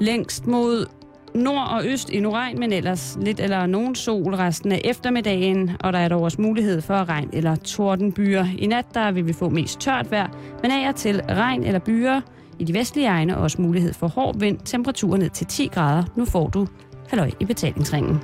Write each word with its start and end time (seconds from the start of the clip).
Længst 0.00 0.46
mod 0.46 0.86
nord 1.34 1.68
og 1.70 1.86
øst 1.86 2.10
endnu 2.12 2.30
regn, 2.30 2.58
men 2.58 2.72
ellers 2.72 3.18
lidt 3.20 3.40
eller 3.40 3.66
nogen 3.66 3.94
sol 3.94 4.34
resten 4.34 4.72
af 4.72 4.80
eftermiddagen, 4.84 5.70
og 5.80 5.92
der 5.92 5.98
er 5.98 6.08
dog 6.08 6.22
også 6.22 6.42
mulighed 6.42 6.80
for 6.80 7.08
regn 7.08 7.30
eller 7.32 7.56
tordenbyer. 7.56 8.44
I 8.58 8.66
nat 8.66 8.86
der 8.94 9.10
vil 9.10 9.26
vi 9.26 9.32
få 9.32 9.48
mest 9.48 9.80
tørt 9.80 10.10
vejr, 10.10 10.28
men 10.62 10.70
af 10.70 10.88
og 10.88 10.96
til 10.96 11.22
regn 11.22 11.64
eller 11.64 11.80
byer. 11.80 12.20
I 12.58 12.64
de 12.64 12.74
vestlige 12.74 13.06
egne 13.06 13.38
også 13.38 13.62
mulighed 13.62 13.92
for 13.92 14.08
hård 14.08 14.38
vind, 14.38 14.58
temperaturer 14.64 15.18
ned 15.18 15.30
til 15.30 15.46
10 15.46 15.66
grader. 15.66 16.04
Nu 16.16 16.24
får 16.24 16.48
du 16.48 16.66
halløj 17.08 17.30
i 17.40 17.44
betalingsringen. 17.44 18.20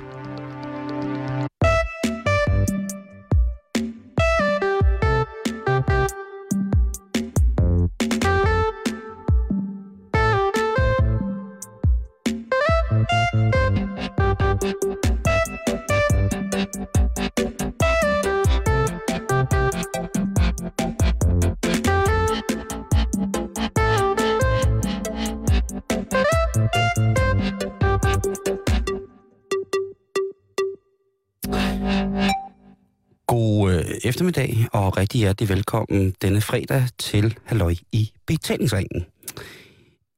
Hjertelig 35.17 35.49
velkommen 35.49 36.15
denne 36.21 36.41
fredag 36.41 36.83
til 36.97 37.37
Halløj 37.43 37.75
i 37.91 38.11
betalingsringen. 38.25 39.05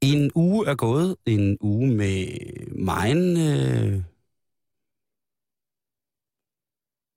En 0.01 0.31
uge 0.35 0.67
er 0.67 0.75
gået, 0.75 1.15
en 1.25 1.57
uge 1.61 1.87
med 1.87 2.27
megen 2.67 3.37
øh, 3.37 4.01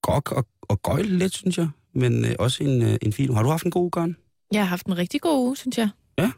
gok 0.03 0.33
og, 0.33 0.47
og 0.63 0.83
gøjl 0.83 1.07
lidt, 1.07 1.35
synes 1.35 1.59
jeg. 1.59 1.69
Men 1.93 2.25
øh, 2.25 2.35
også 2.39 2.65
en, 2.65 2.83
øh, 2.83 2.97
en 3.03 3.13
fin 3.13 3.29
uge. 3.31 3.37
Har 3.37 3.43
du 3.43 3.49
haft 3.49 3.65
en 3.65 3.71
god 3.71 3.83
uge, 3.83 3.91
Gørn? 3.91 4.17
Jeg 4.53 4.61
har 4.61 4.69
haft 4.69 4.87
en 4.87 4.99
rigtig 4.99 5.21
god 5.21 5.47
uge, 5.47 5.57
synes 5.57 5.79
jeg. 5.79 5.89
Ja. 6.19 6.33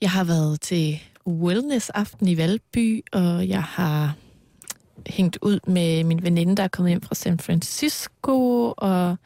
Jeg 0.00 0.10
har 0.10 0.24
været 0.24 0.60
til 0.60 1.00
wellness-aften 1.26 2.28
i 2.28 2.36
Valby, 2.36 3.04
og 3.12 3.48
jeg 3.48 3.62
har 3.62 4.14
hængt 5.06 5.38
ud 5.42 5.60
med 5.66 6.04
min 6.04 6.22
veninde, 6.22 6.56
der 6.56 6.62
er 6.62 6.68
kommet 6.68 6.90
hjem 6.90 7.02
fra 7.02 7.14
San 7.14 7.38
Francisco, 7.38 8.74
og 8.76 9.16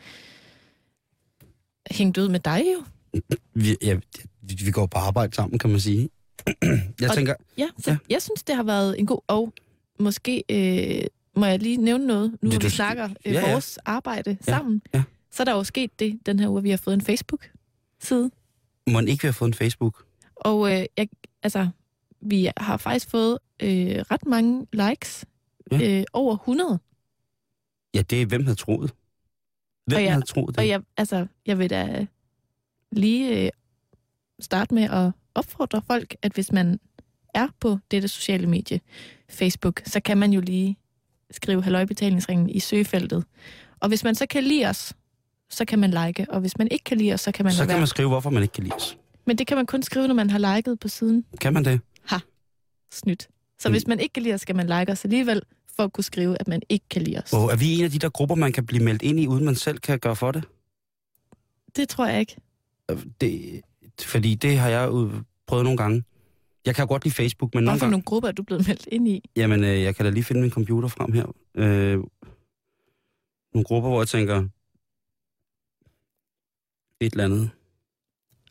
hængt 1.91 2.19
ud 2.19 2.28
med 2.28 2.41
dig 2.41 2.62
jo. 2.77 2.83
Vi, 3.55 3.77
ja, 3.83 3.94
vi, 4.42 4.55
vi 4.64 4.70
går 4.70 4.86
på 4.86 4.98
arbejde 4.98 5.34
sammen, 5.34 5.58
kan 5.58 5.70
man 5.70 5.80
sige. 5.80 6.08
jeg 7.00 7.08
Og- 7.11 7.14
tænker, 7.16 7.34
Ja, 7.58 7.69
så 7.78 7.91
Ja. 7.91 7.92
ja. 7.92 7.98
jeg 8.14 8.22
synes, 8.22 8.42
det 8.42 8.56
har 8.56 8.62
været 8.62 8.98
en 9.00 9.06
god... 9.06 9.20
Og 9.27 9.52
måske 9.98 10.44
øh, 10.50 11.05
må 11.36 11.47
jeg 11.47 11.58
lige 11.62 11.77
nævne 11.77 12.06
noget, 12.06 12.30
nu 12.42 12.50
du 12.50 12.50
vi 12.50 12.55
skal- 12.56 12.70
snakker 12.70 13.05
øh, 13.27 13.33
Ja, 13.33 13.41
ja. 13.41 13.53
vores 13.53 13.78
arbejde 13.84 14.36
sammen. 14.41 14.83
ja. 14.94 15.03
Så 15.30 15.42
er 15.42 15.44
der 15.44 15.53
jo 15.53 15.64
sket 15.64 15.98
det 16.00 16.19
den 16.27 16.41
her 16.41 16.48
uge, 16.48 16.62
vi 16.62 16.70
har 16.70 16.77
fået 16.77 16.94
en 16.94 17.00
Facebook-side. 17.00 18.30
må 18.91 19.00
ikke 19.00 19.25
være 19.25 19.33
fået 19.33 19.48
en 19.48 19.55
Facebook? 19.55 20.05
Og 20.36 20.72
øh, 20.72 20.86
jeg, 20.97 21.08
altså, 21.42 21.69
vi 22.20 22.50
har 22.56 22.77
faktisk 22.77 23.10
fået 23.10 23.38
øh, 23.62 23.97
ret 24.10 24.27
mange 24.27 24.66
likes. 24.72 25.25
Ja. 25.72 25.77
Ja. 25.78 25.98
Øh, 25.98 26.05
over 26.12 26.34
100. 26.36 26.78
Ja, 27.94 28.03
det 28.03 28.22
er 28.22 28.27
hvem 28.27 28.44
havde 28.44 28.56
troet. 28.56 28.94
Hvem 29.86 29.97
Og 29.97 30.02
jeg- 30.05 30.12
havde 30.12 30.25
troet 30.27 30.48
det? 30.48 30.58
Og 30.58 30.69
jeg, 30.69 30.80
altså, 30.97 31.27
jeg 31.47 31.58
vil 31.58 31.70
da 31.70 32.06
lige 32.92 33.44
øh, 33.44 33.50
starte 34.41 34.75
med 34.75 34.83
at 34.83 35.12
opfordre 35.34 35.83
folk, 35.86 36.14
at 36.22 36.33
hvis 36.33 36.52
man 36.52 36.80
er 37.34 37.48
på 37.61 37.78
dette 37.91 38.08
sociale 38.08 38.47
medie, 38.47 38.80
Facebook, 39.30 39.83
så 39.84 40.00
kan 40.00 40.19
man 40.19 40.33
jo 40.33 40.41
lige 40.41 40.77
skrive 41.30 41.62
halvøjbetalingsringen 41.62 42.50
i 42.50 42.60
søgefeltet. 42.60 43.25
Og 43.80 43.88
hvis 43.88 44.04
man 44.04 44.15
så 44.15 44.26
kan 44.26 44.44
lide 44.44 44.66
os, 44.66 44.94
så 45.50 45.65
kan 45.65 45.78
man 45.78 45.91
like. 46.06 46.26
Og 46.31 46.41
hvis 46.41 46.59
man 46.59 46.69
ikke 46.70 46.84
kan 46.84 46.99
lide 46.99 47.12
os, 47.14 47.20
så 47.20 47.32
kan 47.32 47.44
man 47.44 47.53
Så 47.53 47.59
kan 47.62 47.69
være. 47.69 47.78
man 47.78 47.87
skrive, 47.87 48.09
hvorfor 48.09 48.31
man 48.31 48.43
ikke 48.43 48.53
kan 48.53 48.64
lide 48.64 48.75
os. 48.75 48.99
Men 49.26 49.38
det 49.38 49.47
kan 49.47 49.56
man 49.56 49.66
kun 49.66 49.82
skrive, 49.82 50.06
når 50.09 50.14
man 50.14 50.31
har 50.31 50.54
liket 50.56 50.78
på 50.81 50.88
siden. 50.88 51.25
Kan 51.41 51.53
man 51.53 51.64
det? 51.64 51.81
Snydt. 52.93 53.28
Så 53.59 53.69
Mm. 53.69 53.72
hvis 53.72 53.87
man 53.87 54.00
ikke 54.00 54.12
kan 54.12 54.22
lide 54.22 54.34
os, 54.34 54.41
skal 54.41 54.56
man 54.56 54.66
like 54.66 54.93
os 54.93 55.04
alligevel, 55.04 55.43
for 55.77 55.84
at 55.84 55.93
kunne 55.93 56.05
skrive, 56.05 56.37
at 56.41 56.49
man 56.49 56.62
ikke 56.69 56.84
kan 56.91 57.03
lide 57.03 57.19
os. 57.19 57.33
Og 57.33 57.53
er 57.53 57.56
vi 57.56 57.78
en 57.78 57.84
af 57.84 57.91
de 57.91 57.99
der 57.99 58.09
grupper, 58.09 58.34
man 58.34 58.53
kan 58.53 58.66
blive 58.66 58.84
meldt 58.84 59.03
ind 59.03 59.21
i, 59.21 59.27
uden 59.27 59.44
man 59.44 59.55
selv 59.55 59.78
kan 59.78 59.99
gøre 59.99 60.16
for 60.16 60.33
det? 60.33 60.44
Det 61.77 61.88
tror 61.88 62.06
jeg 62.06 62.21
ikke. 62.21 62.37
det 63.21 63.62
fordi 64.03 64.34
det 64.34 64.59
har 64.59 64.69
jeg 64.69 64.88
jo 64.88 65.11
prøvet 65.47 65.65
nogle 65.65 65.77
gange. 65.77 66.05
Jeg 66.66 66.75
kan 66.75 66.82
jo 66.82 66.88
godt 66.88 67.05
lide 67.05 67.15
Facebook, 67.15 67.55
men 67.55 67.65
nogle 67.65 67.72
Hvorfor 67.72 67.84
gange... 67.84 67.91
nogle 67.91 68.03
grupper 68.05 68.28
er 68.28 68.32
du 68.32 68.43
blevet 68.43 68.66
meldt 68.69 68.88
ind 68.93 69.09
i? 69.09 69.31
Jamen, 69.37 69.65
øh, 69.65 69.82
jeg 69.82 69.97
kan 69.97 70.05
da 70.05 70.11
lige 70.11 70.25
finde 70.25 70.41
min 70.41 70.50
computer 70.50 70.88
frem 70.88 71.12
her. 71.12 71.27
Øh, 71.55 71.99
nogle 73.55 73.65
grupper, 73.65 73.88
hvor 73.88 74.00
jeg 74.00 74.09
tænker... 74.09 74.49
Et 77.00 77.12
eller 77.12 77.25
andet. 77.25 77.50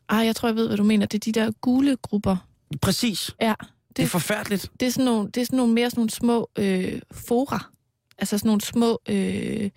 Ah, 0.08 0.26
jeg 0.26 0.36
tror, 0.36 0.48
jeg 0.48 0.56
ved, 0.56 0.66
hvad 0.66 0.76
du 0.76 0.84
mener. 0.84 1.06
Det 1.06 1.18
er 1.26 1.32
de 1.32 1.40
der 1.40 1.50
gule 1.60 1.96
grupper. 1.96 2.48
Præcis. 2.82 3.30
Ja, 3.40 3.54
Det 3.96 4.02
er 4.02 4.06
forfærdeligt. 4.06 4.70
det 4.80 4.86
er 4.86 4.90
sådan 4.90 5.04
nogle, 5.04 5.30
det 5.30 5.40
er 5.40 5.44
sådan 5.44 5.56
nogle 5.56 5.72
mere 5.74 5.90
sådan 5.90 6.00
nogle 6.00 6.10
små 6.10 6.50
øh, 6.58 7.00
fora. 7.12 7.70
Altså 8.18 8.38
sådan 8.38 8.48
nogle 8.48 8.60
små, 8.60 9.00
øh, 9.08 9.70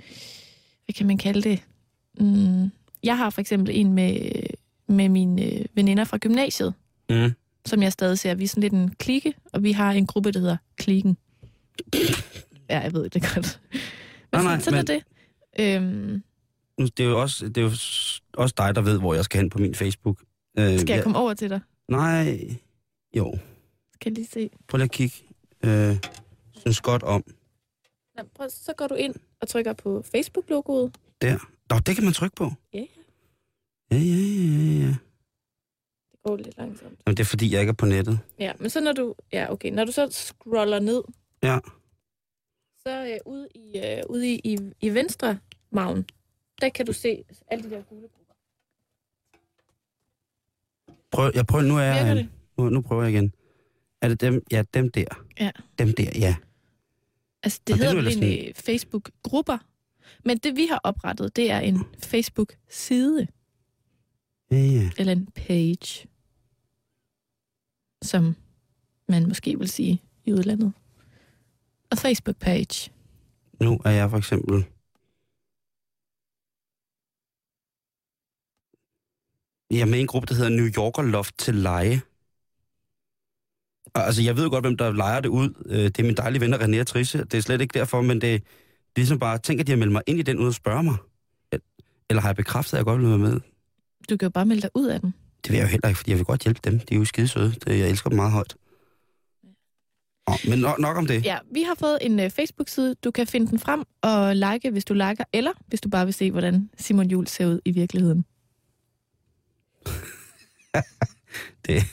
hvad 0.85 0.93
kan 0.97 1.07
man 1.07 1.17
kalde 1.17 1.41
det? 1.49 1.59
Mm, 2.19 2.71
jeg 3.03 3.17
har 3.17 3.29
for 3.29 3.41
eksempel 3.41 3.75
en 3.79 3.93
med, 3.93 4.31
med 4.87 5.09
mine 5.09 5.43
øh, 5.53 5.65
veninder 5.73 6.03
fra 6.03 6.17
gymnasiet, 6.17 6.73
Mm. 7.09 7.31
som 7.65 7.83
jeg 7.83 7.91
stadig 7.91 8.19
ser. 8.19 8.35
Vi 8.35 8.43
er 8.43 8.47
sådan 8.47 8.61
lidt 8.61 8.73
en 8.73 8.89
klike, 8.99 9.33
og 9.53 9.63
vi 9.63 9.71
har 9.71 9.91
en 9.91 10.07
gruppe, 10.07 10.31
der 10.31 10.39
hedder 10.39 10.57
Klikken. 10.77 11.17
Ja, 12.69 12.79
jeg 12.79 12.93
ved 12.93 13.09
det 13.09 13.21
godt. 13.33 13.59
Men 13.71 13.79
Nej, 14.31 14.41
sådan, 14.41 14.45
nej, 14.45 14.59
sådan 14.59 14.85
men- 14.85 14.95
er 15.59 15.81
det. 15.83 15.83
Øhm, 16.79 16.87
Det 16.97 16.99
er 17.05 17.09
jo 17.09 17.21
også, 17.21 17.47
det 17.47 17.57
er 17.57 17.61
jo 17.61 17.71
også 18.33 18.53
dig, 18.57 18.75
der 18.75 18.81
ved, 18.81 18.99
hvor 18.99 19.13
jeg 19.13 19.23
skal 19.25 19.39
hen 19.41 19.49
på 19.49 19.57
min 19.59 19.75
Facebook. 19.75 20.23
Øh, 20.59 20.79
skal 20.79 20.93
jeg 20.93 21.03
komme 21.03 21.17
over 21.17 21.33
til 21.33 21.49
dig? 21.49 21.59
Nej. 21.89 22.39
Jo. 23.17 23.35
Skal 23.95 24.09
jeg 24.11 24.16
lige 24.16 24.28
se? 24.28 24.50
Prøv 24.67 24.78
lige 24.78 24.85
at 24.85 24.91
kigge. 24.91 25.16
Øh, 25.66 25.97
synes 26.56 26.81
godt 26.81 27.03
om. 27.03 27.23
Nå, 28.17 28.23
prøv, 28.35 28.50
så 28.50 28.73
går 28.78 28.88
du 28.88 28.95
ind 28.95 29.16
og 29.41 29.47
trykker 29.47 29.73
på 29.73 30.01
Facebook-logoet. 30.01 30.97
Der. 31.22 31.38
Nå, 31.69 31.79
det 31.79 31.95
kan 31.95 32.03
man 32.03 32.13
trykke 32.13 32.35
på. 32.35 32.51
Ja, 32.73 32.85
Ja, 33.91 33.97
ja, 33.97 34.01
ja, 34.01 34.85
ja. 34.85 34.88
Det 36.11 36.19
går 36.23 36.35
lidt 36.38 36.57
langsomt. 36.57 37.00
Jamen, 37.07 37.17
det 37.17 37.19
er 37.23 37.25
fordi, 37.25 37.51
jeg 37.51 37.59
ikke 37.61 37.69
er 37.69 37.73
på 37.73 37.85
nettet. 37.85 38.19
Ja, 38.39 38.53
men 38.59 38.69
så 38.69 38.81
når 38.81 38.91
du, 38.94 39.16
ja, 39.34 39.51
okay, 39.51 39.72
når 39.72 39.85
du 39.85 39.91
så 39.91 40.07
scroller 40.11 40.79
ned, 40.79 41.03
Ja. 41.44 41.59
så 42.79 43.05
øh, 43.13 43.17
ude, 43.34 43.47
i, 43.55 43.78
øh, 43.78 44.03
ude 44.09 44.28
i, 44.29 44.41
i, 44.44 44.57
i 44.81 44.89
venstre 44.94 45.39
maven, 45.72 46.05
der 46.61 46.69
kan 46.69 46.85
du 46.85 46.94
se 46.94 47.23
alle 47.47 47.63
de 47.63 47.75
der 47.75 47.81
gule 47.81 48.07
grupper. 48.07 48.34
Prøv, 51.11 51.31
jeg 51.35 51.45
prøver, 51.47 51.63
nu 51.63 51.78
er 51.78 51.81
jeg... 51.81 52.28
Nu, 52.57 52.69
nu 52.69 52.81
prøver 52.81 53.03
jeg 53.03 53.11
igen. 53.13 53.34
Er 54.05 54.09
det 54.09 54.21
dem? 54.21 54.43
Ja, 54.51 54.63
dem 54.73 54.91
der. 54.91 55.05
Ja. 55.39 55.51
Dem 55.79 55.93
der, 55.93 56.11
ja. 56.16 56.35
Altså, 57.43 57.61
det 57.67 57.73
Og 57.73 57.79
er 57.79 57.83
hedder 57.83 58.01
vel 58.01 58.07
egentlig 58.07 58.55
Facebook-grupper. 58.55 59.57
Men 60.25 60.38
det, 60.38 60.55
vi 60.55 60.66
har 60.66 60.79
oprettet, 60.83 61.35
det 61.35 61.51
er 61.51 61.59
en 61.59 61.79
Facebook-side, 62.03 63.27
Ja, 64.51 64.57
ja. 64.57 64.89
eller 64.97 65.11
en 65.11 65.25
page, 65.25 66.07
som 68.01 68.35
man 69.09 69.27
måske 69.27 69.59
vil 69.59 69.69
sige 69.69 70.01
i 70.25 70.33
udlandet. 70.33 70.73
Og 71.91 71.97
Facebook-page. 71.97 72.91
Nu 73.61 73.79
er 73.85 73.89
jeg 73.89 74.09
for 74.09 74.17
eksempel... 74.17 74.66
Jeg 79.72 79.81
er 79.81 79.85
med 79.85 79.97
i 79.97 80.01
en 80.01 80.07
gruppe, 80.07 80.25
der 80.27 80.35
hedder 80.35 80.49
New 80.49 80.69
Yorker 80.77 81.01
Loft 81.01 81.37
til 81.37 81.55
leje. 81.55 82.01
Altså, 83.95 84.21
jeg 84.21 84.35
ved 84.37 84.43
jo 84.43 84.49
godt, 84.49 84.63
hvem 84.63 84.77
der 84.77 84.91
leger 84.91 85.19
det 85.19 85.29
ud. 85.29 85.49
Øh, 85.65 85.83
Det 85.83 85.99
er 85.99 86.03
min 86.03 86.15
dejlige 86.17 86.41
venner 86.41 86.57
René 86.57 86.79
og 86.79 86.87
Trisse. 86.87 87.17
Det 87.17 87.33
er 87.33 87.41
slet 87.41 87.61
ikke 87.61 87.79
derfor, 87.79 88.01
men 88.01 88.21
det 88.21 88.35
er 88.35 88.39
ligesom 88.95 89.19
bare... 89.19 89.37
Tænk, 89.37 89.59
at 89.59 89.67
de 89.67 89.71
har 89.71 89.77
meldt 89.77 89.91
mig 89.91 90.01
ind 90.07 90.19
i 90.19 90.21
den, 90.21 90.37
uden 90.37 90.47
at 90.49 90.55
spørge 90.55 90.83
mig. 90.83 90.95
Eller 92.09 92.21
har 92.21 92.29
jeg 92.29 92.35
bekræftet, 92.35 92.73
at 92.73 92.77
jeg 92.77 92.85
godt 92.85 93.01
vil 93.01 93.09
være 93.09 93.17
med? 93.17 93.39
Du 94.09 94.17
kan 94.17 94.25
jo 94.25 94.29
bare 94.29 94.45
melde 94.45 94.61
dig 94.61 94.69
ud 94.75 94.87
af 94.87 94.99
den. 95.01 95.13
Det 95.43 95.51
vil 95.51 95.57
jeg 95.57 95.63
jo 95.63 95.69
heller 95.69 95.87
ikke, 95.87 95.97
fordi 95.97 96.11
jeg 96.11 96.17
vil 96.17 96.25
godt 96.25 96.43
hjælpe 96.43 96.59
dem. 96.63 96.79
De 96.79 96.93
er 96.95 96.99
jo 96.99 97.05
skide 97.05 97.27
søde. 97.27 97.51
Det, 97.51 97.79
jeg 97.79 97.89
elsker 97.89 98.09
dem 98.09 98.15
meget 98.15 98.31
højt. 98.31 98.55
Nå, 100.27 100.33
men 100.49 100.59
nok, 100.59 100.79
nok 100.79 100.97
om 100.97 101.05
det. 101.07 101.25
Ja, 101.25 101.37
vi 101.53 101.61
har 101.61 101.75
fået 101.79 101.97
en 102.01 102.19
uh, 102.19 102.29
Facebook-side. 102.29 102.95
Du 103.03 103.11
kan 103.11 103.27
finde 103.27 103.47
den 103.47 103.59
frem 103.59 103.83
og 104.01 104.35
like, 104.35 104.71
hvis 104.71 104.85
du 104.85 104.93
liker, 104.93 105.23
eller 105.33 105.51
hvis 105.67 105.81
du 105.81 105.89
bare 105.89 106.05
vil 106.05 106.13
se, 106.13 106.31
hvordan 106.31 106.69
Simon 106.77 107.07
Jul 107.11 107.27
ser 107.27 107.47
ud 107.47 107.59
i 107.65 107.71
virkeligheden. 107.71 108.25
det. 111.67 111.83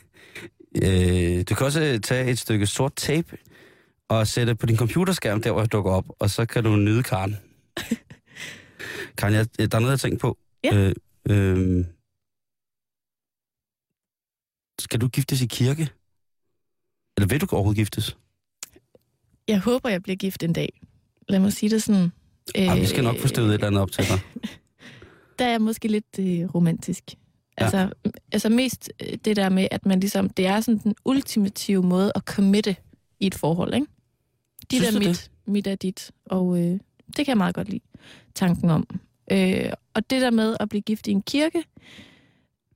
Øh, 0.77 1.45
du 1.49 1.55
kan 1.55 1.67
også 1.67 2.01
tage 2.03 2.31
et 2.31 2.39
stykke 2.39 2.67
sort 2.67 2.95
tape 2.97 3.37
og 4.09 4.27
sætte 4.27 4.55
på 4.55 4.67
din 4.67 4.77
computerskærm, 4.77 5.43
der 5.43 5.53
hvor 5.53 5.61
jeg 5.61 5.73
dukker 5.73 5.91
op, 5.91 6.07
og 6.19 6.31
så 6.31 6.47
kan 6.47 6.65
du 6.65 6.77
nyde 6.77 7.03
Karen. 7.03 7.37
Karen, 9.19 9.35
jeg, 9.35 9.47
der 9.59 9.77
er 9.77 9.81
noget, 9.81 9.91
jeg 9.91 10.01
tænkt 10.01 10.21
på. 10.21 10.39
Ja. 10.65 10.75
Øh, 10.77 10.95
øh, 11.29 11.85
skal 14.81 15.01
du 15.01 15.09
giftes 15.09 15.43
i 15.43 15.47
kirke? 15.47 15.89
Eller 17.17 17.29
vil 17.29 17.41
du 17.41 17.47
overhovedet 17.53 17.79
giftes? 17.79 18.17
Jeg 19.49 19.61
håber, 19.61 19.89
jeg 19.89 20.03
bliver 20.03 20.17
gift 20.17 20.43
en 20.43 20.53
dag. 20.53 20.81
Lad 21.29 21.41
mig 21.41 21.53
sige 21.53 21.71
det 21.71 21.83
sådan. 21.83 22.13
Øh, 22.59 22.77
vi 22.81 22.87
skal 22.87 23.05
nok 23.05 23.19
få 23.19 23.29
støvet 23.29 23.49
et 23.49 23.55
eller 23.55 23.67
andet 23.67 23.83
op 23.83 23.91
til 23.91 24.05
dig. 24.05 24.21
Der 25.39 25.45
er 25.45 25.51
jeg 25.51 25.61
måske 25.61 25.89
lidt 25.89 26.19
øh, 26.19 26.55
romantisk. 26.55 27.05
Altså, 27.57 27.79
ja. 27.79 28.11
altså 28.33 28.49
mest 28.49 28.93
øh, 29.01 29.19
det 29.25 29.37
der 29.37 29.49
med, 29.49 29.69
at 29.71 29.87
man 29.87 30.01
ligesom, 30.01 30.31
det 30.31 30.47
er 30.47 30.61
sådan 30.61 30.79
den 30.79 30.95
ultimative 31.05 31.83
måde 31.83 32.13
at 32.15 32.23
committe 32.23 32.77
i 33.21 33.27
et 33.27 33.35
forhold, 33.35 33.75
ikke? 33.75 33.87
Dit 34.71 34.83
er 34.83 34.99
mit, 34.99 35.09
det? 35.09 35.31
mit 35.47 35.67
er 35.67 35.75
dit, 35.75 36.11
og 36.25 36.59
øh, 36.59 36.81
det 37.07 37.17
kan 37.17 37.29
jeg 37.29 37.37
meget 37.37 37.55
godt 37.55 37.69
lide, 37.69 37.85
tanken 38.35 38.71
om. 38.71 39.01
Øh, 39.31 39.73
og 39.95 40.11
det 40.11 40.23
der 40.23 40.31
med 40.31 40.57
at 40.61 40.69
blive 40.69 40.83
gift 40.83 41.07
i 41.07 41.11
en 41.11 41.23
kirke, 41.23 41.65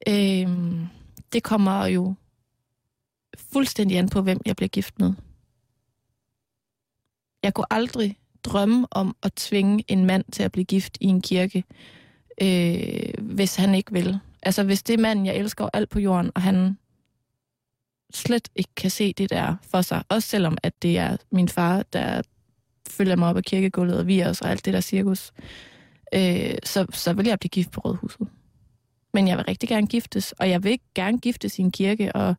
øh, 0.08 0.48
det 1.32 1.42
kommer 1.42 1.86
jo 1.86 2.14
fuldstændig 3.52 3.98
an 3.98 4.08
på, 4.08 4.22
hvem 4.22 4.40
jeg 4.46 4.56
bliver 4.56 4.68
gift 4.68 4.98
med. 4.98 5.12
Jeg 7.42 7.54
kunne 7.54 7.72
aldrig 7.72 8.18
drømme 8.44 8.86
om 8.90 9.16
at 9.22 9.32
tvinge 9.32 9.84
en 9.88 10.04
mand 10.04 10.24
til 10.32 10.42
at 10.42 10.52
blive 10.52 10.64
gift 10.64 10.98
i 11.00 11.06
en 11.06 11.22
kirke, 11.22 11.64
øh, 12.42 13.24
hvis 13.24 13.56
han 13.56 13.74
ikke 13.74 13.92
vil. 13.92 14.18
Altså 14.46 14.62
hvis 14.62 14.82
det 14.82 14.94
er 14.94 15.02
manden, 15.02 15.26
jeg 15.26 15.36
elsker 15.36 15.68
alt 15.72 15.90
på 15.90 16.00
jorden, 16.00 16.30
og 16.34 16.42
han 16.42 16.78
slet 18.14 18.48
ikke 18.56 18.70
kan 18.76 18.90
se 18.90 19.12
det 19.12 19.30
der 19.30 19.56
for 19.70 19.82
sig, 19.82 20.02
også 20.08 20.28
selvom 20.28 20.58
at 20.62 20.82
det 20.82 20.98
er 20.98 21.16
min 21.30 21.48
far, 21.48 21.82
der 21.92 22.22
følger 22.88 23.16
mig 23.16 23.28
op 23.28 23.36
af 23.36 23.44
kirkegulvet 23.44 23.98
og 23.98 24.06
vi 24.06 24.22
os 24.24 24.40
og 24.40 24.50
alt 24.50 24.64
det 24.64 24.74
der 24.74 24.80
cirkus, 24.80 25.32
øh, 26.14 26.54
så, 26.64 26.86
så 26.92 27.12
vil 27.12 27.26
jeg 27.26 27.38
blive 27.38 27.48
gift 27.48 27.70
på 27.70 27.80
rådhuset. 27.80 28.28
Men 29.14 29.28
jeg 29.28 29.36
vil 29.36 29.44
rigtig 29.44 29.68
gerne 29.68 29.86
giftes, 29.86 30.32
og 30.32 30.50
jeg 30.50 30.64
vil 30.64 30.78
gerne 30.94 31.18
giftes 31.18 31.58
i 31.58 31.62
en 31.62 31.72
kirke, 31.72 32.16
og 32.16 32.34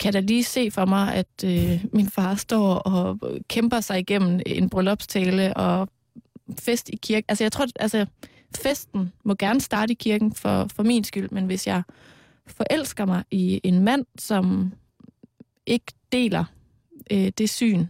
kan 0.00 0.12
da 0.12 0.20
lige 0.20 0.44
se 0.44 0.70
for 0.70 0.84
mig, 0.84 1.14
at 1.14 1.44
øh, 1.44 1.84
min 1.92 2.08
far 2.08 2.34
står 2.34 2.74
og 2.74 3.18
kæmper 3.48 3.80
sig 3.80 3.98
igennem 3.98 4.40
en 4.46 4.70
bryllupstale 4.70 5.56
og 5.56 5.88
fest 6.58 6.88
i 6.88 6.96
kirke. 6.96 7.24
Altså 7.28 7.44
jeg 7.44 7.52
tror, 7.52 7.66
altså 7.80 8.06
festen 8.56 9.12
må 9.24 9.34
gerne 9.34 9.60
starte 9.60 9.92
i 9.92 9.94
kirken 9.94 10.34
for, 10.34 10.68
for 10.74 10.82
min 10.82 11.04
skyld, 11.04 11.30
men 11.30 11.46
hvis 11.46 11.66
jeg 11.66 11.82
forelsker 12.46 13.04
mig 13.04 13.24
i 13.30 13.60
en 13.64 13.84
mand, 13.84 14.06
som 14.18 14.72
ikke 15.66 15.92
deler 16.12 16.44
øh, 17.10 17.32
det 17.38 17.50
syn, 17.50 17.86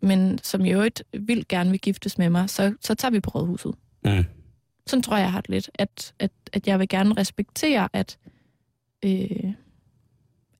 men 0.00 0.38
som 0.42 0.64
i 0.64 0.72
øvrigt 0.72 1.02
vil 1.12 1.48
gerne 1.48 1.70
vil 1.70 1.80
giftes 1.80 2.18
med 2.18 2.30
mig, 2.30 2.50
så, 2.50 2.74
så 2.80 2.94
tager 2.94 3.12
vi 3.12 3.20
på 3.20 3.30
rådhuset. 3.30 3.74
Mm. 4.04 4.24
Sådan 4.86 5.02
tror 5.02 5.16
jeg, 5.16 5.22
jeg 5.22 5.32
har 5.32 5.40
det 5.40 5.50
lidt, 5.50 5.70
at, 5.74 6.14
at, 6.18 6.30
at 6.52 6.66
jeg 6.66 6.78
vil 6.78 6.88
gerne 6.88 7.14
respektere, 7.14 7.88
at, 7.92 8.18
øh, 9.04 9.52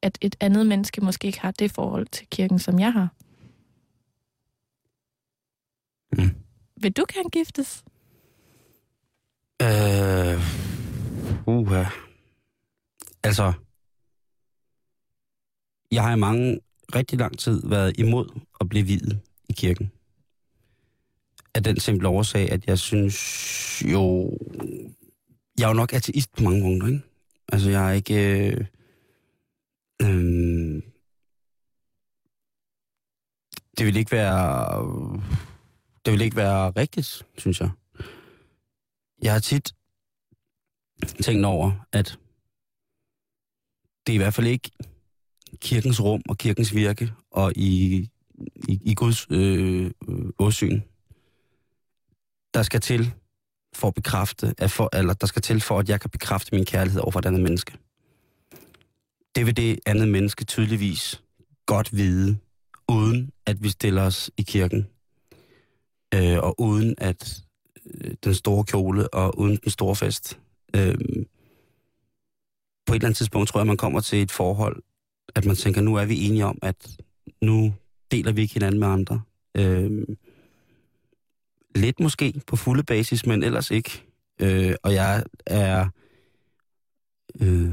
at 0.02 0.18
et 0.20 0.36
andet 0.40 0.66
menneske 0.66 1.00
måske 1.00 1.26
ikke 1.26 1.40
har 1.40 1.50
det 1.50 1.70
forhold 1.70 2.06
til 2.06 2.26
kirken, 2.26 2.58
som 2.58 2.78
jeg 2.78 2.92
har. 2.92 3.08
Mm. 6.18 6.30
Vil 6.76 6.92
du 6.92 7.04
gerne 7.14 7.30
giftes? 7.30 7.84
Øh, 9.62 10.40
uha. 11.46 11.84
Altså, 13.22 13.52
jeg 15.90 16.02
har 16.02 16.16
i 16.16 16.18
mange, 16.18 16.60
rigtig 16.94 17.18
lang 17.18 17.38
tid 17.38 17.68
været 17.68 17.98
imod 17.98 18.40
at 18.60 18.68
blive 18.68 18.86
videt 18.86 19.20
i 19.48 19.52
kirken. 19.52 19.92
Af 21.54 21.62
den 21.62 21.80
simple 21.80 22.08
årsag, 22.08 22.50
at 22.52 22.66
jeg 22.66 22.78
synes 22.78 23.82
jo... 23.92 24.38
Jeg 25.58 25.64
er 25.64 25.68
jo 25.68 25.74
nok 25.74 25.92
ateist 25.92 26.32
på 26.32 26.42
mange 26.42 26.62
punkter, 26.62 26.88
ikke? 26.88 27.02
Altså, 27.52 27.70
jeg 27.70 27.88
er 27.88 27.92
ikke... 27.92 28.48
Øh, 28.48 28.66
øh, 30.02 30.82
det 33.78 33.86
vil 33.86 33.96
ikke 33.96 34.12
være... 34.12 34.82
Det 36.04 36.12
vil 36.12 36.20
ikke 36.20 36.36
være 36.36 36.70
rigtigt, 36.70 37.26
synes 37.38 37.60
jeg. 37.60 37.70
Jeg 39.22 39.32
har 39.32 39.40
tit 39.40 39.72
tænkt 41.22 41.44
over, 41.44 41.86
at 41.92 42.18
det 44.06 44.12
er 44.12 44.14
i 44.14 44.16
hvert 44.16 44.34
fald 44.34 44.46
ikke 44.46 44.70
kirkens 45.60 46.00
rum 46.00 46.22
og 46.28 46.38
kirkens 46.38 46.74
virke 46.74 47.12
og 47.30 47.52
i, 47.56 47.94
i, 48.68 48.80
i 48.84 48.94
Guds 48.94 49.26
øh, 49.30 49.90
åsyn, 50.38 50.80
der 52.54 52.62
skal 52.62 52.80
til 52.80 53.12
for 53.74 53.88
at 53.88 53.94
bekræfte, 53.94 54.54
at 54.58 54.70
for, 54.70 54.96
eller 54.96 55.14
der 55.14 55.26
skal 55.26 55.42
til 55.42 55.60
for, 55.60 55.78
at 55.78 55.88
jeg 55.88 56.00
kan 56.00 56.10
bekræfte 56.10 56.54
min 56.54 56.64
kærlighed 56.64 57.00
over 57.00 57.10
for 57.10 57.18
et 57.18 57.26
andet 57.26 57.42
menneske. 57.42 57.78
Det 59.34 59.46
vil 59.46 59.56
det 59.56 59.78
andet 59.86 60.08
menneske 60.08 60.44
tydeligvis 60.44 61.22
godt 61.66 61.96
vide, 61.96 62.38
uden 62.88 63.30
at 63.46 63.62
vi 63.62 63.68
stiller 63.68 64.02
os 64.02 64.30
i 64.36 64.42
kirken, 64.42 64.86
øh, 66.14 66.38
og 66.38 66.60
uden 66.60 66.94
at 66.98 67.42
den 68.24 68.34
store 68.34 68.64
kjole 68.64 69.14
og 69.14 69.38
uden 69.38 69.56
den 69.56 69.70
store 69.70 69.96
fest. 69.96 70.38
Øh, 70.76 70.94
på 72.86 72.92
et 72.92 72.96
eller 72.96 73.06
andet 73.06 73.16
tidspunkt 73.16 73.48
tror 73.48 73.60
jeg, 73.60 73.66
man 73.66 73.76
kommer 73.76 74.00
til 74.00 74.22
et 74.22 74.30
forhold, 74.30 74.82
at 75.34 75.44
man 75.44 75.56
tænker, 75.56 75.80
nu 75.80 75.94
er 75.94 76.04
vi 76.04 76.26
enige 76.26 76.44
om, 76.44 76.58
at 76.62 76.96
nu 77.42 77.74
deler 78.10 78.32
vi 78.32 78.40
ikke 78.40 78.54
hinanden 78.54 78.80
med 78.80 78.88
andre. 78.88 79.22
Øh, 79.56 80.02
lidt 81.74 82.00
måske 82.00 82.40
på 82.46 82.56
fulde 82.56 82.82
basis, 82.82 83.26
men 83.26 83.42
ellers 83.42 83.70
ikke. 83.70 84.02
Øh, 84.40 84.74
og 84.82 84.94
jeg 84.94 85.24
er... 85.46 85.88
Øh, 87.40 87.72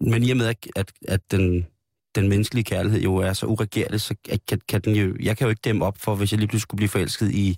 men 0.00 0.22
i 0.22 0.30
og 0.30 0.36
med, 0.36 0.46
at, 0.46 0.66
at, 0.76 0.92
at 1.08 1.30
den, 1.30 1.66
den 2.14 2.28
menneskelige 2.28 2.64
kærlighed 2.64 3.00
jo 3.00 3.16
er 3.16 3.32
så 3.32 3.46
uregerlig, 3.46 4.00
så 4.00 4.14
kan, 4.48 4.60
kan 4.68 4.80
den 4.80 4.94
jo, 4.94 5.16
jeg 5.20 5.36
kan 5.36 5.44
jo 5.44 5.50
ikke 5.50 5.62
dæmme 5.64 5.84
op 5.84 5.98
for, 5.98 6.14
hvis 6.14 6.32
jeg 6.32 6.38
lige 6.38 6.48
pludselig 6.48 6.62
skulle 6.62 6.78
blive 6.78 6.88
forelsket 6.88 7.30
i 7.30 7.56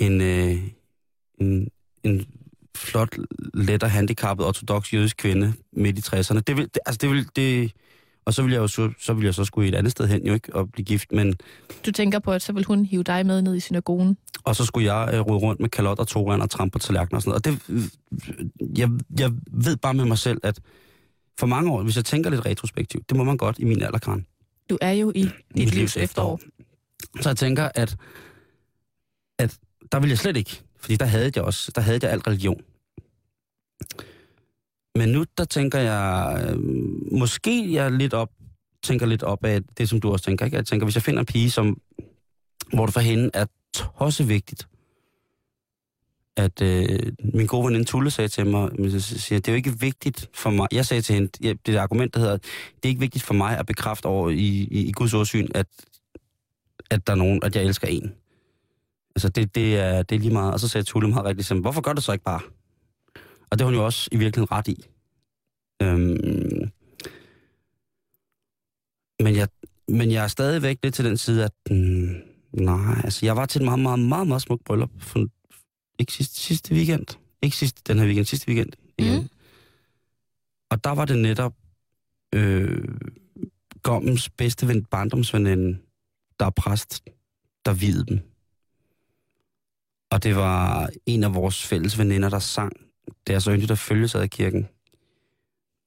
en, 0.00 0.20
øh, 0.20 0.58
en, 1.38 1.68
en 2.04 2.26
flot, 2.76 3.16
let 3.54 3.82
og 3.82 3.90
handicappet 3.90 4.46
ortodox 4.46 4.94
jødisk 4.94 5.16
kvinde 5.16 5.52
midt 5.72 5.98
i 5.98 6.16
60'erne. 6.16 6.40
Det 6.40 6.56
vil, 6.56 6.64
det, 6.64 6.78
altså 6.86 6.98
det 6.98 7.10
vil, 7.10 7.28
det, 7.36 7.72
og 8.24 8.34
så 8.34 8.42
vil 8.42 8.52
jeg 8.52 8.58
jo 8.58 8.66
så, 8.66 8.90
så 8.98 9.12
vil 9.12 9.24
jeg 9.24 9.34
så 9.34 9.44
skulle 9.44 9.68
et 9.68 9.74
andet 9.74 9.92
sted 9.92 10.06
hen 10.06 10.26
jo 10.26 10.34
ikke 10.34 10.56
og 10.56 10.72
blive 10.72 10.84
gift, 10.84 11.12
men... 11.12 11.34
Du 11.86 11.92
tænker 11.92 12.18
på, 12.18 12.32
at 12.32 12.42
så 12.42 12.52
vil 12.52 12.64
hun 12.64 12.84
hive 12.84 13.02
dig 13.02 13.26
med 13.26 13.42
ned 13.42 13.56
i 13.56 13.60
synagogen? 13.60 14.16
Og 14.44 14.56
så 14.56 14.64
skulle 14.64 14.94
jeg 14.94 15.14
øh, 15.14 15.20
rode 15.20 15.38
rundt 15.38 15.60
med 15.60 15.68
kalot 15.68 15.98
og 15.98 16.08
toren 16.08 16.40
og 16.40 16.50
trampe 16.50 16.72
på 16.72 16.78
tallerkener 16.78 17.16
og 17.16 17.22
sådan 17.22 17.42
noget. 17.46 17.60
Og 17.66 17.70
det, 17.70 18.78
jeg, 18.78 18.90
jeg 19.18 19.30
ved 19.50 19.76
bare 19.76 19.94
med 19.94 20.04
mig 20.04 20.18
selv, 20.18 20.40
at 20.42 20.60
for 21.38 21.46
mange 21.46 21.72
år, 21.72 21.82
hvis 21.82 21.96
jeg 21.96 22.04
tænker 22.04 22.30
lidt 22.30 22.46
retrospektivt, 22.46 23.08
det 23.08 23.16
må 23.16 23.24
man 23.24 23.36
godt 23.36 23.58
i 23.58 23.64
min 23.64 23.82
alderkran. 23.82 24.26
Du 24.70 24.78
er 24.80 24.92
jo 24.92 25.12
i 25.14 25.28
dit 25.56 25.74
livs 25.74 25.96
efterår. 25.96 26.40
Så 27.20 27.28
jeg 27.28 27.36
tænker, 27.36 27.68
at, 27.74 27.96
at 29.38 29.58
der 29.92 30.00
ville 30.00 30.10
jeg 30.10 30.18
slet 30.18 30.36
ikke, 30.36 30.62
fordi 30.80 30.96
der 30.96 31.06
havde 31.06 31.32
jeg 31.36 31.44
også, 31.44 31.72
der 31.74 31.80
havde 31.80 31.98
jeg 32.02 32.10
alt 32.10 32.26
religion. 32.26 32.60
Men 34.94 35.08
nu, 35.08 35.24
der 35.38 35.44
tænker 35.44 35.78
jeg, 35.78 36.42
øh, 36.44 36.58
måske 37.12 37.72
jeg 37.72 37.92
lidt 37.92 38.14
op, 38.14 38.30
tænker 38.82 39.06
lidt 39.06 39.22
op 39.22 39.44
af 39.44 39.60
det, 39.78 39.88
som 39.88 40.00
du 40.00 40.12
også 40.12 40.24
tænker. 40.24 40.44
Ikke? 40.44 40.56
Jeg 40.56 40.66
tænker, 40.66 40.86
hvis 40.86 40.94
jeg 40.94 41.02
finder 41.02 41.20
en 41.20 41.26
pige, 41.26 41.50
som, 41.50 41.80
hvor 42.72 42.86
det 42.86 42.92
for 42.92 43.00
hende 43.00 43.30
er 43.34 43.46
tossevigtigt, 43.74 44.28
vigtigt, 44.28 44.68
at 46.36 46.62
øh, 46.62 47.12
min 47.34 47.46
gode 47.46 47.66
veninde 47.66 47.84
Tulle 47.84 48.10
sagde 48.10 48.28
til 48.28 48.46
mig, 48.46 48.70
men 48.78 49.00
så 49.00 49.18
siger, 49.18 49.38
det 49.38 49.48
er 49.48 49.52
jo 49.52 49.56
ikke 49.56 49.80
vigtigt 49.80 50.30
for 50.34 50.50
mig, 50.50 50.68
jeg 50.72 50.86
sagde 50.86 51.02
til 51.02 51.14
hende, 51.14 51.30
ja, 51.42 51.52
det 51.66 51.74
er 51.74 51.82
argument, 51.82 52.14
der 52.14 52.20
hedder, 52.20 52.36
det 52.36 52.84
er 52.84 52.88
ikke 52.88 53.00
vigtigt 53.00 53.24
for 53.24 53.34
mig 53.34 53.58
at 53.58 53.66
bekræfte 53.66 54.06
over 54.06 54.30
i, 54.30 54.68
i, 54.70 54.88
i 54.88 54.92
Guds 54.92 55.14
åsyn, 55.14 55.48
at, 55.54 55.66
at 56.90 57.06
der 57.06 57.12
er 57.12 57.16
nogen, 57.16 57.40
at 57.42 57.56
jeg 57.56 57.64
elsker 57.64 57.88
en. 57.88 58.12
Altså, 59.16 59.28
det, 59.28 59.54
det, 59.54 59.78
er, 59.78 60.02
det 60.02 60.16
er 60.16 60.20
lige 60.20 60.32
meget. 60.32 60.52
Og 60.52 60.60
så 60.60 60.68
sagde 60.68 60.84
Tulle 60.84 61.08
meget 61.08 61.24
rigtig 61.24 61.44
simpelthen, 61.44 61.62
hvorfor 61.62 61.80
gør 61.80 61.92
du 61.92 62.00
så 62.00 62.12
ikke 62.12 62.24
bare? 62.24 62.40
Og 63.50 63.58
det 63.58 63.60
har 63.60 63.64
hun 63.64 63.74
jo 63.74 63.84
også 63.84 64.08
i 64.12 64.16
virkeligheden 64.16 64.52
ret 64.52 64.68
i. 64.68 64.84
Øhm, 65.82 66.70
men, 69.22 69.36
jeg, 69.36 69.48
men 69.88 70.10
jeg 70.10 70.24
er 70.24 70.28
stadigvæk 70.28 70.78
lidt 70.82 70.94
til 70.94 71.04
den 71.04 71.16
side, 71.16 71.44
at 71.44 71.52
mm, 71.70 72.14
nej, 72.52 73.00
altså 73.04 73.26
jeg 73.26 73.36
var 73.36 73.46
til 73.46 73.60
et 73.60 73.64
meget, 73.64 73.80
meget, 73.80 73.98
meget, 73.98 74.28
meget 74.28 74.42
smukt 74.42 74.64
bryllup 74.64 74.90
for, 74.98 75.26
ikke 75.98 76.12
sidste, 76.12 76.36
sidste 76.40 76.74
weekend. 76.74 77.06
Ikke 77.42 77.56
sidste, 77.56 77.82
den 77.86 77.98
her 77.98 78.06
weekend, 78.06 78.26
sidste 78.26 78.48
weekend. 78.48 78.72
Igen. 78.98 79.20
Mm. 79.20 79.28
Og 80.70 80.84
der 80.84 80.90
var 80.90 81.04
det 81.04 81.18
netop 81.18 81.54
øh, 82.34 82.88
Gommens 83.82 84.30
bedste 84.30 84.68
ven, 84.68 84.84
barndomsveninde, 84.84 85.78
der 86.40 86.46
er 86.46 86.50
præst, 86.50 87.02
der 87.64 87.72
videde 87.72 88.06
dem. 88.06 88.29
Og 90.10 90.22
det 90.22 90.36
var 90.36 90.90
en 91.06 91.24
af 91.24 91.34
vores 91.34 91.66
fælles 91.66 91.98
veninder, 91.98 92.28
der 92.28 92.38
sang 92.38 92.72
det 93.26 93.32
er 93.32 93.36
altså 93.36 93.50
så 93.50 93.54
yndigt 93.54 93.70
at 93.70 93.78
følge 93.78 94.08
sig 94.08 94.22
af 94.22 94.30
kirken. 94.30 94.68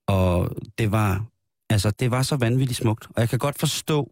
Og 0.07 0.55
det 0.77 0.91
var, 0.91 1.25
altså, 1.69 1.91
det 1.91 2.11
var 2.11 2.21
så 2.21 2.35
vanvittigt 2.35 2.77
smukt. 2.77 3.05
Og 3.05 3.21
jeg 3.21 3.29
kan 3.29 3.39
godt 3.39 3.59
forstå, 3.59 4.11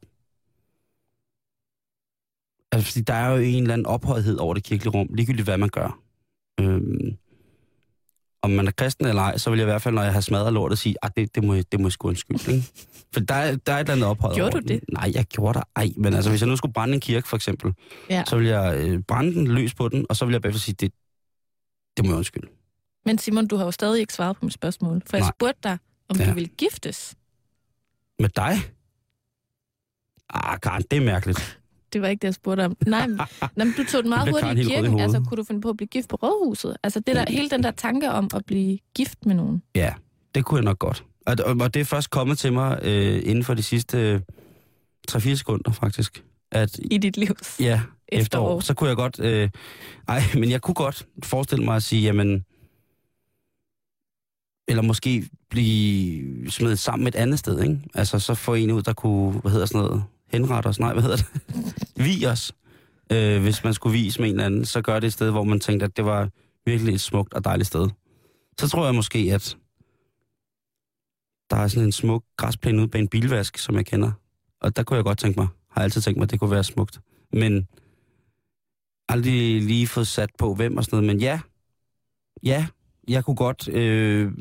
altså, 2.72 2.92
fordi 2.92 3.02
der 3.02 3.14
er 3.14 3.30
jo 3.32 3.38
en 3.38 3.64
eller 3.64 3.74
anden 3.74 3.86
ophøjethed 3.86 4.38
over 4.38 4.54
det 4.54 4.64
kirkelige 4.64 4.94
rum, 4.94 5.08
ligegyldigt 5.14 5.48
hvad 5.48 5.58
man 5.58 5.70
gør. 5.70 6.00
Øhm, 6.60 7.18
om 8.44 8.50
man 8.52 8.68
er 8.68 8.72
kristen 8.72 9.06
eller 9.08 9.22
ej, 9.22 9.38
så 9.38 9.50
vil 9.50 9.58
jeg 9.60 9.64
i 9.66 9.72
hvert 9.72 9.82
fald, 9.82 9.96
når 9.96 10.04
jeg 10.04 10.14
har 10.14 10.22
smadret 10.22 10.54
lortet, 10.54 10.80
sige, 10.80 10.96
at 11.04 11.12
det, 11.18 11.36
det, 11.36 11.44
må, 11.44 11.54
jeg- 11.54 11.72
det 11.72 11.80
må 11.80 11.88
jeg 11.88 11.92
sgu 11.92 12.08
undskylde, 12.08 12.54
ikke? 12.56 12.68
For 13.14 13.20
der, 13.20 13.36
er- 13.36 13.56
der 13.56 13.74
er 13.74 13.78
et 13.78 13.80
eller 13.80 13.94
andet 13.94 14.08
ophøjet 14.08 14.36
Gjorde 14.36 14.52
over 14.54 14.60
du 14.62 14.68
det? 14.68 14.82
Nej, 14.94 15.12
jeg 15.16 15.26
gjorde 15.26 15.60
det 15.60 15.68
ej. 15.76 15.90
Men 15.98 16.14
altså, 16.14 16.30
hvis 16.30 16.42
jeg 16.42 16.50
nu 16.50 16.56
skulle 16.56 16.74
brænde 16.74 16.94
en 16.94 17.00
kirke, 17.00 17.28
for 17.28 17.36
eksempel, 17.36 17.74
Ja. 18.10 18.24
så 18.28 18.38
vil 18.38 18.48
jeg 18.48 18.78
øh, 18.78 19.00
brænde 19.08 19.34
den 19.34 19.48
løs 19.48 19.74
på 19.74 19.90
den, 19.90 20.06
og 20.10 20.16
så 20.16 20.26
vil 20.26 20.32
jeg 20.32 20.42
bagefter 20.42 20.60
sige, 20.60 20.76
det, 20.80 20.92
det 21.98 22.06
må 22.06 22.12
jeg 22.12 22.18
undskylde. 22.18 22.48
Men 23.06 23.18
Simon, 23.18 23.48
du 23.48 23.56
har 23.56 23.66
jo 23.66 23.72
stadig 23.72 24.00
ikke 24.00 24.14
svaret 24.14 24.38
på 24.38 24.46
mit 24.46 24.54
spørgsmål. 24.54 25.02
For 25.10 25.18
jeg 25.18 25.22
Nej. 25.24 25.32
spurgte 25.40 25.60
dig, 25.64 25.78
om 26.10 26.18
Ja. 26.18 26.30
du 26.30 26.34
ville 26.34 26.48
giftes. 26.58 27.16
Med 28.20 28.30
dig? 28.30 28.58
Ah, 30.30 30.60
Karen, 30.60 30.84
det 30.92 30.98
er 30.98 31.02
mærkeligt. 31.02 31.61
Det 31.94 32.02
var 32.02 32.08
ikke 32.08 32.22
det, 32.22 32.28
jeg 32.28 32.34
spurgte 32.34 32.66
om. 32.66 32.78
Nej, 32.88 33.08
men, 33.08 33.16
nej, 33.16 33.50
men 33.56 33.74
du 33.78 33.84
tog 33.84 34.04
den 34.04 34.10
meget 34.16 34.30
hurtigt 34.30 34.42
Karen 34.44 34.58
i 34.58 34.64
kirken. 34.64 35.00
Altså, 35.00 35.20
kunne 35.28 35.38
du 35.38 35.44
finde 35.44 35.62
på 35.62 35.70
at 35.70 35.78
blive 35.78 35.88
gift 35.88 36.10
på 36.10 36.16
rådhuset? 36.16 36.78
Altså, 36.84 37.00
det 37.00 37.16
der, 37.16 37.26
hele 37.30 37.50
den 37.50 37.64
der 37.64 37.72
tanke 37.72 38.12
om 38.12 38.30
at 38.36 38.46
blive 38.46 38.78
gift 38.96 39.26
med 39.26 39.36
nogen. 39.36 39.64
Ja, 39.76 39.94
det 40.36 40.46
kunne 40.46 40.58
jeg 40.58 40.66
nok 40.66 40.80
godt. 40.80 41.04
Og, 41.26 41.36
og- 41.46 41.56
og 41.62 41.74
det 41.74 41.80
er 41.80 41.84
først 41.86 42.10
kommet 42.10 42.38
til 42.38 42.54
mig 42.54 42.80
øh, 42.84 43.22
inden 43.26 43.44
for 43.44 43.54
de 43.54 43.64
sidste 43.64 43.98
øh, 43.98 44.22
3-4 45.12 45.36
sekunder, 45.36 45.72
faktisk. 45.72 46.24
At 46.52 46.80
I 46.92 46.98
dit 46.98 47.18
livs 47.18 47.60
ja, 47.60 47.82
efterår. 48.08 48.22
efterår, 48.22 48.60
så 48.60 48.74
kunne 48.74 48.88
jeg 48.90 48.96
godt... 48.96 49.20
Øh, 49.20 49.50
ej, 50.08 50.22
men 50.34 50.52
jeg 50.52 50.62
kunne 50.62 50.76
godt 50.76 51.08
forestille 51.24 51.66
mig 51.66 51.76
at 51.76 51.84
sige, 51.84 52.02
jamen... 52.02 52.44
Eller 54.68 54.84
måske 54.84 55.30
blive 55.50 56.52
smidt 56.52 56.80
sammen 56.80 57.08
et 57.08 57.16
andet 57.16 57.40
sted, 57.40 57.62
ikke? 57.64 57.80
Altså, 57.94 58.20
så 58.20 58.34
få 58.36 58.54
en 58.54 58.72
ud, 58.72 58.82
der 58.82 58.94
kunne, 58.94 59.32
hvad 59.40 59.52
hedder 59.52 59.66
sådan 59.66 59.82
noget, 59.82 60.04
henrette 60.32 60.68
os, 60.68 60.80
nej, 60.80 60.94
hvad 60.94 61.04
hedder 61.04 61.18
det? 61.18 61.26
vi 62.06 62.26
os. 62.26 62.54
Øh, 63.12 63.42
hvis 63.42 63.64
man 63.64 63.74
skulle 63.74 63.94
vise 63.94 64.22
med 64.22 64.30
en 64.30 64.36
eller 64.36 64.46
anden, 64.46 64.66
så 64.66 64.82
gør 64.82 65.00
det 65.00 65.08
et 65.08 65.14
sted, 65.14 65.32
hvor 65.32 65.44
man 65.44 65.60
tænkte, 65.60 65.86
at 65.86 65.98
det 65.98 66.06
var 66.06 66.30
virkelig 66.66 66.94
et 66.94 67.02
smukt 67.02 67.34
og 67.34 67.44
dejligt 67.44 67.68
sted. 67.68 67.90
Så 68.60 68.68
tror 68.68 68.86
jeg 68.86 68.96
måske, 68.96 69.20
at 69.34 69.58
der 71.50 71.58
er 71.58 71.68
sådan 71.68 71.86
en 71.86 71.92
smuk 71.92 72.24
græsplæne 72.38 72.80
ude 72.80 72.88
bag 72.88 73.02
en 73.02 73.08
bilvask, 73.08 73.58
som 73.58 73.76
jeg 73.76 73.86
kender. 73.86 74.12
Og 74.62 74.76
der 74.76 74.84
kunne 74.84 74.98
jeg 74.98 75.04
godt 75.04 75.18
tænke 75.18 75.40
mig, 75.40 75.48
har 75.70 75.84
altid 75.84 76.02
tænkt 76.02 76.18
mig, 76.18 76.24
at 76.24 76.32
det 76.32 76.40
kunne 76.40 76.52
være 76.52 76.64
smukt. 76.64 77.00
Men 77.34 77.68
aldrig 79.10 79.62
lige 79.62 79.88
fået 79.88 80.08
sat 80.08 80.30
på, 80.38 80.54
hvem 80.54 80.78
og 80.78 80.84
sådan 80.84 80.98
noget. 80.98 81.08
Men 81.08 81.22
ja, 81.22 81.40
ja, 82.44 82.68
jeg 83.08 83.26
kunne 83.26 83.36
godt... 83.36 83.68
Øh, 83.68 84.32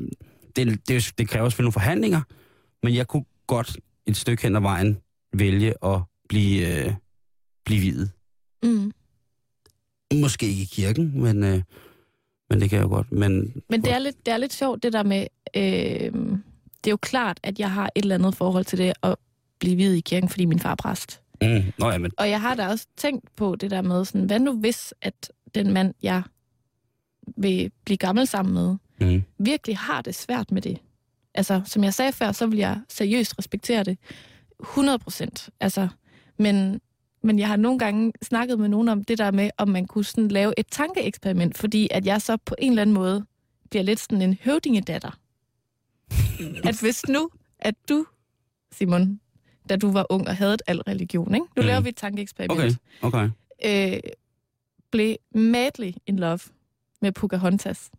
det, 0.55 0.87
det, 0.87 1.13
det 1.17 1.29
kræver 1.29 1.49
selvfølgelig 1.49 1.65
nogle 1.65 1.73
forhandlinger, 1.73 2.21
men 2.83 2.95
jeg 2.95 3.07
kunne 3.07 3.25
godt 3.47 3.77
et 4.05 4.17
stykke 4.17 4.43
hen 4.43 4.55
ad 4.55 4.61
vejen 4.61 4.97
vælge 5.33 5.73
at 5.85 6.01
blive, 6.29 6.85
øh, 6.85 6.93
blive 7.65 7.81
videt. 7.81 8.11
Mm. 8.63 8.91
Måske 10.13 10.47
ikke 10.47 10.61
i 10.61 10.65
kirken, 10.65 11.21
men, 11.21 11.43
øh, 11.43 11.61
men 12.49 12.61
det 12.61 12.69
kan 12.69 12.77
jeg 12.77 12.83
jo 12.83 12.89
godt. 12.89 13.11
Men 13.11 13.53
Men 13.69 13.83
det 13.83 13.93
er, 13.93 13.99
lidt, 13.99 14.25
det 14.25 14.33
er 14.33 14.37
lidt 14.37 14.53
sjovt, 14.53 14.83
det 14.83 14.93
der 14.93 15.03
med... 15.03 15.27
Øh, 15.55 16.11
det 16.83 16.87
er 16.87 16.91
jo 16.91 16.97
klart, 16.97 17.39
at 17.43 17.59
jeg 17.59 17.71
har 17.71 17.89
et 17.95 18.01
eller 18.01 18.15
andet 18.15 18.35
forhold 18.35 18.65
til 18.65 18.77
det 18.77 18.93
at 19.03 19.15
blive 19.59 19.75
videt 19.75 19.97
i 19.97 20.01
kirken, 20.01 20.29
fordi 20.29 20.45
min 20.45 20.59
far 20.59 20.71
er 20.71 20.75
præst. 20.75 21.21
mm, 21.41 21.63
nå 21.77 21.89
ja, 21.89 21.97
men 21.97 22.11
Og 22.17 22.29
jeg 22.29 22.41
har 22.41 22.55
da 22.55 22.67
også 22.67 22.87
tænkt 22.97 23.35
på 23.35 23.55
det 23.55 23.71
der 23.71 23.81
med, 23.81 24.05
sådan, 24.05 24.25
hvad 24.25 24.39
nu 24.39 24.59
hvis, 24.59 24.93
at 25.01 25.31
den 25.55 25.73
mand, 25.73 25.93
jeg 26.03 26.23
vil 27.37 27.71
blive 27.85 27.97
gammel 27.97 28.27
sammen 28.27 28.53
med, 28.53 28.75
mm, 29.01 29.23
virkelig 29.37 29.77
har 29.77 30.01
det 30.01 30.15
svært 30.15 30.51
med 30.51 30.61
det. 30.61 30.77
Altså, 31.33 31.61
som 31.65 31.83
jeg 31.83 31.93
sagde 31.93 32.11
før, 32.11 32.31
så 32.31 32.47
vil 32.47 32.59
jeg 32.59 32.79
seriøst 32.89 33.37
respektere 33.37 33.83
det. 33.83 33.97
100 34.61 34.99
procent. 34.99 35.49
Altså, 35.59 35.87
men, 36.39 36.81
men 37.23 37.39
jeg 37.39 37.47
har 37.47 37.55
nogle 37.55 37.79
gange 37.79 38.13
snakket 38.21 38.59
med 38.59 38.67
nogen 38.69 38.87
om 38.87 39.03
det 39.03 39.17
der 39.17 39.31
med, 39.31 39.49
om 39.57 39.67
man 39.69 39.85
kunne 39.85 40.05
sådan 40.05 40.27
lave 40.27 40.53
et 40.57 40.65
tankeeksperiment, 40.71 41.57
fordi 41.57 41.87
at 41.91 42.05
jeg 42.05 42.21
så 42.21 42.37
på 42.37 42.55
en 42.59 42.71
eller 42.71 42.81
anden 42.81 42.93
måde 42.93 43.25
bliver 43.69 43.83
lidt 43.83 43.99
sådan 43.99 44.21
en 44.21 44.37
høvdingedatter. 44.43 45.11
at 46.69 46.79
hvis 46.81 47.07
nu, 47.09 47.29
at 47.59 47.75
du, 47.89 48.05
Simon, 48.71 49.19
da 49.69 49.75
du 49.75 49.91
var 49.91 50.05
ung 50.09 50.27
og 50.27 50.35
havde 50.37 50.57
al 50.67 50.81
religion, 50.81 51.33
ikke? 51.35 51.45
nu 51.45 51.61
Mhm. 51.61 51.65
laver 51.65 51.81
vi 51.81 51.89
et 51.89 51.95
tankeeksperiment, 51.95 52.77
okay, 53.01 53.29
okay. 53.65 53.93
øh, 53.95 53.99
blev 54.91 55.15
madly 55.35 55.91
in 56.07 56.19
love 56.19 56.39
med 57.01 57.11
Pocahontas. 57.11 57.91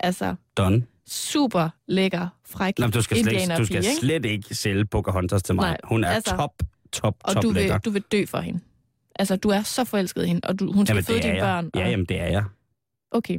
Altså, 0.00 0.34
Done. 0.56 0.86
Super 1.08 1.68
lækker, 1.88 2.28
fræk 2.46 2.78
Nå, 2.78 2.86
du 2.86 3.02
skal, 3.02 3.16
slet, 3.22 3.32
ikke- 3.32 3.56
du 3.56 3.64
skal 3.64 3.76
ikke? 3.76 3.88
slet 4.00 4.24
ikke 4.24 4.54
sælge 4.54 4.84
Pocahontas 4.84 5.42
til 5.42 5.54
mig. 5.54 5.68
Nej, 5.70 5.76
Hun 5.84 6.04
er 6.04 6.08
altså- 6.08 6.36
top, 6.36 6.62
top, 6.92 7.16
Og 7.24 7.34
top 7.34 7.42
du 7.42 7.50
lækker. 7.50 7.74
vil, 7.74 7.80
du 7.84 7.90
vil 7.90 8.02
dø 8.02 8.24
for 8.26 8.38
hende. 8.40 8.60
Altså, 9.14 9.36
du 9.36 9.48
er 9.48 9.62
så 9.62 9.84
forelsket 9.84 10.24
i 10.24 10.26
hende, 10.28 10.40
og 10.44 10.58
du, 10.58 10.72
hun 10.72 10.86
skal 10.86 10.94
Jamen, 10.94 11.04
føde 11.04 11.18
dine 11.22 11.34
jeg. 11.34 11.40
børn. 11.42 11.70
Ja, 11.74 11.84
og, 11.84 11.90
jamen, 11.90 12.06
det 12.06 12.20
er 12.20 12.26
jeg. 12.26 12.44
Okay. 13.10 13.38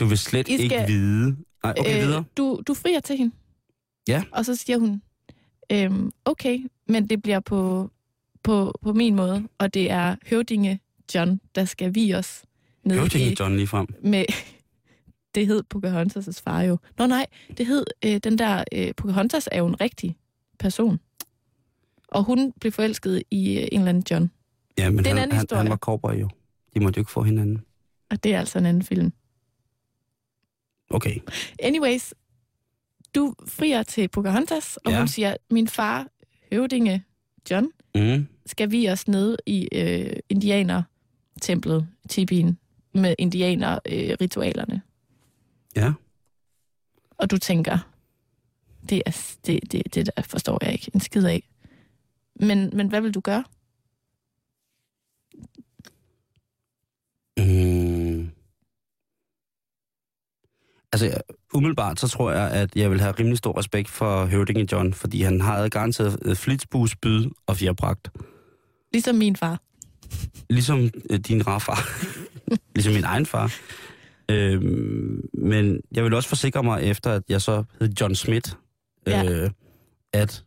Du 0.00 0.04
vil 0.04 0.18
slet 0.18 0.48
I 0.48 0.52
skal- 0.54 0.62
ikke 0.62 0.84
vide... 0.86 1.36
Nej, 1.64 1.74
okay, 1.78 1.96
øh, 1.96 2.02
videre. 2.06 2.24
du, 2.36 2.60
du 2.66 2.74
frier 2.74 3.00
til 3.00 3.16
hende. 3.16 3.34
Ja. 4.08 4.22
Og 4.32 4.44
så 4.44 4.54
siger 4.54 4.78
hun, 4.78 5.02
øhm, 5.72 6.10
okay, 6.24 6.58
men 6.88 7.08
det 7.10 7.22
bliver 7.22 7.40
på, 7.40 7.90
på, 8.42 8.78
på 8.82 8.92
min 8.92 9.14
måde, 9.16 9.48
og 9.58 9.74
det 9.74 9.90
er 9.90 10.16
høvdinge 10.30 10.80
John, 11.14 11.40
der 11.54 11.64
skal 11.64 11.94
vi 11.94 12.14
os 12.14 12.42
ned 12.84 12.98
Høvdinge 12.98 13.32
i, 13.32 13.36
John 13.40 13.56
lige 13.56 13.66
frem. 13.66 13.86
med... 14.02 14.24
Det 15.34 15.46
hed 15.46 15.62
Pocahontas' 15.74 16.42
far 16.44 16.62
jo. 16.62 16.78
Nå 16.98 17.06
nej, 17.06 17.26
det 17.58 17.66
hed 17.66 17.84
øh, 18.04 18.16
den 18.24 18.38
der... 18.38 18.64
Øh, 18.72 18.94
Pocahontas 18.96 19.48
er 19.52 19.58
jo 19.58 19.66
en 19.66 19.80
rigtig 19.80 20.16
person. 20.58 21.00
Og 22.08 22.24
hun 22.24 22.52
blev 22.60 22.72
forelsket 22.72 23.22
i 23.30 23.58
øh, 23.58 23.68
en 23.72 23.78
eller 23.80 23.88
anden 23.88 24.04
John. 24.10 24.30
Ja, 24.78 24.90
men 24.90 24.98
Det 24.98 25.06
er 25.06 25.10
en 25.10 25.16
han, 25.16 25.22
anden 25.22 25.36
han, 25.36 25.42
historie. 25.42 25.62
han 25.62 25.70
var 25.70 25.76
cowboy 25.76 26.20
jo. 26.20 26.28
De 26.74 26.80
måtte 26.80 26.98
jo 26.98 27.00
ikke 27.00 27.10
få 27.12 27.22
hinanden. 27.22 27.62
Og 28.10 28.24
det 28.24 28.34
er 28.34 28.38
altså 28.38 28.58
en 28.58 28.66
anden 28.66 28.82
film. 28.82 29.12
Okay. 30.90 31.16
Anyways, 31.62 32.14
du 33.14 33.34
frier 33.46 33.82
til 33.82 34.08
Pocahontas, 34.08 34.76
og 34.76 34.92
Ja. 34.92 34.98
hun 34.98 35.08
siger, 35.08 35.36
min 35.50 35.68
far, 35.68 36.06
høvdinge 36.52 37.04
John, 37.50 37.68
Mm. 37.94 38.26
skal 38.46 38.70
vi 38.70 38.88
os 38.88 39.08
ned 39.08 39.36
i 39.46 39.68
øh, 39.74 40.16
indianer-templet, 40.28 41.88
Tibien, 42.08 42.58
med 42.94 43.14
indianer-ritualerne. 43.18 44.82
Ja. 45.76 45.92
og 47.18 47.30
du 47.30 47.38
tænker, 47.38 47.78
det, 48.88 49.02
er, 49.06 49.36
det, 49.46 49.72
det, 49.72 49.94
det 49.94 50.06
der 50.16 50.22
forstår 50.22 50.58
jeg 50.64 50.72
ikke 50.72 50.90
en 50.94 51.00
skid 51.00 51.24
af. 51.24 51.48
Men, 52.40 52.70
men 52.76 52.88
hvad 52.88 53.00
vil 53.00 53.14
du 53.14 53.20
gøre? 53.20 53.44
Mm. 57.38 58.30
Altså, 60.92 61.20
umiddelbart 61.54 62.00
så 62.00 62.08
tror 62.08 62.32
jeg, 62.32 62.50
at 62.50 62.76
jeg 62.76 62.90
vil 62.90 63.00
have 63.00 63.12
rimelig 63.12 63.38
stor 63.38 63.58
respekt 63.58 63.88
for 63.88 64.24
høvdingen 64.24 64.68
John, 64.72 64.94
fordi 64.94 65.22
han 65.22 65.40
har 65.40 65.68
garanteret 65.68 66.18
øh, 66.24 66.36
flitsbus, 66.36 66.96
byd 66.96 67.30
og 67.46 67.56
fjerbragt. 67.56 68.10
Ligesom 68.92 69.14
min 69.14 69.36
far. 69.36 69.60
Ligesom 70.50 70.90
øh, 71.10 71.18
din 71.18 71.46
rarfar. 71.46 71.88
ligesom 72.74 72.92
min 72.94 73.04
egen 73.04 73.26
far. 73.26 73.52
Øhm, 74.30 75.28
men 75.34 75.80
jeg 75.92 76.04
vil 76.04 76.14
også 76.14 76.28
forsikre 76.28 76.62
mig 76.62 76.82
efter, 76.82 77.10
at 77.12 77.22
jeg 77.28 77.40
så 77.40 77.64
hed 77.80 77.88
John 78.00 78.14
Smith, 78.14 78.52
Ja. 79.06 79.24
øh, 79.32 79.50
at, 80.12 80.44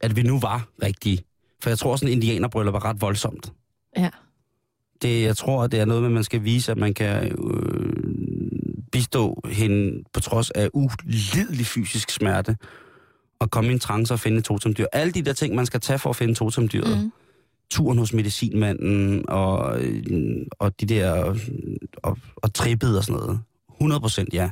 at 0.00 0.16
vi 0.16 0.22
nu 0.22 0.38
var 0.40 0.68
rigtige. 0.82 1.24
For 1.62 1.70
jeg 1.70 1.78
tror, 1.78 1.96
sådan 1.96 2.12
indianerbryllup 2.12 2.72
var 2.72 2.84
ret 2.84 3.00
voldsomt. 3.00 3.52
Ja. 3.96 4.10
Det, 5.02 5.22
jeg 5.22 5.36
tror, 5.36 5.62
at 5.64 5.72
det 5.72 5.80
er 5.80 5.84
noget 5.84 6.02
med, 6.02 6.08
at 6.10 6.14
man 6.14 6.24
skal 6.24 6.44
vise, 6.44 6.72
at 6.72 6.78
man 6.78 6.94
kan 6.94 7.32
øh, 7.32 8.84
bistå 8.92 9.40
hende 9.50 10.04
på 10.12 10.20
trods 10.20 10.50
af 10.50 10.70
ulidelig 10.74 11.66
fysisk 11.66 12.10
smerte, 12.10 12.56
og 13.38 13.50
komme 13.50 13.70
i 13.70 13.72
en 13.72 13.78
trance 13.80 14.14
og 14.14 14.20
finde 14.20 14.38
et 14.38 14.44
totemdyr. 14.44 14.86
Alle 14.92 15.12
de 15.12 15.22
der 15.22 15.32
ting, 15.32 15.54
man 15.54 15.66
skal 15.66 15.80
tage 15.80 15.98
for 15.98 16.10
at 16.10 16.16
finde 16.16 16.34
totemdyret. 16.34 17.04
Mm. 17.04 17.12
Turen 17.70 17.98
hos 17.98 18.12
medicinmanden, 18.12 19.28
og, 19.28 19.84
øh, 19.84 20.46
og 20.58 20.80
de 20.80 20.86
der, 20.86 21.36
og, 22.02 22.18
og 22.36 22.54
trippet 22.54 22.98
og 22.98 23.04
sådan 23.04 23.20
noget. 23.20 23.40
100 23.72 24.00
procent 24.00 24.34
ja. 24.34 24.50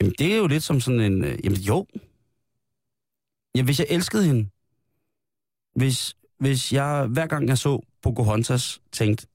Jamen, 0.00 0.14
det 0.18 0.32
er 0.32 0.36
jo 0.36 0.46
lidt 0.46 0.62
som 0.62 0.80
sådan 0.80 1.00
en, 1.00 1.24
øh, 1.24 1.38
jamen 1.44 1.58
jo. 1.58 1.86
Ja, 3.54 3.62
hvis 3.62 3.78
jeg 3.78 3.86
elskede 3.90 4.24
hende, 4.24 4.48
hvis, 5.74 6.16
hvis 6.38 6.72
jeg 6.72 7.06
hver 7.06 7.26
gang 7.26 7.48
jeg 7.48 7.58
så 7.58 7.80
Pocahontas 8.02 8.82
tænkte, 8.92 9.26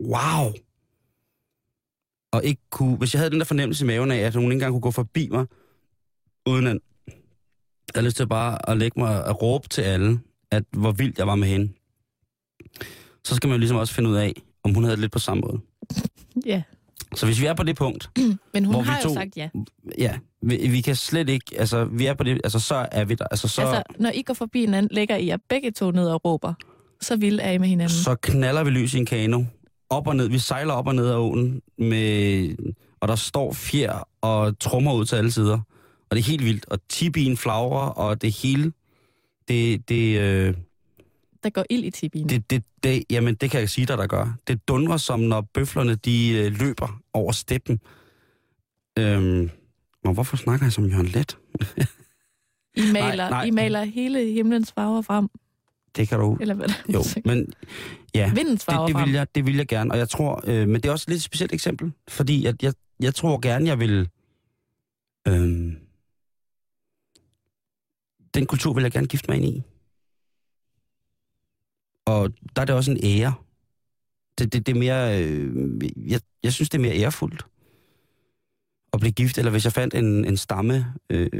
wow, 0.00 0.52
og 2.32 2.44
ikke 2.44 2.62
kunne, 2.70 2.96
hvis 2.96 3.14
jeg 3.14 3.20
havde 3.20 3.30
den 3.30 3.38
der 3.38 3.44
fornemmelse 3.44 3.84
i 3.84 3.86
maven 3.86 4.10
af, 4.10 4.18
at 4.18 4.34
hun 4.34 4.44
ikke 4.44 4.52
engang 4.52 4.72
kunne 4.72 4.80
gå 4.80 4.90
forbi 4.90 5.28
mig, 5.28 5.46
uden 6.46 6.66
at 6.66 6.78
jeg 7.06 7.92
havde 7.94 8.06
lyst 8.06 8.16
til 8.16 8.28
bare 8.28 8.70
at 8.70 8.76
lægge 8.76 9.00
mig 9.00 9.24
og 9.24 9.42
råbe 9.42 9.68
til 9.68 9.82
alle, 9.82 10.20
at 10.52 10.64
hvor 10.70 10.92
vildt 10.92 11.18
jeg 11.18 11.26
var 11.26 11.34
med 11.34 11.48
hende. 11.48 11.72
Så 13.24 13.34
skal 13.34 13.48
man 13.48 13.54
jo 13.54 13.58
ligesom 13.58 13.76
også 13.76 13.94
finde 13.94 14.10
ud 14.10 14.16
af, 14.16 14.32
om 14.64 14.74
hun 14.74 14.84
havde 14.84 14.96
det 14.96 15.00
lidt 15.00 15.12
på 15.12 15.18
samme 15.18 15.40
måde. 15.40 15.60
Ja. 16.46 16.62
Så 17.14 17.26
hvis 17.26 17.40
vi 17.40 17.46
er 17.46 17.54
på 17.54 17.62
det 17.62 17.76
punkt, 17.76 18.10
Men 18.54 18.64
hun 18.64 18.74
Hvor 18.74 18.82
vi 18.82 18.88
har 18.88 19.00
jo 19.02 19.08
to- 19.08 19.14
sagt 19.14 19.36
ja. 19.36 19.48
ja, 19.98 20.18
vi, 20.42 20.68
vi 20.68 20.80
kan 20.80 20.96
slet 20.96 21.28
ikke, 21.28 21.44
altså 21.58 21.84
vi 21.84 22.06
er 22.06 22.14
på 22.14 22.24
det, 22.24 22.40
altså 22.44 22.58
så 22.60 22.88
er 22.92 23.04
vi 23.04 23.14
der, 23.14 23.24
altså 23.30 23.48
så, 23.48 23.60
Altså, 23.62 23.82
når 24.00 24.10
I 24.14 24.22
går 24.22 24.34
forbi 24.34 24.60
hinanden, 24.60 24.94
lægger 24.94 25.16
I 25.16 25.26
jer 25.26 25.36
begge 25.48 25.70
to 25.70 25.90
ned 25.90 26.08
og 26.08 26.24
råber. 26.24 26.54
Så 27.00 27.16
vilde 27.16 27.42
er 27.42 27.50
I 27.52 27.58
med 27.58 27.68
hinanden. 27.68 27.96
så 27.96 28.14
knaller 28.22 28.64
vi 28.64 28.70
lys 28.70 28.94
i 28.94 28.98
en 28.98 29.06
kano, 29.06 29.44
op 29.90 30.06
og 30.06 30.16
ned, 30.16 30.28
vi 30.28 30.38
sejler 30.38 30.74
op 30.74 30.86
og 30.86 30.94
ned 30.94 31.08
af 31.08 31.16
åen, 31.16 31.62
med, 31.78 32.56
og 33.00 33.08
der 33.08 33.16
står 33.16 33.52
fjer 33.52 34.08
og 34.20 34.58
trummer 34.58 34.94
ud 34.94 35.04
til 35.04 35.16
alle 35.16 35.30
sider. 35.32 35.58
Og 36.10 36.16
det 36.16 36.18
er 36.18 36.24
helt 36.26 36.44
vildt. 36.44 36.64
Og 36.68 36.78
tibien 36.88 37.36
flagrer, 37.36 37.88
og 37.88 38.22
det 38.22 38.32
hele, 38.32 38.72
det, 39.48 39.88
det, 39.88 40.20
øh, 40.20 40.54
Der 41.42 41.50
går 41.50 41.64
ild 41.70 41.84
i 41.84 41.90
tibien. 41.90 42.28
det, 42.28 42.50
det, 42.50 42.64
det, 42.82 43.04
jamen, 43.10 43.34
det 43.34 43.50
kan 43.50 43.60
jeg 43.60 43.68
sige 43.68 43.86
dig, 43.86 43.98
der 43.98 44.06
gør. 44.06 44.34
Det 44.46 44.68
dundrer 44.68 44.96
som, 44.96 45.20
når 45.20 45.40
bøflerne, 45.40 45.94
de 45.94 46.32
øh, 46.32 46.60
løber 46.60 47.00
over 47.12 47.32
steppen. 47.32 47.80
Øhm, 48.98 49.50
men 50.04 50.14
hvorfor 50.14 50.36
snakker 50.36 50.66
jeg 50.66 50.72
som 50.72 50.86
Jørgen 50.86 51.06
Let? 51.06 51.38
I 52.76 52.80
maler, 52.92 53.16
nej, 53.16 53.30
nej. 53.30 53.44
I 53.44 53.50
maler 53.50 53.84
hele 53.84 54.32
himlens 54.32 54.72
farver 54.72 55.02
frem. 55.02 55.28
Det 55.96 56.08
kan 56.08 56.18
du... 56.18 56.36
Eller 56.40 56.54
hvad 56.54 56.68
der 56.68 56.74
Jo, 56.92 57.02
men 57.30 57.52
ja, 58.14 58.32
Vindens 58.34 58.64
farver 58.64 58.86
det, 58.86 58.96
det, 58.96 59.04
vil 59.06 59.12
jeg, 59.12 59.26
det 59.34 59.46
vil 59.46 59.56
jeg 59.56 59.66
gerne. 59.66 59.92
Og 59.92 59.98
jeg 59.98 60.08
tror, 60.08 60.42
øh, 60.46 60.68
men 60.68 60.74
det 60.74 60.86
er 60.86 60.92
også 60.92 61.04
et 61.08 61.12
lidt 61.12 61.22
specielt 61.22 61.52
eksempel, 61.52 61.92
fordi 62.08 62.46
at 62.46 62.62
jeg, 62.62 62.72
jeg 63.00 63.14
tror 63.14 63.40
gerne, 63.40 63.66
jeg 63.66 63.78
vil... 63.80 64.08
Øh, 65.28 65.72
den 68.36 68.46
kultur 68.46 68.72
vil 68.72 68.82
jeg 68.82 68.92
gerne 68.92 69.06
gifte 69.06 69.30
mig 69.30 69.36
ind 69.36 69.56
i. 69.56 69.62
Og 72.06 72.32
der 72.56 72.62
er 72.62 72.66
det 72.66 72.74
også 72.74 72.90
en 72.90 73.00
ære. 73.02 73.34
Det, 74.38 74.52
det, 74.52 74.66
det 74.66 74.76
er 74.76 74.78
mere... 74.78 75.22
Øh, 75.22 75.80
jeg, 76.10 76.20
jeg 76.42 76.52
synes, 76.52 76.68
det 76.68 76.78
er 76.78 76.82
mere 76.82 76.96
ærefuldt 76.96 77.46
at 78.92 79.00
blive 79.00 79.12
gift, 79.12 79.38
eller 79.38 79.50
hvis 79.50 79.64
jeg 79.64 79.72
fandt 79.72 79.94
en, 79.94 80.24
en 80.24 80.36
stamme 80.36 80.86
øh, 81.10 81.30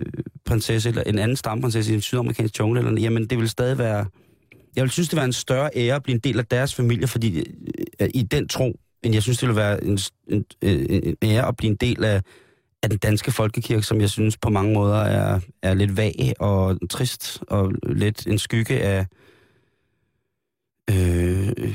prinsesse, 0.45 0.89
eller 0.89 1.03
en 1.03 1.19
anden 1.19 1.37
stammeprinsesse 1.37 1.93
i 1.93 1.95
en 1.95 2.01
sydamerikansk 2.01 2.59
jungle, 2.59 2.81
eller, 2.81 3.01
jamen 3.01 3.27
det 3.27 3.39
vil 3.39 3.49
stadig 3.49 3.79
være... 3.79 4.07
Jeg 4.77 4.83
vil 4.83 4.91
synes, 4.91 5.09
det 5.09 5.17
var 5.17 5.25
en 5.25 5.33
større 5.33 5.71
ære 5.77 5.95
at 5.95 6.03
blive 6.03 6.15
en 6.15 6.21
del 6.21 6.39
af 6.39 6.47
deres 6.47 6.75
familie, 6.75 7.07
fordi 7.07 7.45
øh, 8.01 8.09
i 8.15 8.23
den 8.23 8.49
tro, 8.49 8.81
end 9.03 9.15
jeg 9.15 9.23
synes, 9.23 9.39
det 9.39 9.49
ville 9.49 9.61
være 9.61 9.85
en, 9.85 9.99
en, 10.29 10.45
en, 10.63 11.17
en 11.23 11.31
ære 11.31 11.49
at 11.49 11.57
blive 11.57 11.71
en 11.71 11.77
del 11.77 12.05
af, 12.05 12.23
af 12.83 12.91
den 12.91 12.99
danske 12.99 13.33
folkekirke, 13.33 13.83
som 13.83 14.01
jeg 14.01 14.11
synes 14.11 14.37
på 14.37 14.51
mange 14.51 14.75
måder 14.75 14.97
er, 14.99 15.41
er 15.63 15.75
lidt 15.75 15.97
vag 15.97 16.33
og 16.39 16.79
trist, 16.91 17.45
og 17.49 17.73
lidt 17.83 18.27
en 18.27 18.39
skygge 18.39 18.81
af... 18.83 19.07
Øh, 20.91 21.75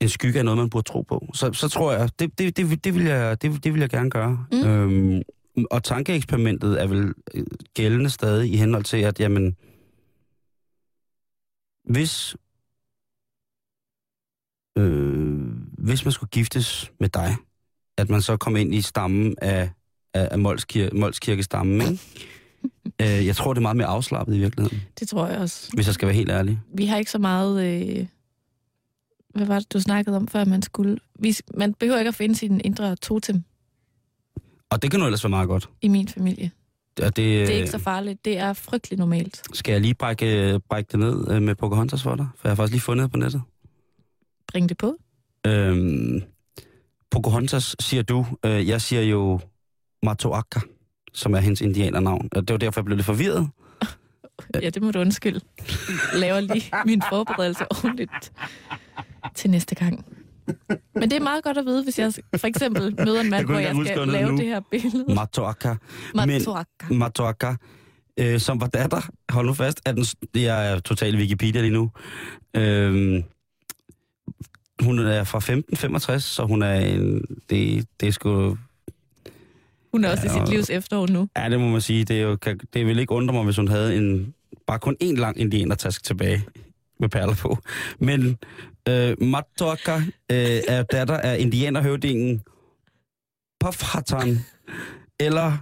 en 0.00 0.08
skygge 0.08 0.38
af 0.38 0.44
noget, 0.44 0.58
man 0.58 0.70
burde 0.70 0.88
tro 0.88 1.02
på. 1.02 1.30
Så, 1.34 1.52
så 1.52 1.68
tror 1.68 1.92
jeg, 1.92 2.10
det, 2.18 2.38
det, 2.38 2.56
det, 2.56 2.84
det, 2.84 2.94
vil 2.94 3.04
jeg, 3.04 3.42
det, 3.42 3.64
det 3.64 3.72
vil 3.72 3.80
jeg 3.80 3.90
gerne 3.90 4.10
gøre. 4.10 4.46
Mm. 4.52 4.66
Øhm, 4.66 5.22
og 5.70 5.84
tankeeksperimentet 5.84 6.82
er 6.82 6.86
vel 6.86 7.14
øh, 7.34 7.46
gældende 7.74 8.10
stadig 8.10 8.52
i 8.52 8.56
henhold 8.56 8.84
til, 8.84 8.96
at 8.96 9.20
jamen, 9.20 9.56
hvis, 11.84 12.36
øh, 14.78 15.46
hvis 15.78 16.04
man 16.04 16.12
skulle 16.12 16.30
giftes 16.30 16.92
med 17.00 17.08
dig, 17.08 17.36
at 17.98 18.10
man 18.10 18.22
så 18.22 18.36
kom 18.36 18.56
ind 18.56 18.74
i 18.74 18.80
stammen 18.80 19.34
af, 19.42 19.70
af, 20.16 20.28
af 20.30 20.38
Molskir, 20.38 20.88
Molskirkestammen, 20.92 21.80
ikke? 21.80 22.02
øh, 23.20 23.26
jeg 23.26 23.36
tror, 23.36 23.52
det 23.52 23.58
er 23.58 23.62
meget 23.62 23.76
mere 23.76 23.86
afslappet 23.86 24.34
i 24.36 24.38
virkeligheden, 24.38 24.82
Det 25.00 25.08
tror 25.08 25.26
jeg 25.26 25.38
også. 25.38 25.70
hvis 25.74 25.86
jeg 25.86 25.94
skal 25.94 26.06
være 26.08 26.16
helt 26.16 26.30
ærlig. 26.30 26.60
Vi 26.74 26.86
har 26.86 26.96
ikke 26.96 27.10
så 27.10 27.18
meget... 27.18 27.64
Øh... 27.64 28.06
Hvad 29.34 29.46
var 29.46 29.58
det, 29.58 29.72
du 29.72 29.80
snakkede 29.80 30.16
om, 30.16 30.28
før 30.28 30.44
man 30.44 30.62
skulle... 30.62 30.98
Vi, 31.18 31.36
man 31.54 31.74
behøver 31.74 31.98
ikke 31.98 32.08
at 32.08 32.14
finde 32.14 32.34
sin 32.34 32.60
indre 32.64 32.96
totem 32.96 33.42
Og 34.70 34.82
det 34.82 34.90
kan 34.90 35.00
nu 35.00 35.06
ellers 35.06 35.24
være 35.24 35.30
meget 35.30 35.48
godt. 35.48 35.68
i 35.82 35.88
min 35.88 36.08
familie. 36.08 36.50
Og 37.02 37.04
det, 37.06 37.16
Det 37.16 37.42
er 37.50 37.56
ikke 37.58 37.70
så 37.70 37.78
farligt. 37.78 38.24
Det 38.24 38.38
er 38.38 38.52
frygteligt 38.52 38.98
normalt. 38.98 39.42
Skal 39.52 39.72
jeg 39.72 39.80
lige 39.80 39.94
brække, 39.94 40.60
brække 40.68 40.88
det 40.92 41.00
ned 41.00 41.30
øh, 41.30 41.42
med 41.42 41.54
Pocahontas 41.54 42.02
for 42.02 42.16
dig? 42.16 42.26
For 42.36 42.48
jeg 42.48 42.50
har 42.50 42.56
faktisk 42.56 42.72
lige 42.72 42.80
fundet 42.80 43.02
det 43.04 43.12
på 43.12 43.18
nettet. 43.18 43.42
Bring 44.48 44.68
det 44.68 44.78
på. 44.78 44.96
Øhm, 45.46 46.22
Pocahontas 47.10 47.76
siger 47.80 48.02
du. 48.02 48.26
Øh, 48.44 48.68
jeg 48.68 48.80
siger 48.80 49.02
jo 49.02 49.40
Matoaka, 50.06 50.60
som 51.12 51.34
er 51.34 51.38
hendes 51.38 51.60
indianernavn. 51.60 52.28
Og 52.32 52.48
det 52.48 52.54
var 52.54 52.58
derfor, 52.58 52.80
jeg 52.80 52.84
blev 52.84 52.96
lidt 52.96 53.06
forvirret. 53.06 53.48
Ja, 54.62 54.70
det 54.70 54.82
må 54.82 54.90
du 54.90 54.98
undskylde. 55.00 55.40
Laver 56.14 56.40
lige 56.40 56.70
min 56.86 57.02
forberedelse 57.10 57.64
ordentligt 57.70 58.32
til 59.34 59.50
næste 59.50 59.74
gang. 59.74 60.04
Men 60.94 61.02
det 61.10 61.12
er 61.12 61.20
meget 61.20 61.44
godt 61.44 61.58
at 61.58 61.64
vide, 61.64 61.84
hvis 61.84 61.98
jeg 61.98 62.12
for 62.36 62.46
eksempel 62.46 62.94
møder 63.04 63.20
en 63.20 63.30
mand, 63.30 63.46
hvor 63.46 63.58
jeg 63.58 63.76
skal 63.86 64.08
lave 64.08 64.30
det 64.30 64.38
det 64.38 64.46
her 64.46 64.60
billede. 64.70 65.14
Matoaka. 65.14 65.74
Men 66.14 66.28
Matuaka. 66.28 66.86
Matoaka, 66.90 67.54
øh, 68.20 68.40
som 68.40 68.60
var 68.60 68.66
datter, 68.66 69.00
hold 69.30 69.46
nu 69.46 69.54
fast, 69.54 69.80
at 69.84 69.96
den, 69.96 70.04
jeg 70.34 70.72
er 70.72 70.78
totalt 70.78 71.16
Wikipedia 71.16 71.60
lige 71.60 71.72
nu. 71.72 71.90
Øhm, 72.56 73.22
hun 74.82 74.98
er 74.98 75.24
fra 75.24 75.38
1565, 75.38 76.24
så 76.24 76.44
hun 76.44 76.62
er 76.62 76.74
en, 76.74 77.24
det, 77.50 77.86
det 78.00 78.08
er 78.08 78.12
sgu, 78.12 78.56
Hun 79.96 80.04
er 80.04 80.10
også 80.10 80.22
i 80.24 80.26
Ja, 80.26 80.32
sit 80.32 80.42
og- 80.42 80.48
livs 80.48 80.70
efterår 80.70 81.06
nu. 81.06 81.28
ja 81.36 81.48
det 81.48 81.60
må 81.60 81.68
man 81.68 81.80
sige, 81.80 82.04
det, 82.04 82.16
er 82.16 82.20
jo, 82.22 82.36
kan- 82.36 82.60
det 82.74 82.86
vil 82.86 82.98
ikke 82.98 83.12
undre 83.12 83.34
mig, 83.34 83.44
hvis 83.44 83.56
hun 83.56 83.68
havde 83.68 83.96
en, 83.96 84.34
bare 84.66 84.78
kun 84.78 84.96
en 85.00 85.16
lang 85.16 85.38
indianertask 85.40 86.04
tilbage 86.04 86.44
med 87.00 87.08
perler 87.08 87.34
på. 87.34 87.58
Men 87.98 88.38
øh, 88.88 89.22
Matoaka 89.22 89.96
øh, 90.32 90.60
er 90.68 90.82
datter 90.82 91.16
af 91.16 91.38
indianerhøvdingen 91.38 92.42
Pofhatan, 93.60 94.38
eller 95.20 95.58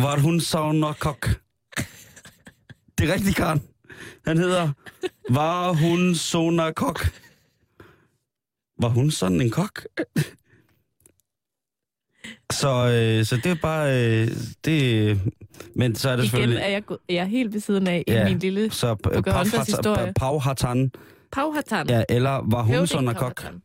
var 0.00 0.18
hun 0.18 0.40
Saunakok? 0.40 1.28
Det 2.98 3.10
er 3.10 3.14
rigtigt, 3.14 3.36
Karen. 3.36 3.62
Han 4.26 4.38
hedder 4.38 4.72
Var 5.30 5.72
hun 5.72 6.14
Sonakok? 6.14 7.00
Var 8.80 8.88
hun 8.88 9.10
sådan 9.10 9.40
en 9.40 9.50
kok? 9.50 9.86
Så, 12.52 12.68
øh, 12.68 13.24
så 13.24 13.36
det 13.36 13.46
er 13.46 13.54
bare... 13.62 14.04
Øh, 14.22 14.28
det, 14.64 15.20
men 15.74 15.94
så 15.94 16.10
er 16.10 16.16
det 16.16 16.22
Igen 16.22 16.30
selvfølgelig... 16.30 16.60
er 16.62 16.68
jeg, 16.68 16.82
jeg 17.08 17.16
er 17.16 17.24
helt 17.24 17.52
ved 17.52 17.60
siden 17.60 17.86
af 17.86 18.04
Ja. 18.08 18.26
i 18.26 18.30
min 18.30 18.38
lille 18.38 18.70
Så 18.70 18.94
Pocahontas 18.94 19.66
historie. 19.66 20.12
Pauhatan, 20.16 20.90
Pauhatan. 21.32 21.88
ja, 21.88 22.02
eller 22.08 22.30
var 22.50 22.62
hun 22.62 22.86
sådan 22.86 23.06
kok? 23.14 23.16
Pauhatan. 23.18 23.62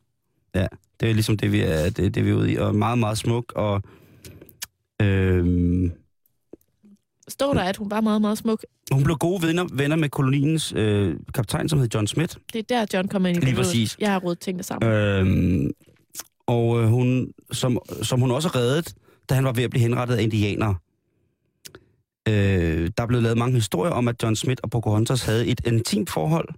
Det 0.99 1.09
er 1.09 1.13
ligesom 1.13 1.37
det, 1.37 1.51
vi 1.51 1.61
er, 1.61 1.89
det, 1.89 2.15
det 2.15 2.25
vi 2.25 2.29
er 2.29 2.33
ude 2.33 2.51
i. 2.51 2.57
Og 2.57 2.75
meget, 2.75 2.97
meget 2.97 3.17
smuk. 3.17 3.53
Og, 3.55 3.81
øhm, 5.01 5.91
Står 7.27 7.53
der, 7.53 7.61
at 7.61 7.77
hun 7.77 7.91
var 7.91 8.01
meget, 8.01 8.21
meget 8.21 8.37
smuk? 8.37 8.63
hun 8.91 9.03
blev 9.03 9.17
gode 9.17 9.47
venner, 9.47 9.65
venner 9.73 9.95
med 9.95 10.09
koloniens 10.09 10.73
øh, 10.75 11.15
kaptajn, 11.33 11.69
som 11.69 11.79
hed 11.79 11.87
John 11.93 12.07
Smith. 12.07 12.35
Det 12.53 12.59
er 12.71 12.85
der, 12.85 12.85
John 12.97 13.07
kommer 13.07 13.29
ind 13.29 13.37
i 13.37 13.45
Lige 13.45 13.55
præcis. 13.55 13.97
Jeg 13.99 14.11
har 14.11 14.19
rodet 14.19 14.39
tingene 14.39 14.63
sammen. 14.63 14.91
Øhm, 14.91 15.71
og 16.47 16.81
øh, 16.81 16.87
hun, 16.87 17.33
som, 17.51 17.79
som 18.01 18.19
hun 18.19 18.31
også 18.31 18.47
reddede, 18.47 18.93
da 19.29 19.35
han 19.35 19.43
var 19.43 19.51
ved 19.51 19.63
at 19.63 19.69
blive 19.69 19.81
henrettet 19.81 20.15
af 20.15 20.21
indianere. 20.21 20.75
Øh, 22.27 22.91
der 22.97 23.03
er 23.03 23.07
blevet 23.07 23.23
lavet 23.23 23.37
mange 23.37 23.55
historier 23.55 23.91
om, 23.91 24.07
at 24.07 24.23
John 24.23 24.35
Smith 24.35 24.59
og 24.63 24.69
Pocahontas 24.69 25.23
havde 25.25 25.47
et 25.47 25.67
intimt 25.67 26.09
forhold. 26.09 26.49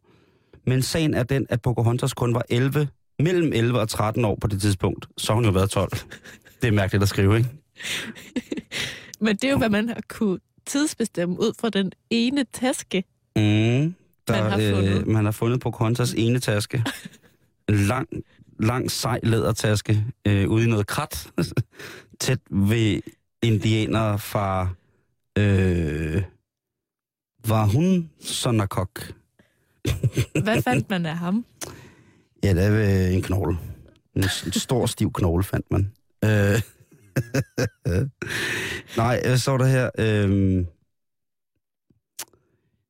Men 0.67 0.81
sagen 0.81 1.13
er 1.13 1.23
den, 1.23 1.45
at 1.49 1.61
Pocahontas 1.61 2.13
kun 2.13 2.33
var 2.33 2.43
11, 2.49 2.87
mellem 3.19 3.53
11 3.53 3.79
og 3.79 3.89
13 3.89 4.25
år 4.25 4.37
på 4.41 4.47
det 4.47 4.61
tidspunkt. 4.61 5.07
Så 5.17 5.31
har 5.31 5.35
hun 5.35 5.45
jo 5.45 5.51
været 5.51 5.69
12. 5.69 5.91
Det 6.61 6.67
er 6.67 6.71
mærkeligt 6.71 7.03
at 7.03 7.09
skrive, 7.09 7.37
ikke? 7.37 7.49
Men 9.19 9.35
det 9.35 9.43
er 9.43 9.51
jo, 9.51 9.57
hvad 9.57 9.69
man 9.69 9.87
har 9.89 10.01
kunne 10.09 10.39
tidsbestemme 10.65 11.39
ud 11.39 11.53
fra 11.59 11.69
den 11.69 11.91
ene 12.09 12.45
taske. 12.53 13.03
Mm, 13.35 13.41
der, 13.41 13.93
Man 14.27 14.51
har 14.51 14.75
fundet. 14.75 14.99
Øh, 14.99 15.07
man 15.07 15.25
har 15.25 15.31
fundet 15.31 15.59
Pocahontas 15.59 16.13
ene 16.13 16.39
taske. 16.39 16.83
En 17.69 17.75
lang, 17.91 18.09
lang, 18.59 18.91
sej 18.91 19.19
lædertaske 19.23 20.05
øh, 20.27 20.49
ude 20.49 20.65
i 20.65 20.67
noget 20.67 20.87
krat. 20.87 21.27
Tæt 22.19 22.39
ved 22.49 23.01
indianere 23.41 24.19
fra... 24.19 24.67
Øh, 25.37 26.23
var 27.47 27.65
hun 27.65 28.09
Sonakok? 28.21 29.13
Hvad 30.43 30.61
fandt 30.61 30.89
man 30.89 31.05
af 31.05 31.17
ham? 31.17 31.45
Ja, 32.43 32.53
det 32.53 32.63
er 32.63 33.07
en 33.07 33.21
knogle. 33.21 33.57
En, 34.15 34.23
stor, 34.51 34.85
stiv 34.85 35.11
knogle 35.13 35.43
fandt 35.43 35.71
man. 35.71 35.91
Øh, 36.23 36.61
nej, 38.97 39.35
så 39.35 39.57
der 39.57 39.65
her. 39.65 39.89
Øh, 39.97 40.65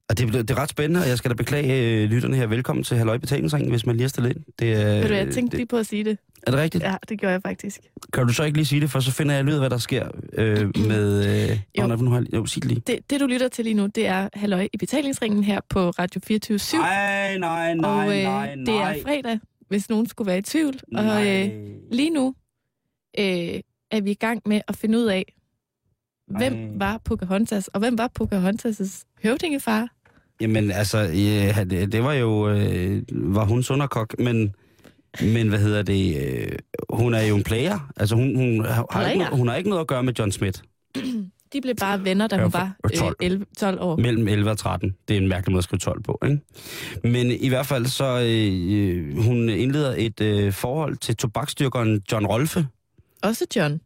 og 0.10 0.18
det, 0.18 0.28
er 0.28 0.32
det 0.32 0.50
er 0.52 0.60
ret 0.62 0.70
spændende, 0.70 1.02
og 1.02 1.08
jeg 1.10 1.18
skal 1.18 1.32
da 1.32 1.36
beklage 1.36 2.04
øh, 2.04 2.10
lytterne 2.10 2.36
her. 2.36 2.48
Velkommen 2.48 2.84
til 2.84 2.98
Halløj 2.98 3.18
Betalingsringen, 3.18 3.70
hvis 3.72 3.86
man 3.86 3.96
lige 3.96 4.04
har 4.04 4.10
stillet 4.10 4.30
ind. 4.36 4.44
Det 4.60 4.72
er, 4.74 4.86
Ved 4.86 5.08
du, 5.08 5.14
jeg 5.14 5.28
tænkte 5.34 5.40
Øh, 5.40 5.44
det, 5.52 5.54
lige 5.54 5.66
på 5.68 5.78
at 5.78 5.86
sige 5.86 6.04
det. 6.04 6.18
er 6.48 6.52
det 6.52 6.60
rigtigt? 6.60 6.84
Ja. 6.84 6.96
Det 7.10 7.20
gjorde 7.20 7.34
jeg 7.34 7.42
faktisk. 7.42 7.80
Kan 8.14 8.28
du 8.28 8.34
så 8.34 8.44
ikke 8.44 8.58
lige 8.58 8.66
sige 8.66 8.82
det, 8.82 8.92
for 8.92 9.00
så 9.00 9.12
finder 9.12 9.36
jeg 9.36 9.46
ud 9.46 9.52
af, 9.52 9.60
hvad 9.60 9.70
der 9.70 9.78
sker 9.78 10.08
øh, 10.34 10.78
med... 10.78 11.26
Øh, 11.52 11.60
Jo. 11.78 11.88
Nu 11.96 12.10
har, 12.10 12.26
jo, 12.34 12.46
sig 12.46 12.64
det 12.64 12.72
lige. 12.72 12.82
Det, 12.88 13.10
det, 13.10 13.20
du 13.20 13.26
lytter 13.28 13.48
til 13.48 13.64
lige 13.66 13.74
nu, 13.74 13.86
det 13.86 14.08
er 14.08 14.30
Halløj 14.34 14.68
i 14.74 14.78
betalingsringen 14.78 15.44
her 15.44 15.60
på 15.70 15.90
Radio 15.90 16.22
24 16.28 16.58
/7. 16.58 16.78
Nej, 16.78 17.38
nej, 17.38 17.74
nej, 17.74 17.90
og 18.08 18.18
øh, 18.18 18.24
nej, 18.24 18.56
det 18.56 18.70
er 18.76 18.96
fredag, 19.04 19.40
hvis 19.68 19.90
nogen 19.90 20.08
skulle 20.08 20.28
være 20.28 20.38
i 20.38 20.42
tvivl. 20.42 20.74
Og 20.96 21.04
Nej. 21.04 21.44
øh, 21.48 21.70
lige 21.92 22.10
nu 22.10 22.36
øh, 23.20 23.26
er 23.92 24.02
vi 24.02 24.12
i 24.12 24.14
gang 24.14 24.42
med 24.46 24.62
at 24.68 24.76
finde 24.76 24.98
ud 24.98 25.06
af, 25.06 25.34
hvem 26.38 26.54
Ej. 26.54 26.70
var 26.78 26.98
Pocahontas, 27.06 27.68
og 27.68 27.80
hvem 27.80 27.98
var 27.98 28.10
Pocahontas' 28.22 29.04
høvdingefar? 29.24 29.88
Jamen 30.42 30.72
altså, 30.72 30.98
ja, 30.98 31.64
det, 31.70 31.92
det 31.92 32.04
var 32.04 32.14
jo... 32.14 32.50
Øh, 32.50 33.02
var 33.12 33.46
hun 33.46 33.64
Sunderkok, 33.64 34.16
men 34.20 34.56
Men 35.22 35.50
hvad 35.50 35.60
hedder 35.60 35.82
det? 35.82 36.28
Øh, 36.28 36.52
hun 36.90 37.14
er 37.14 37.22
jo 37.22 37.36
en 37.36 37.44
player. 37.44 37.92
Altså 37.98 38.16
hun, 38.16 38.36
hun, 38.36 38.66
har, 38.66 38.82
ikke, 38.82 39.18
Player? 39.18 39.30
no- 39.30 39.36
hun 39.36 39.48
har 39.48 39.56
ikke 39.56 39.70
noget 39.70 39.82
at 39.82 39.88
gøre 39.88 40.04
med 40.04 40.14
John 40.20 40.32
Smith. 40.32 40.60
De 41.54 41.62
blev 41.62 41.76
bare 41.76 42.04
venner, 42.04 42.28
da 42.28 42.42
hun 42.42 42.54
var 42.54 42.76
øh, 42.86 42.92
12. 42.92 43.16
11, 43.22 43.46
12 43.58 43.80
år. 43.82 43.96
Mellem 43.98 44.28
11 44.28 44.52
og 44.52 44.58
13. 44.58 44.96
Det 45.08 45.14
er 45.14 45.22
en 45.22 45.28
mærkelig 45.28 45.52
måde 45.52 45.58
at 45.60 45.64
skrive 45.64 45.80
12 45.80 46.02
på, 46.04 46.20
ikke? 46.26 46.40
Men 47.04 47.32
i 47.32 47.50
hvert 47.50 47.66
fald 47.66 47.86
så, 47.86 48.20
øh, 48.26 49.18
hun 49.24 49.50
indleder 49.50 49.94
et 49.98 50.22
øh, 50.22 50.54
forhold 50.54 50.98
til 50.98 51.16
tobaksdyrkeren 51.16 52.02
John 52.12 52.26
Rolfe. 52.26 52.68
Også 53.24 53.46
John. 53.56 53.82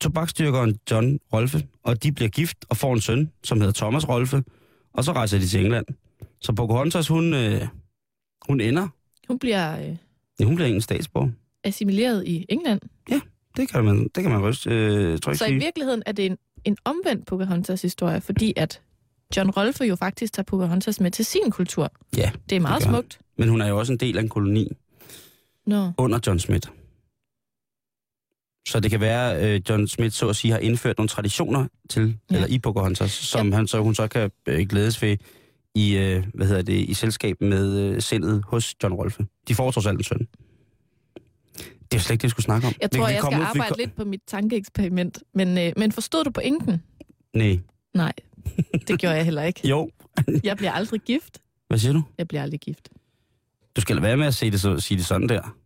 Tobaksdyrkeren 0.00 0.76
John 0.90 1.18
Rolfe, 1.32 1.62
og 1.82 2.02
de 2.02 2.12
bliver 2.12 2.28
gift 2.28 2.56
og 2.68 2.76
får 2.76 2.94
en 2.94 3.00
søn, 3.00 3.30
som 3.44 3.60
hedder 3.60 3.72
Thomas 3.72 4.08
Rolfe, 4.08 4.42
og 4.98 5.04
så 5.04 5.12
rejser 5.12 5.38
de 5.38 5.46
til 5.46 5.60
England. 5.64 5.86
Så 6.40 6.52
Pocahontas, 6.52 7.08
hun, 7.08 7.34
øh, 7.34 7.66
hun 8.48 8.60
ender, 8.60 8.88
Hun 9.28 9.38
bliver 9.38 9.78
øh, 9.80 9.96
ja, 10.40 10.44
hun 10.44 10.54
bliver 10.54 10.66
ingen 10.68 10.80
statsborger. 10.80 11.30
assimileret 11.64 12.26
i 12.26 12.46
England. 12.48 12.80
Det 13.56 13.68
kan 13.68 13.84
man, 13.84 14.02
det 14.14 14.22
kan 14.22 14.30
man 14.32 14.42
ryste, 14.42 14.70
øh, 14.70 15.18
tror 15.18 15.30
jeg 15.32 15.38
Så 15.38 15.46
i 15.46 15.54
virkeligheden 15.54 16.02
er 16.06 16.12
det 16.12 16.26
en, 16.26 16.38
en 16.64 16.76
omvendt 16.84 17.26
Pocahontas 17.26 17.82
historie, 17.82 18.20
fordi 18.20 18.52
at 18.56 18.80
John 19.36 19.50
Rolfe 19.50 19.84
jo 19.84 19.96
faktisk 19.96 20.32
tager 20.32 20.44
Pocahontas 20.44 21.00
med 21.00 21.10
til 21.10 21.24
sin 21.24 21.50
kultur. 21.50 21.92
Ja, 22.16 22.30
Det 22.50 22.56
er 22.56 22.60
meget 22.60 22.82
han. 22.84 22.92
smukt. 22.92 23.18
Men 23.38 23.48
hun 23.48 23.60
er 23.60 23.68
jo 23.68 23.78
også 23.78 23.92
en 23.92 23.98
del 23.98 24.18
af 24.18 24.22
en 24.22 24.28
koloni 24.28 24.68
Nå, 25.66 25.90
under 25.98 26.18
John 26.26 26.38
Smith. 26.38 26.68
Så 28.68 28.80
det 28.80 28.90
kan 28.90 29.00
være, 29.00 29.42
øh, 29.54 29.60
John 29.68 29.88
Smith 29.88 30.14
så 30.14 30.28
at 30.28 30.36
sige 30.36 30.52
har 30.52 30.58
indført 30.58 30.98
nogle 30.98 31.08
traditioner 31.08 31.66
til, 31.90 32.02
Ja. 32.02 32.14
ja. 32.30 32.34
eller 32.34 32.48
i 32.48 32.58
Pocahontas, 32.58 33.10
som 33.10 33.52
han 33.52 33.66
så, 33.66 33.80
hun 33.80 33.94
så 33.94 34.08
kan 34.08 34.30
øh, 34.48 34.66
glædes 34.68 35.02
ved 35.02 35.16
i, 35.74 35.96
øh, 35.96 36.24
hvad 36.34 36.46
hedder 36.46 36.62
det, 36.62 36.72
i 36.88 36.94
selskab 36.94 37.40
med 37.40 37.78
øh, 37.80 38.02
sindet 38.02 38.44
hos 38.46 38.74
John 38.82 38.94
Rolfe. 38.94 39.26
De 39.48 39.54
får 39.54 39.70
trods 39.70 39.86
alt 39.86 39.98
en 39.98 40.04
søn. 40.04 40.28
Det 41.92 41.98
er 41.98 41.98
slet 41.98 42.10
ikke 42.10 42.22
det, 42.22 42.24
vi 42.24 42.30
skulle 42.30 42.44
snakke 42.44 42.66
om. 42.66 42.72
jeg 42.80 42.88
Vi 42.92 42.98
tror, 42.98 43.06
kan 43.06 43.14
jeg 43.14 43.22
komme 43.22 43.36
skal 43.36 43.40
ud, 43.50 43.54
vi 43.54 43.58
arbejde 43.60 43.74
ko- 43.74 43.78
lidt 43.78 43.96
på 43.96 44.04
mit 44.04 44.20
tankeeksperiment. 44.26 45.18
Men, 45.34 45.58
øh, 45.58 45.72
men 45.76 45.92
forstod 45.92 46.24
du 46.24 46.30
pointen? 46.30 46.82
Nej. 47.34 47.58
Nej, 47.94 48.12
det 48.88 48.98
gjorde 49.00 49.16
jeg 49.16 49.24
heller 49.24 49.42
ikke. 49.42 49.68
Jo. 49.68 49.90
Jeg 50.44 50.56
bliver 50.56 50.72
aldrig 50.72 51.00
gift. 51.00 51.38
Hvad 51.68 51.78
siger 51.78 51.92
du? 51.92 52.02
Jeg 52.18 52.28
bliver 52.28 52.42
aldrig 52.42 52.60
gift. 52.60 52.88
Du 53.76 53.80
skal 53.80 53.96
lade 53.96 54.02
være 54.02 54.16
med 54.16 54.26
at 54.26 54.34
se 54.34 54.50
det, 54.50 54.60
så, 54.60 54.80
sige 54.80 54.98
det 54.98 55.06
sådan 55.06 55.28
der. 55.28 55.56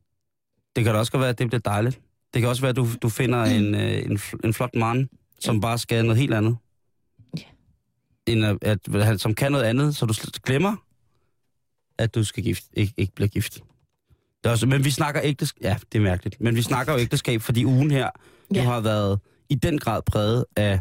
Det 0.77 0.85
kan 0.85 0.93
da 0.95 0.99
også 0.99 1.13
godt 1.13 1.21
være, 1.21 1.31
at 1.31 1.39
det 1.39 1.47
bliver 1.47 1.61
dejligt. 1.61 2.01
Det 2.35 2.43
kan 2.43 2.49
også 2.49 2.63
være, 2.63 2.71
at 2.71 2.77
du, 2.77 2.89
du 3.03 3.09
finder 3.09 3.45
en, 3.45 3.75
øh, 3.75 4.05
en, 4.05 4.21
en 4.45 4.55
flot 4.55 4.75
mand, 4.75 5.09
som 5.41 5.61
bare 5.61 5.79
skal 5.79 6.05
noget 6.05 6.19
helt 6.21 6.35
andet. 6.35 6.57
Ja. 7.39 7.43
End 8.27 8.45
at, 8.45 8.59
at, 8.63 9.05
han, 9.05 9.19
som 9.19 9.35
kan 9.35 9.53
noget 9.53 9.65
andet, 9.65 9.97
så 9.97 10.07
du 10.07 10.15
glemmer, 10.45 10.77
at 11.99 12.15
du 12.15 12.25
skal 12.25 12.45
gift, 12.45 12.65
ikke, 12.73 12.95
ikke 12.97 13.15
blive 13.15 13.29
gift. 13.29 13.55
Det 13.55 14.49
er 14.49 14.51
også, 14.51 14.67
men 14.67 14.85
vi 14.85 14.91
snakker 14.91 15.21
ægteskab. 15.25 15.63
Ja, 15.63 15.77
det 15.93 15.99
er 15.99 16.03
mærkeligt. 16.03 16.41
Men 16.41 16.57
vi 16.57 16.63
snakker 16.63 16.93
jo 16.93 16.99
ægteskab, 16.99 17.43
fordi 17.43 17.65
ugen 17.65 17.91
her 17.91 18.11
ja. 18.55 18.59
Ja. 18.61 18.63
har 18.63 18.81
været 18.81 19.21
i 19.49 19.55
den 19.55 19.79
grad 19.79 20.03
præget 20.03 20.45
af 20.57 20.81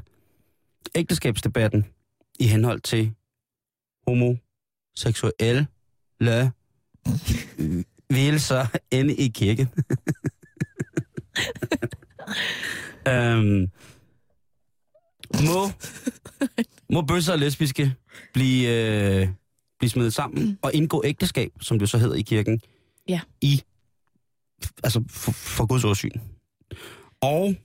ægteskabsdebatten 0.95 1.85
i 2.39 2.47
henhold 2.47 2.81
til 2.81 3.13
homoseksuelle 4.07 5.67
vil 8.09 8.39
så 8.39 8.67
ende 8.91 9.15
i 9.15 9.27
kirken. 9.27 9.69
øhm, 13.07 13.69
må, 15.47 15.69
må 16.89 17.01
bøsser 17.01 17.33
og 17.33 17.39
lesbiske 17.39 17.95
blive, 18.33 18.69
øh, 18.69 19.27
blive 19.79 19.89
smidt 19.89 20.13
sammen 20.13 20.59
og 20.61 20.73
indgå 20.73 21.01
ægteskab, 21.05 21.51
som 21.61 21.79
det 21.79 21.89
så 21.89 21.97
hedder 21.97 22.15
i 22.15 22.21
kirken, 22.21 22.61
Ja. 23.07 23.19
i, 23.41 23.61
altså 24.83 25.03
for, 25.09 25.31
for 25.31 25.65
Guds 25.65 25.83
åsyn. 25.83 26.11
Og, 27.21 27.55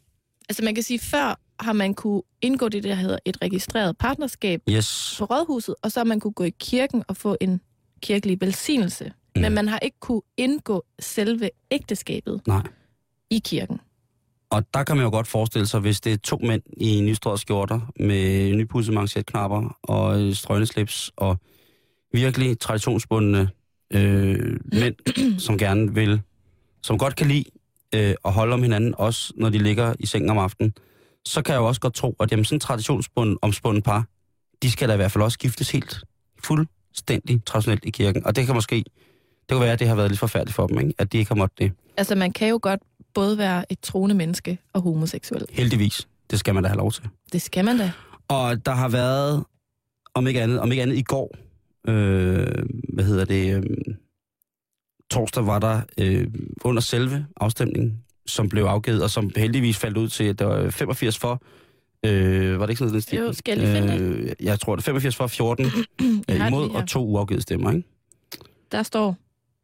Altså 0.48 0.64
man 0.64 0.74
kan 0.74 0.84
sige, 0.84 0.98
før 0.98 1.40
har 1.60 1.72
man 1.72 1.94
kunne 1.94 2.22
indgå 2.42 2.68
det, 2.68 2.84
der 2.84 2.94
hedder 2.94 3.18
et 3.24 3.42
registreret 3.42 3.98
partnerskab 3.98 4.60
yes, 4.70 5.14
på 5.18 5.24
rådhuset, 5.24 5.74
og 5.82 5.92
så 5.92 6.00
har 6.00 6.04
man 6.04 6.20
kunne 6.20 6.32
gå 6.32 6.44
i 6.44 6.52
kirken 6.60 7.04
og 7.08 7.16
få 7.16 7.36
en 7.40 7.60
kirkelig 8.02 8.40
velsignelse. 8.40 9.04
Mm. 9.04 9.12
Mm. 9.36 9.42
Men 9.42 9.52
man 9.52 9.68
har 9.68 9.78
ikke 9.78 9.96
kunne 10.00 10.22
indgå 10.36 10.84
selve 10.98 11.50
ægteskabet 11.70 12.40
nej. 12.46 12.62
I 13.30 13.38
kirken. 13.44 13.80
Og 14.50 14.64
der 14.74 14.84
kan 14.84 14.96
man 14.96 15.04
jo 15.04 15.10
godt 15.10 15.26
forestille 15.26 15.66
sig, 15.66 15.80
hvis 15.80 16.00
det 16.00 16.12
er 16.12 16.16
to 16.16 16.38
mænd 16.42 16.62
i 16.76 17.00
nystrøget 17.00 17.40
skjorter 17.40 17.80
med 18.00 18.52
nypudset 18.54 18.94
manchetknapper 18.94 19.78
og 19.82 20.20
øh, 20.20 20.34
strøgne 20.34 20.66
slips 20.66 21.10
og 21.16 21.36
virkelig 22.12 22.58
traditionsbundne 22.58 23.50
øh, 23.92 24.56
mænd, 24.72 24.94
som 25.46 25.58
gerne 25.58 25.94
vil, 25.94 26.20
som 26.82 26.98
godt 26.98 27.16
kan 27.16 27.26
lide 27.26 27.44
øh, 27.94 28.14
at 28.24 28.32
holde 28.32 28.54
om 28.54 28.62
hinanden, 28.62 28.94
også 28.98 29.32
når 29.36 29.48
de 29.48 29.58
ligger 29.58 29.94
i 29.98 30.06
sengen 30.06 30.30
om 30.30 30.38
aftenen, 30.38 30.74
så 31.24 31.42
kan 31.42 31.52
jeg 31.52 31.60
jo 31.60 31.66
også 31.66 31.80
godt 31.80 31.94
tro, 31.94 32.16
at 32.20 32.32
jamen, 32.32 32.44
sådan 32.44 32.56
en 32.56 32.60
traditionsbunden 32.60 33.38
omspunden 33.42 33.82
par, 33.82 34.06
de 34.62 34.70
skal 34.70 34.88
da 34.88 34.94
i 34.94 34.96
hvert 34.96 35.12
fald 35.12 35.24
også 35.24 35.38
giftes 35.38 35.70
helt 35.70 36.04
fuldstændig 36.44 37.44
traditionelt 37.44 37.84
i 37.84 37.90
kirken. 37.90 38.26
Og 38.26 38.36
det 38.36 38.46
kan 38.46 38.54
måske, 38.54 38.76
det 38.76 38.84
kan 39.48 39.60
være, 39.60 39.72
at 39.72 39.78
det 39.78 39.88
har 39.88 39.94
været 39.94 40.10
lidt 40.10 40.20
forfærdeligt 40.20 40.54
for 40.54 40.66
dem, 40.66 40.78
ikke? 40.78 40.94
at 40.98 41.12
de 41.12 41.18
ikke 41.18 41.30
har 41.30 41.36
måttet 41.36 41.58
det. 41.58 41.72
Altså 41.96 42.14
man 42.14 42.32
kan 42.32 42.48
jo 42.48 42.58
godt 42.62 42.80
både 43.16 43.38
være 43.38 43.72
et 43.72 43.80
troende 43.80 44.14
menneske 44.14 44.58
og 44.72 44.80
homoseksuel. 44.82 45.46
Heldigvis. 45.50 46.08
Det 46.30 46.38
skal 46.38 46.54
man 46.54 46.62
da 46.62 46.68
have 46.68 46.78
lov 46.78 46.92
til. 46.92 47.04
Det 47.32 47.42
skal 47.42 47.64
man 47.64 47.78
da. 47.78 47.92
Og 48.28 48.66
der 48.66 48.72
har 48.72 48.88
været, 48.88 49.44
om 50.14 50.26
ikke 50.26 50.42
andet, 50.42 50.60
om 50.60 50.70
ikke 50.72 50.82
andet 50.82 50.96
i 50.96 51.02
går, 51.02 51.36
øh, 51.88 52.46
hvad 52.94 53.04
hedder 53.04 53.24
det, 53.24 53.56
øh, 53.56 53.94
torsdag 55.10 55.46
var 55.46 55.58
der 55.58 55.80
øh, 55.98 56.26
under 56.64 56.82
selve 56.82 57.26
afstemningen, 57.36 57.98
som 58.26 58.48
blev 58.48 58.64
afgivet, 58.64 59.02
og 59.02 59.10
som 59.10 59.30
heldigvis 59.36 59.76
faldt 59.78 59.96
ud 59.96 60.08
til, 60.08 60.24
at 60.24 60.38
der 60.38 60.44
var 60.44 60.70
85 60.70 61.18
for, 61.18 61.42
øh, 62.06 62.60
var 62.60 62.66
det 62.66 62.70
ikke 62.70 62.78
sådan 62.78 62.94
den 62.94 63.00
stil? 63.00 63.18
Jo, 63.18 63.32
skal 63.32 63.60
jeg 63.60 64.00
øh, 64.00 64.32
Jeg 64.40 64.60
tror, 64.60 64.76
det 64.76 64.82
er 64.82 64.84
85 64.84 65.16
for, 65.16 65.26
14 65.26 65.64
Jeg 66.28 66.40
øh, 66.40 66.46
imod, 66.46 66.70
og 66.70 66.88
to 66.88 67.06
uafgivet 67.06 67.42
stemmer, 67.42 67.72
ikke? 67.72 67.88
Der 68.72 68.82
står 68.82 69.16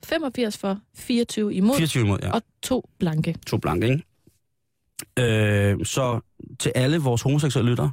85 0.04 0.58
for, 0.58 0.80
24 0.94 1.54
imod 1.54 1.76
24 1.76 2.04
imod, 2.04 2.18
ja. 2.22 2.32
og 2.32 2.42
to 2.62 2.88
blanke. 2.98 3.36
To 3.46 3.56
blanke, 3.56 3.88
ikke? 3.88 4.04
Øh, 5.18 5.84
så 5.84 6.20
til 6.58 6.72
alle 6.74 6.98
vores 6.98 7.22
homoseksuelle 7.22 7.70
lyttere, 7.70 7.92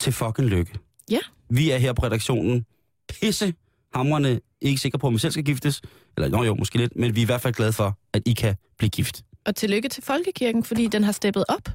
til 0.00 0.12
fucking 0.12 0.48
lykke. 0.48 0.78
Ja. 1.10 1.18
Vi 1.50 1.70
er 1.70 1.78
her 1.78 1.92
på 1.92 2.02
redaktionen 2.02 2.66
pisse 3.08 3.54
hamrende 3.94 4.40
ikke 4.60 4.80
sikre 4.80 4.98
på, 4.98 5.06
om 5.06 5.12
vi 5.12 5.18
selv 5.18 5.32
skal 5.32 5.44
giftes. 5.44 5.82
Eller 6.16 6.38
jo, 6.38 6.44
jo, 6.44 6.54
måske 6.54 6.78
lidt, 6.78 6.96
men 6.96 7.14
vi 7.14 7.20
er 7.20 7.24
i 7.24 7.26
hvert 7.26 7.40
fald 7.40 7.54
glade 7.54 7.72
for, 7.72 7.98
at 8.12 8.22
I 8.26 8.32
kan 8.32 8.54
blive 8.78 8.90
gift. 8.90 9.22
Og 9.44 9.56
tillykke 9.56 9.88
til 9.88 10.02
Folkekirken, 10.02 10.64
fordi 10.64 10.86
den 10.86 11.04
har 11.04 11.12
steppet 11.12 11.44
op. 11.48 11.68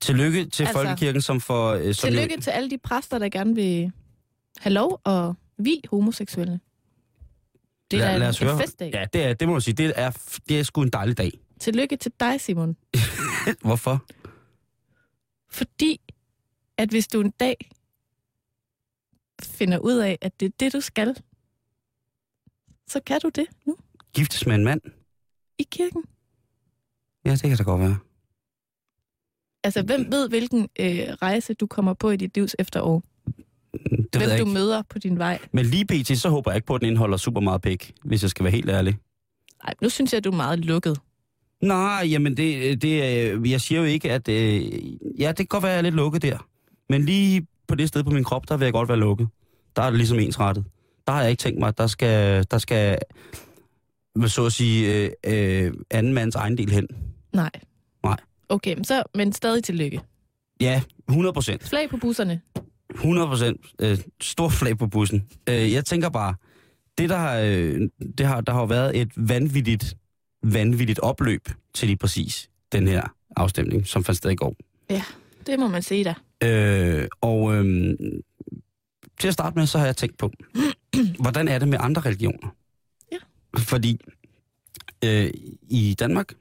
Tillykke 0.00 0.44
til 0.44 0.62
Altså, 0.62 0.78
Folkekirken, 0.78 1.20
som 1.20 1.40
får... 1.40 1.72
Øh, 1.72 1.94
som 1.94 2.08
Tillykke 2.08 2.34
jo, 2.34 2.40
til 2.40 2.50
alle 2.50 2.70
de 2.70 2.78
præster, 2.78 3.18
der 3.18 3.28
gerne 3.28 3.54
vil 3.54 3.92
have 4.58 4.72
lov 4.72 5.00
og 5.04 5.34
vi 5.58 5.80
homoseksuelle. 5.90 6.60
Det 7.90 8.00
er 8.00 8.04
lad, 8.10 8.18
lad 8.18 8.28
os 8.28 8.40
en 8.40 8.46
høre. 8.46 8.58
festdag. 8.58 8.90
Ja, 8.94 9.06
det 9.12 9.24
er, 9.24 9.34
det 9.34 9.48
må 9.48 9.54
man 9.54 9.60
sige. 9.60 9.74
Det 9.74 9.92
er, 9.96 10.10
det 10.48 10.58
er 10.60 10.62
sgu 10.62 10.82
en 10.82 10.90
dejlig 10.90 11.18
dag. 11.18 11.32
Tillykke 11.60 11.96
til 11.96 12.12
dig, 12.20 12.40
Simon. 12.40 12.76
Hvorfor? 13.66 14.04
Fordi, 15.50 16.00
at 16.78 16.88
hvis 16.88 17.06
du 17.08 17.20
en 17.20 17.30
dag 17.30 17.70
finder 19.42 19.78
ud 19.78 19.96
af, 19.96 20.18
at 20.20 20.40
det 20.40 20.46
er 20.46 20.52
det, 20.60 20.72
du 20.72 20.80
skal, 20.80 21.16
så 22.88 23.00
kan 23.06 23.20
du 23.20 23.28
det 23.28 23.46
nu 23.66 23.76
Giftes 24.14 24.46
med 24.46 24.54
en 24.54 24.64
mand? 24.64 24.80
i 25.58 25.62
kirken. 25.70 26.04
Ja, 27.24 27.30
det 27.30 27.40
kan 27.40 27.56
da 27.56 27.62
godt 27.62 27.80
være. 27.80 27.98
Altså, 29.64 29.82
hvem 29.82 30.12
ved, 30.12 30.28
hvilken 30.28 30.68
øh, 30.80 31.08
rejse 31.22 31.54
du 31.54 31.66
kommer 31.66 31.94
på 31.94 32.10
i 32.10 32.16
dit 32.16 32.34
livs 32.36 32.56
efterår? 32.58 33.02
Det 33.74 34.20
ved 34.20 34.20
hvem 34.20 34.30
jeg 34.30 34.38
du 34.38 34.44
ikke. 34.44 34.54
møder 34.54 34.82
på 34.90 34.98
din 34.98 35.18
vej. 35.18 35.38
Men 35.52 35.66
lige 35.66 35.84
pt, 35.84 36.18
så 36.18 36.28
håber 36.28 36.50
jeg 36.50 36.56
ikke 36.56 36.66
på, 36.66 36.74
at 36.74 36.80
den 36.80 36.88
indeholder 36.88 37.16
super 37.16 37.40
meget 37.40 37.62
pæk, 37.62 37.92
hvis 38.04 38.22
jeg 38.22 38.30
skal 38.30 38.44
være 38.44 38.52
helt 38.52 38.70
ærlig. 38.70 38.96
Nej, 39.64 39.74
nu 39.82 39.88
synes 39.88 40.12
jeg, 40.12 40.18
at 40.18 40.24
du 40.24 40.30
er 40.30 40.36
meget 40.36 40.64
lukket. 40.64 40.98
Nej, 41.62 42.06
jamen 42.10 42.36
det, 42.36 42.82
det, 42.82 43.28
øh, 43.32 43.50
jeg 43.50 43.60
siger 43.60 43.78
jo 43.78 43.84
ikke, 43.84 44.12
at... 44.12 44.28
Øh, 44.28 44.62
ja, 45.20 45.28
det 45.28 45.36
kan 45.36 45.46
godt 45.46 45.62
være, 45.62 45.72
at 45.72 45.74
jeg 45.74 45.78
er 45.78 45.82
lidt 45.82 45.94
lukket 45.94 46.22
der. 46.22 46.46
Men 46.90 47.04
lige 47.04 47.46
på 47.68 47.74
det 47.74 47.88
sted 47.88 48.04
på 48.04 48.10
min 48.10 48.24
krop, 48.24 48.48
der 48.48 48.56
vil 48.56 48.64
jeg 48.66 48.72
godt 48.72 48.88
være 48.88 48.98
lukket. 48.98 49.28
Der 49.76 49.82
er 49.82 49.90
det 49.90 49.96
ligesom 49.96 50.18
ensrettet. 50.18 50.64
Der 51.06 51.12
har 51.12 51.20
jeg 51.22 51.30
ikke 51.30 51.40
tænkt 51.40 51.58
mig, 51.58 51.68
at 51.68 51.78
der 51.78 51.86
skal, 51.86 52.44
der 52.50 52.58
skal 52.58 52.98
hvad 54.14 54.28
så 54.28 54.46
at 54.46 54.52
sige, 54.52 55.04
øh, 55.04 55.10
øh, 55.66 55.72
anden 55.90 56.14
mands 56.14 56.34
ejendel 56.34 56.70
hen. 56.70 56.86
Nej. 57.32 57.50
Nej. 58.04 58.16
Okay, 58.48 58.74
men, 58.74 58.84
så, 58.84 59.02
men 59.14 59.32
stadig 59.32 59.64
tillykke. 59.64 60.00
Ja, 60.60 60.82
100 61.08 61.32
procent. 61.32 61.62
Flag 61.68 61.90
på 61.90 61.96
busserne. 61.96 62.40
100 62.90 63.26
procent. 63.26 63.60
Øh, 63.80 63.98
stor 64.20 64.48
flag 64.48 64.78
på 64.78 64.86
bussen. 64.86 65.28
Øh, 65.48 65.72
jeg 65.72 65.84
tænker 65.84 66.08
bare, 66.08 66.34
det 66.98 67.10
der, 67.10 67.16
har, 67.16 67.38
øh, 67.38 67.80
det 68.18 68.26
har, 68.26 68.40
der 68.40 68.52
har 68.52 68.66
været 68.66 69.00
et 69.00 69.10
vanvittigt, 69.16 69.96
vanvittigt 70.42 70.98
opløb 70.98 71.48
til 71.74 71.88
lige 71.88 71.96
præcis 71.96 72.50
den 72.72 72.88
her 72.88 73.14
afstemning, 73.36 73.86
som 73.86 74.04
fandt 74.04 74.18
sted 74.18 74.30
i 74.30 74.34
går. 74.34 74.56
Det 75.46 75.58
må 75.58 75.68
man 75.68 75.82
sige 75.82 76.04
da. 76.04 76.14
Øh, 76.42 77.08
og 77.20 77.54
øh, 77.54 77.94
til 79.20 79.28
at 79.28 79.34
starte 79.34 79.58
med, 79.58 79.66
så 79.66 79.78
har 79.78 79.86
jeg 79.86 79.96
tænkt 79.96 80.18
på, 80.18 80.32
hvordan 81.22 81.48
er 81.48 81.58
det 81.58 81.68
med 81.68 81.78
andre 81.80 82.02
religioner? 82.02 82.54
Ja. 83.12 83.16
Fordi 83.58 84.00
øh, 85.04 85.30
i 85.62 85.96
Danmark, 85.98 86.32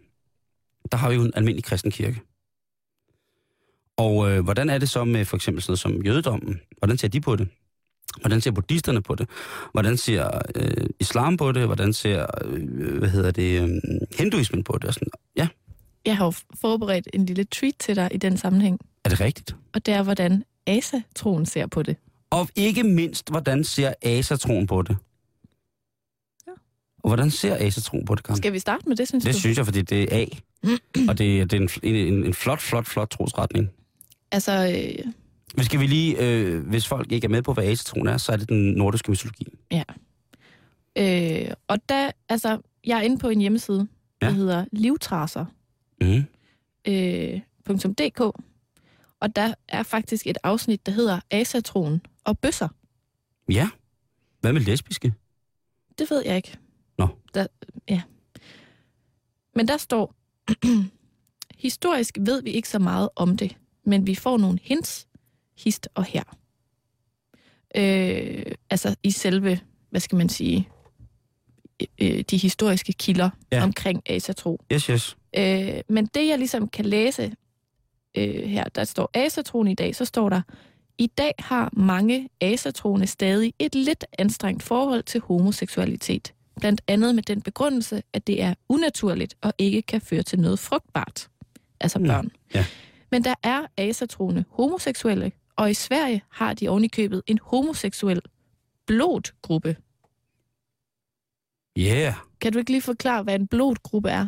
der 0.92 0.98
har 0.98 1.10
vi 1.10 1.16
jo 1.16 1.24
en 1.24 1.32
almindelig 1.36 1.64
kristen 1.64 1.92
kirke. 1.92 2.22
Og 3.98 4.32
øh, 4.32 4.44
hvordan 4.44 4.70
er 4.70 4.78
det 4.78 4.90
så 4.90 5.04
med 5.06 5.26
for 5.26 5.36
eksempel 5.36 5.62
sådan 5.64 5.72
noget 5.72 5.80
som 5.80 6.06
jødedommen? 6.06 6.60
Hvordan 6.78 6.98
ser 6.98 7.08
de 7.08 7.22
på 7.22 7.36
det? 7.36 7.48
Hvordan 8.22 8.42
ser 8.42 8.52
buddhisterne 8.52 9.02
på 9.02 9.16
det? 9.16 9.30
Hvordan 9.72 9.98
ser 9.98 10.42
øh, 10.56 10.88
islam 11.00 11.38
på 11.38 11.52
det? 11.52 11.66
Hvordan 11.66 11.94
ser, 11.94 12.26
øh, 12.46 12.98
hvad 12.98 13.10
hedder 13.10 13.32
det, 13.32 13.62
øh, 13.62 13.70
hinduismen 14.18 14.64
på 14.64 14.78
det? 14.78 14.84
Og 14.88 14.94
sådan. 14.94 15.08
Ja, 15.36 15.48
Jeg 16.06 16.18
har 16.18 16.26
jo 16.26 16.34
forberedt 16.62 17.08
en 17.14 17.26
lille 17.26 17.44
treat 17.44 17.74
til 17.80 17.96
dig 17.96 18.10
i 18.14 18.18
den 18.18 18.38
sammenhæng, 18.38 18.80
er 19.06 19.10
det 19.10 19.20
rigtigt? 19.20 19.56
og 19.74 19.86
det 19.86 19.94
er, 19.94 20.04
hvordan 20.04 20.44
Asa-troen 20.68 21.46
ser 21.46 21.68
på 21.68 21.84
det. 21.84 21.96
Og 22.30 22.50
ikke 22.56 22.84
mindst, 22.84 23.30
hvordan 23.30 23.64
ser 23.64 23.94
asatroen 24.02 24.68
på 24.68 24.82
det? 24.82 24.98
Ja. 26.48 26.52
Og 27.04 27.10
hvordan 27.10 27.32
ser 27.32 27.56
asatroen 27.60 28.06
på 28.06 28.16
det, 28.16 28.24
Karen? 28.24 28.38
Skal 28.38 28.54
vi 28.54 28.60
starte 28.60 28.90
med 28.90 28.96
det, 28.98 29.08
synes 29.08 29.24
Det 29.24 29.34
du? 29.34 29.40
synes 29.40 29.58
jeg, 29.58 29.66
fordi 29.66 29.82
det 29.82 30.14
er 30.14 30.18
A. 30.18 30.26
og 31.10 31.18
det, 31.18 31.42
er- 31.42 31.46
det 31.46 31.54
er 31.58 31.62
en, 31.84 31.96
en, 31.96 32.26
en 32.26 32.34
flot, 32.34 32.62
flot, 32.62 32.86
flot 32.88 33.10
trosretning. 33.10 33.70
Altså, 34.34 34.52
øh, 34.52 35.12
Men 35.56 35.66
skal 35.66 35.80
vi 35.80 35.88
lige, 35.88 36.18
øh, 36.28 36.68
hvis 36.68 36.88
folk 36.88 37.12
ikke 37.12 37.26
er 37.26 37.30
med 37.30 37.42
på, 37.42 37.54
hvad 37.54 37.64
asatroen 37.64 38.08
er, 38.08 38.18
så 38.18 38.32
er 38.32 38.38
det 38.38 38.50
den 38.50 38.74
nordiske 38.74 39.12
mytologi. 39.12 39.48
øh, 40.98 41.52
og 41.68 41.90
der, 41.90 42.12
altså, 42.30 42.62
jeg 42.86 42.98
er 42.98 43.02
inde 43.02 43.18
på 43.18 43.30
en 43.30 43.42
hjemmeside, 43.42 43.88
ja. 44.22 44.26
Ja. 44.26 44.32
der 44.32 44.38
hedder 44.38 44.66
livtraser. 44.72 45.46
Mm. 46.02 46.24
øh, 46.88 47.42
.dk, 47.98 48.20
og 49.20 49.36
der 49.36 49.54
er 49.68 49.84
faktisk 49.84 50.28
et 50.28 50.38
afsnit, 50.44 50.86
der 50.86 50.92
hedder 50.92 51.20
Asatroen 51.32 52.02
og 52.24 52.40
bøsser. 52.40 52.68
Ja. 53.50 53.70
Hvad 54.42 54.54
med 54.54 54.62
lesbiske? 54.62 55.14
Det 56.00 56.12
ved 56.12 56.24
jeg 56.26 56.36
ikke. 56.36 56.58
Nå. 56.98 57.08
Der, 57.34 57.48
ja. 57.90 58.02
Men 59.56 59.68
der 59.68 59.78
står, 59.78 60.16
historisk 61.66 62.18
ved 62.22 62.44
vi 62.44 62.50
ikke 62.50 62.70
så 62.70 62.80
meget 62.80 63.10
om 63.16 63.38
det, 63.38 63.58
men 63.86 64.08
vi 64.08 64.16
får 64.16 64.38
nogle 64.38 64.60
hints, 64.62 65.08
hist 65.58 65.88
og 65.96 66.04
her. 66.06 66.24
Øh, 67.76 68.46
altså 68.70 68.96
i 69.04 69.12
selve, 69.12 69.60
hvad 69.90 70.02
skal 70.02 70.16
man 70.18 70.30
sige, 70.30 70.70
øh, 72.02 72.20
de 72.22 72.38
historiske 72.38 72.94
kilder 72.94 73.30
Ja. 73.52 73.64
omkring 73.64 74.02
asatro. 74.10 74.62
Yes, 74.74 74.84
yes. 74.86 75.18
Øh, 75.38 75.82
men 75.90 76.06
det, 76.06 76.28
jeg 76.28 76.38
ligesom 76.38 76.68
kan 76.68 76.86
læse 76.86 77.36
øh, 78.18 78.44
her, 78.50 78.64
der 78.64 78.84
står 78.84 79.10
asatroen 79.14 79.68
i 79.68 79.76
dag, 79.76 79.96
så 79.96 80.06
står 80.06 80.30
der, 80.30 80.42
i 80.98 81.08
dag 81.08 81.32
har 81.40 81.70
mange 81.74 82.30
asatroende 82.42 83.08
stadig 83.08 83.54
et 83.60 83.76
lidt 83.76 84.06
anstrengt 84.18 84.64
forhold 84.64 85.04
til 85.04 85.22
homoseksualitet. 85.22 86.34
Blandt 86.60 86.82
andet 86.88 87.16
med 87.16 87.24
den 87.24 87.42
begrundelse, 87.42 88.04
at 88.14 88.28
det 88.28 88.42
er 88.42 88.54
unaturligt 88.70 89.36
og 89.42 89.54
ikke 89.58 89.82
kan 89.82 90.02
føre 90.02 90.24
til 90.24 90.40
noget 90.40 90.60
frugtbart. 90.60 91.30
Altså 91.80 92.00
børn. 92.00 92.32
ja. 92.54 92.66
Men 93.14 93.24
der 93.24 93.36
er 93.44 93.66
asatroende 93.78 94.46
homoseksuelle, 94.50 95.32
og 95.56 95.72
i 95.72 95.74
Sverige 95.74 96.24
har 96.30 96.54
de 96.54 96.68
ovenikøbet 96.68 97.22
en 97.28 97.40
homoseksuel 97.44 98.22
blodgruppe. 98.88 99.76
Yeah. 101.78 102.14
Kan 102.42 102.54
du 102.54 102.60
ikke 102.60 102.72
lige 102.72 102.82
forklare, 102.82 103.24
hvad 103.24 103.36
en 103.36 103.48
blodgruppe 103.48 104.10
er? 104.10 104.28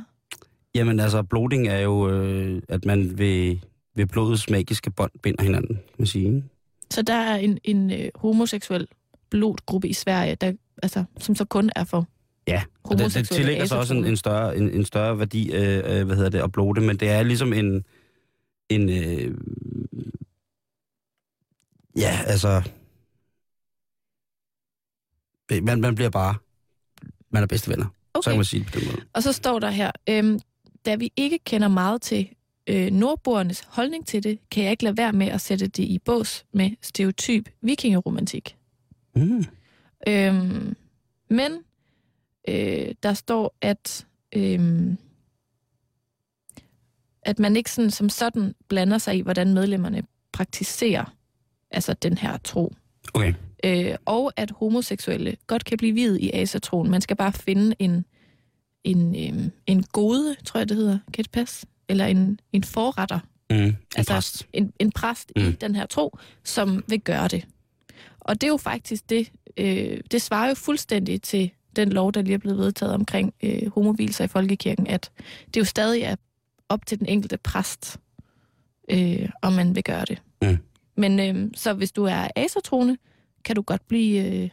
Jamen 0.76 1.00
altså, 1.00 1.24
bloating 1.24 1.68
er 1.68 1.80
jo, 1.80 2.10
øh, 2.10 2.62
at 2.70 2.86
man 2.86 3.18
ved, 3.18 3.58
ved 3.96 4.06
blodets 4.06 4.50
magiske 4.50 4.92
bånd 4.92 5.12
binder 5.24 5.44
hinanden, 5.44 5.80
man 5.98 6.08
sige. 6.08 6.44
Så 6.92 7.02
der 7.02 7.14
er 7.14 7.36
en, 7.36 7.60
en 7.64 7.92
øh, 7.92 8.10
homoseksuel 8.16 8.88
blodgruppe 9.30 9.88
i 9.88 9.94
Sverige, 9.94 10.36
der, 10.36 10.54
altså, 10.84 11.04
som 11.20 11.36
så 11.36 11.46
kun 11.46 11.70
er 11.76 11.84
for 11.84 12.08
Ja, 12.48 12.64
og 12.84 12.98
det, 12.98 13.14
det 13.14 13.30
tillægger 13.30 13.66
sig 13.66 13.78
også 13.78 13.94
en, 13.94 14.06
en, 14.06 14.18
større, 14.18 14.58
en, 14.58 14.70
en 14.70 14.86
større 14.86 15.20
værdi, 15.20 15.52
øh, 15.54 15.78
øh, 15.78 16.06
hvad 16.06 16.16
hedder 16.16 16.30
det, 16.30 16.40
at 16.40 16.52
blote, 16.52 16.82
men 16.82 16.98
det 16.98 17.10
er 17.10 17.24
ligesom 17.24 17.54
en, 17.54 17.86
en 18.70 18.90
øh, 18.90 19.38
ja, 21.96 22.20
altså, 22.26 22.70
man, 25.62 25.82
man 25.82 25.96
bliver 25.96 26.10
bare, 26.10 26.36
man 27.30 27.44
er 27.44 27.48
bedste 27.48 27.70
venner, 27.70 27.86
okay. 28.14 28.24
så 28.24 28.30
kan 28.30 28.38
man 28.38 28.46
sige 28.46 28.64
det 28.64 28.74
på 28.74 28.80
den 28.80 28.88
måde. 28.88 29.02
Og 29.14 29.24
så 29.24 29.34
står 29.34 29.60
der 29.60 29.70
her, 29.70 29.92
øhm, 30.10 30.40
da 30.86 30.96
vi 30.96 31.12
ikke 31.16 31.40
kender 31.40 31.68
meget 31.68 32.02
til 32.02 32.30
øh, 32.68 32.92
nordboernes 32.92 33.64
holdning 33.68 34.08
til 34.08 34.24
det, 34.24 34.40
kan 34.52 34.64
jeg 34.64 34.72
ikke 34.72 34.84
lade 34.84 34.98
være 34.98 35.14
med 35.14 35.28
at 35.28 35.42
sætte 35.42 35.68
det 35.68 35.84
i 35.84 36.00
bås 36.00 36.46
med 36.52 36.72
stereotyp 36.82 37.50
vikingeromantik. 37.62 38.56
Mm. 39.16 39.46
Øhm, 40.08 40.76
men 41.30 41.52
øh, 42.48 42.96
der 43.04 43.14
står, 43.14 43.56
at, 43.62 44.08
øhm, 44.36 44.98
at 47.26 47.40
man 47.40 47.56
ikke 47.56 47.72
sådan, 47.72 47.92
som 47.92 48.10
sådan 48.10 48.56
blander 48.68 48.98
sig 48.98 49.18
i, 49.18 49.22
hvordan 49.22 49.54
medlemmerne 49.54 50.04
praktiserer 50.34 51.14
altså 51.72 51.94
den 51.94 52.18
her 52.18 52.38
tro. 52.38 52.74
Okay, 53.14 53.34
Øh, 53.66 53.96
og 54.06 54.32
at 54.36 54.52
homoseksuelle 54.52 55.36
godt 55.48 55.66
kan 55.66 55.78
blive 55.78 55.94
videt 55.94 56.20
i 56.20 56.32
asatroen. 56.34 56.92
Man 56.92 57.02
skal 57.02 57.16
bare 57.16 57.34
finde 57.34 57.76
en, 57.80 58.06
en, 58.84 59.16
øhm, 59.28 59.52
en 59.68 59.84
gode, 59.84 60.36
tror 60.46 60.58
jeg 60.60 60.70
det 60.70 60.78
hedder, 60.78 61.00
kan 61.14 61.24
det 61.24 61.32
passe? 61.32 61.66
Eller 61.90 62.06
en, 62.06 62.40
en 62.54 62.64
forretter, 62.64 63.20
mm. 63.50 63.56
en 63.56 63.78
Altså- 63.98 64.14
præst. 64.14 64.48
en, 64.54 64.74
en 64.80 64.92
præst 64.92 65.32
mm. 65.36 65.42
i 65.48 65.52
den 65.52 65.76
her 65.76 65.86
tro, 65.86 66.18
som 66.44 66.84
vil 66.88 67.00
gøre 67.02 67.28
det. 67.28 67.46
Og 68.20 68.42
det 68.42 68.48
er 68.48 68.52
jo 68.52 68.58
faktisk 68.58 69.10
det, 69.10 69.32
øh, 69.58 70.00
det 70.12 70.22
svarer 70.22 70.48
jo 70.48 70.56
fuldstændig 70.56 71.22
til 71.22 71.52
den 71.76 71.90
lov, 71.90 72.12
der 72.14 72.22
lige 72.22 72.34
er 72.34 72.38
blevet 72.38 72.58
vedtaget 72.58 72.94
omkring 72.94 73.34
øh, 73.44 73.72
homovilser 73.74 74.24
i 74.24 74.28
folkekirken, 74.28 74.88
at 74.88 75.12
det 75.54 75.60
jo 75.60 75.66
stadig 75.66 76.02
er 76.02 76.16
op 76.70 76.86
til 76.86 77.00
den 77.00 77.08
enkelte 77.08 77.38
præst, 77.38 78.00
øh, 78.90 79.30
om 79.42 79.54
man 79.54 79.76
vil 79.76 79.84
gøre 79.84 80.06
det. 80.06 80.22
Mm. 80.42 80.58
Men 80.98 81.20
øh, 81.20 81.52
så 81.56 81.74
hvis 81.74 81.92
du 81.92 82.04
er 82.04 82.28
asatroende, 82.36 82.98
kan 83.46 83.56
du 83.56 83.62
godt 83.62 83.88
blive 83.88 84.44
øh, 84.44 84.50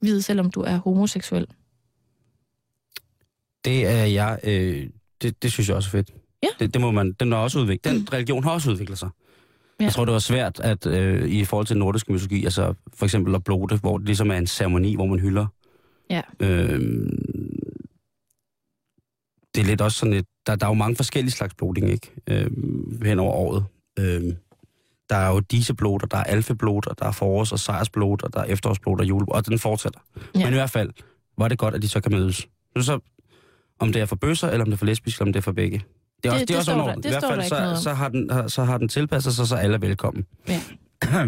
videt, 0.00 0.24
selvom 0.24 0.50
du 0.50 0.60
er 0.60 0.76
homoseksuel. 0.76 1.46
Det 3.64 3.86
er 3.86 4.04
jeg, 4.04 4.38
øh, 4.44 4.90
det, 5.22 5.42
det 5.42 5.52
synes 5.52 5.68
jeg 5.68 5.76
også 5.76 5.88
er 5.88 5.90
fedt. 5.90 6.14
Ja. 6.42 6.48
Det, 6.58 6.74
det 6.74 6.80
må 6.80 6.90
man, 6.90 7.12
den, 7.12 7.32
er 7.32 7.36
også 7.36 7.58
udviklet, 7.58 7.94
den 7.94 8.12
religion 8.12 8.44
har 8.44 8.50
også 8.50 8.70
udviklet 8.70 8.98
sig. 8.98 9.08
Ja. 9.80 9.84
Jeg 9.84 9.92
tror, 9.92 10.04
det 10.04 10.12
var 10.12 10.18
svært 10.18 10.60
at 10.60 10.86
øh, 10.86 11.28
i 11.28 11.44
forhold 11.44 11.66
til 11.66 11.74
den 11.74 11.80
nordiske 11.80 12.12
mytologi, 12.12 12.44
altså 12.44 12.74
for 12.94 13.06
eksempel 13.06 13.34
at 13.34 13.44
blote, 13.44 13.76
hvor 13.76 13.98
det 13.98 14.06
ligesom 14.06 14.30
er 14.30 14.36
en 14.36 14.46
ceremoni, 14.46 14.94
hvor 14.94 15.06
man 15.06 15.18
hylder. 15.18 15.46
Ja. 16.10 16.22
Øh, 16.40 16.80
det 19.54 19.60
er 19.60 19.64
lidt 19.64 19.80
også 19.80 19.98
sådan 19.98 20.12
et, 20.12 20.26
der, 20.46 20.56
der 20.56 20.66
er 20.66 20.70
jo 20.70 20.74
mange 20.74 20.96
forskellige 20.96 21.32
slags 21.32 21.54
bloting, 21.54 21.90
ikke? 21.90 22.10
Øh, 22.26 22.50
hen 23.04 23.18
over 23.18 23.32
året. 23.32 23.64
Øh, 23.98 24.22
der 25.10 25.16
er 25.16 25.28
jo 25.30 25.40
diseblot, 25.40 26.02
og 26.02 26.10
der 26.10 26.16
er 26.16 26.24
alfeblot, 26.24 26.86
og 26.86 26.98
der 26.98 27.04
er 27.04 27.12
forårs- 27.12 27.52
og 27.52 27.58
sejrsblot, 27.58 28.22
og 28.22 28.32
der 28.32 28.40
er 28.40 28.44
efterårsblot 28.44 29.00
og 29.00 29.08
juleblot, 29.08 29.36
og 29.36 29.46
den 29.46 29.58
fortsætter. 29.58 30.00
Ja. 30.34 30.44
Men 30.44 30.48
i 30.48 30.56
hvert 30.56 30.70
fald, 30.70 30.90
var 31.38 31.48
det 31.48 31.58
godt, 31.58 31.74
at 31.74 31.82
de 31.82 31.88
så 31.88 32.00
kan 32.00 32.12
mødes. 32.12 32.36
Så, 32.76 32.82
så 32.82 32.98
om 33.78 33.92
det 33.92 34.02
er 34.02 34.06
for 34.06 34.16
bøsser, 34.16 34.48
eller 34.48 34.60
om 34.64 34.66
det 34.66 34.72
er 34.72 34.78
for 34.78 34.86
lesbisk, 34.86 35.16
eller 35.18 35.28
om 35.28 35.32
det 35.32 35.40
er 35.40 35.42
for 35.42 35.52
begge. 35.52 35.82
Det 36.22 36.28
er 36.28 36.32
også, 36.32 36.40
Det- 36.40 36.48
det, 36.48 36.54
er 36.54 36.58
også 36.58 36.72
enormt. 36.74 36.86
der- 36.88 36.92
I 36.92 37.02
det 37.02 37.10
hvert 37.10 37.22
står 37.22 37.58
fald, 37.58 37.76
så, 37.76 37.82
så, 37.82 37.92
har 37.94 38.08
den, 38.08 38.48
så 38.50 38.64
har 38.64 38.78
den 38.78 38.88
tilpasset 38.88 39.34
sig, 39.34 39.46
så 39.48 39.56
alle 39.56 39.74
er 39.74 39.78
velkommen. 39.78 40.26
Ja. 40.48 40.60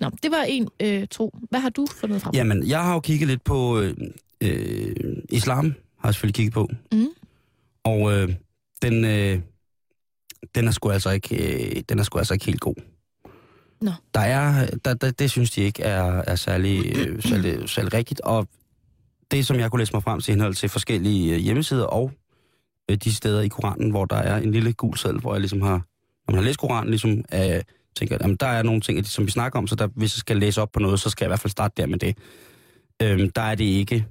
Nå, 0.00 0.10
det 0.22 0.30
var 0.30 0.42
en 0.48 0.68
øh, 0.82 1.06
tro. 1.10 1.34
Hvad 1.50 1.60
har 1.60 1.68
du 1.68 1.86
fundet 2.00 2.22
frem? 2.22 2.34
Jamen, 2.34 2.66
jeg 2.66 2.82
har 2.84 2.92
jo 2.94 3.00
kigget 3.00 3.28
lidt 3.28 3.44
på 3.44 3.78
øh, 3.80 3.94
øh, 4.40 4.94
islam, 5.28 5.74
har 5.98 6.08
jeg 6.08 6.14
selvfølgelig 6.14 6.34
kigget 6.34 6.52
på. 6.54 6.68
Mm. 6.92 7.06
Og 7.84 8.12
øh, 8.12 8.34
den, 8.82 9.04
øh, 9.04 9.40
den, 10.54 10.68
er 10.68 10.70
sgu 10.70 10.90
altså 10.90 11.10
ikke, 11.10 11.36
øh, 11.76 11.82
den 11.88 11.98
er 11.98 12.02
sgu 12.02 12.18
altså 12.18 12.34
ikke 12.34 12.46
helt 12.46 12.60
god. 12.60 12.74
Nå. 13.80 13.90
Der 14.14 14.20
er, 14.20 14.66
der, 14.84 14.94
der, 14.94 15.10
det 15.10 15.30
synes 15.30 15.50
de 15.50 15.60
ikke 15.60 15.82
er, 15.82 16.22
er 16.26 16.36
særlig, 16.36 16.96
øh, 16.96 17.22
særlig, 17.22 17.68
særlig 17.68 17.94
rigtigt. 17.94 18.20
Og 18.20 18.48
det, 19.30 19.46
som 19.46 19.58
jeg 19.58 19.70
kunne 19.70 19.78
læse 19.78 19.92
mig 19.92 20.02
frem 20.02 20.20
til 20.20 20.32
henhold 20.32 20.54
til 20.54 20.68
forskellige 20.68 21.34
øh, 21.34 21.40
hjemmesider 21.40 21.84
og 21.84 22.12
øh, 22.90 22.96
de 22.96 23.14
steder 23.14 23.40
i 23.40 23.48
Koranen, 23.48 23.90
hvor 23.90 24.04
der 24.04 24.16
er 24.16 24.36
en 24.36 24.52
lille 24.52 24.72
gul 24.72 24.96
seddel, 24.96 25.20
hvor 25.20 25.34
jeg 25.34 25.40
ligesom 25.40 25.62
har, 25.62 25.76
når 26.26 26.32
man 26.32 26.34
har 26.34 26.42
læst 26.42 26.58
Koranen, 26.58 26.90
ligesom 26.90 27.10
øh, 27.10 27.62
tænker, 27.96 28.14
at 28.14 28.22
jamen, 28.22 28.36
der 28.36 28.46
er 28.46 28.62
nogle 28.62 28.80
ting, 28.80 29.06
som 29.06 29.26
vi 29.26 29.30
snakker 29.30 29.58
om, 29.58 29.66
så 29.66 29.74
der, 29.74 29.86
hvis 29.86 30.16
jeg 30.16 30.20
skal 30.20 30.36
læse 30.36 30.62
op 30.62 30.72
på 30.72 30.80
noget, 30.80 31.00
så 31.00 31.10
skal 31.10 31.24
jeg 31.24 31.28
i 31.28 31.30
hvert 31.30 31.40
fald 31.40 31.50
starte 31.50 31.82
der 31.82 31.86
med 31.86 31.98
det. 31.98 32.16
Øhm, 33.02 33.30
der 33.30 33.42
er 33.42 33.54
det 33.54 33.64
ikke 33.64 34.06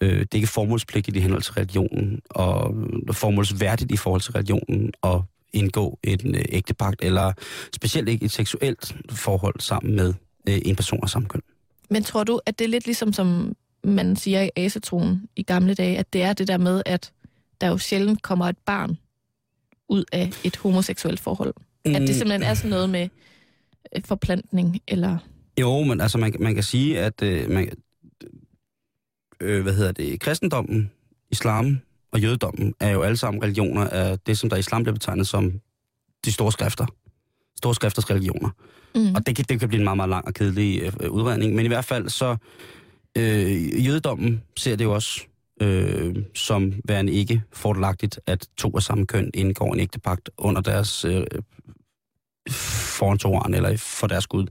øh, 0.00 0.18
det 0.18 0.20
er 0.20 0.36
ikke 0.36 0.46
formålspligtigt 0.46 1.16
i 1.16 1.20
henhold 1.20 1.42
til 1.42 1.52
religionen, 1.52 2.20
og 2.30 2.74
formålsværdigt 3.12 3.92
i 3.92 3.96
forhold 3.96 4.20
til 4.20 4.32
religionen 4.32 4.92
at 5.02 5.20
indgå 5.52 5.98
en 6.04 6.34
øh, 6.34 6.44
ægtepagt, 6.48 7.04
eller 7.04 7.32
specielt 7.74 8.08
ikke 8.08 8.24
et 8.24 8.30
seksuelt 8.30 8.96
forhold 9.10 9.60
sammen 9.60 9.96
med 9.96 10.14
øh, 10.48 10.58
en 10.64 10.76
person 10.76 11.00
af 11.02 11.08
samme 11.08 11.28
køn. 11.28 11.42
Men 11.90 12.02
tror 12.02 12.24
du, 12.24 12.40
at 12.46 12.58
det 12.58 12.64
er 12.64 12.68
lidt 12.68 12.86
ligesom, 12.86 13.12
som 13.12 13.56
man 13.84 14.16
siger 14.16 14.42
i 14.42 14.50
asatroen 14.56 15.28
i 15.36 15.42
gamle 15.42 15.74
dage, 15.74 15.98
at 15.98 16.12
det 16.12 16.22
er 16.22 16.32
det 16.32 16.48
der 16.48 16.58
med, 16.58 16.82
at 16.86 17.12
der 17.60 17.66
jo 17.66 17.78
sjældent 17.78 18.22
kommer 18.22 18.46
et 18.46 18.58
barn 18.66 18.98
ud 19.88 20.04
af 20.12 20.30
et 20.44 20.56
homoseksuelt 20.56 21.20
forhold? 21.20 21.54
Mm. 21.86 21.94
At 21.94 22.00
det 22.00 22.16
simpelthen 22.16 22.42
er 22.42 22.54
sådan 22.54 22.70
noget 22.70 22.90
med 22.90 23.08
øh, 23.96 24.02
forplantning, 24.04 24.80
eller... 24.88 25.18
Jo, 25.60 25.82
men 25.82 26.00
altså 26.00 26.18
man, 26.18 26.34
man 26.40 26.54
kan 26.54 26.62
sige, 26.62 27.00
at 27.00 27.22
øh, 27.22 27.50
man, 27.50 27.68
øh, 29.40 29.62
hvad 29.62 29.72
hedder 29.74 29.92
det, 29.92 30.20
kristendommen 30.20 30.90
islam 31.30 31.78
og 32.12 32.20
jødedommen 32.20 32.74
er 32.80 32.90
jo 32.90 33.02
alle 33.02 33.16
sammen 33.16 33.42
religioner 33.42 33.88
af 33.88 34.18
det, 34.18 34.38
som 34.38 34.50
der 34.50 34.56
i 34.56 34.60
islam 34.60 34.82
bliver 34.82 34.94
betegnet 34.94 35.26
som 35.26 35.60
de 36.24 36.32
store 36.32 36.52
skrifter. 36.52 36.86
Store 37.58 37.74
skrifters 37.74 38.10
religioner. 38.10 38.50
Mm. 38.94 39.14
Og 39.14 39.26
det 39.26 39.36
kan, 39.36 39.44
det 39.48 39.60
kan 39.60 39.68
blive 39.68 39.78
en 39.78 39.84
meget, 39.84 39.96
meget 39.96 40.10
lang 40.10 40.26
og 40.26 40.34
kedelig 40.34 40.92
øh, 41.00 41.10
udredning. 41.10 41.54
Men 41.54 41.64
i 41.64 41.68
hvert 41.68 41.84
fald 41.84 42.08
så, 42.08 42.36
øh, 43.16 43.86
jødedommen 43.86 44.42
ser 44.56 44.76
det 44.76 44.84
jo 44.84 44.94
også 44.94 45.20
øh, 45.60 46.16
som 46.34 46.72
værende 46.84 47.12
ikke 47.12 47.42
fordelagtigt, 47.52 48.20
at 48.26 48.48
to 48.56 48.76
af 48.76 48.82
samme 48.82 49.06
køn 49.06 49.30
indgår 49.34 49.74
en 49.74 49.80
ægtepagt 49.80 50.30
under 50.38 50.60
deres 50.60 51.04
øh, 51.04 51.26
foran 52.50 53.54
eller 53.54 53.76
for 53.76 54.06
deres 54.06 54.26
gud. 54.26 54.46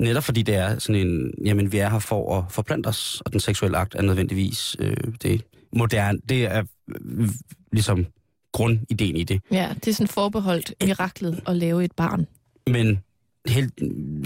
Netop 0.00 0.24
fordi 0.24 0.42
det 0.42 0.54
er 0.54 0.78
sådan 0.78 1.06
en, 1.06 1.34
jamen 1.44 1.72
vi 1.72 1.78
er 1.78 1.90
her 1.90 1.98
for 1.98 2.38
at 2.38 2.44
forplante 2.50 2.86
os, 2.86 3.22
og 3.24 3.32
den 3.32 3.40
seksuelle 3.40 3.78
akt 3.78 3.94
er 3.94 4.02
nødvendigvis 4.02 4.76
øh, 4.78 4.96
det 5.22 5.44
moderne, 5.72 6.18
det 6.28 6.44
er 6.44 6.62
øh, 6.88 7.28
ligesom 7.72 8.06
grundideen 8.52 9.16
i 9.16 9.24
det. 9.24 9.42
Ja, 9.50 9.74
det 9.84 9.88
er 9.88 9.94
sådan 9.94 10.08
forbeholdt 10.08 10.74
miraklet 10.84 11.40
at 11.46 11.56
lave 11.56 11.84
et 11.84 11.92
barn. 11.92 12.26
Men 12.66 12.98
held, 13.46 13.70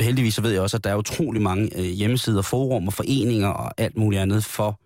heldigvis 0.01 0.35
så 0.35 0.43
ved 0.43 0.51
jeg 0.51 0.61
også, 0.61 0.77
at 0.77 0.85
der 0.85 0.91
er 0.91 0.97
utrolig 0.97 1.43
mange 1.43 1.79
øh, 1.79 1.85
hjemmesider, 1.85 2.43
forum 2.43 2.87
og 2.87 2.93
foreninger 2.93 3.49
og 3.49 3.81
alt 3.81 3.97
muligt 3.97 4.23
andet 4.23 4.45
for 4.45 4.81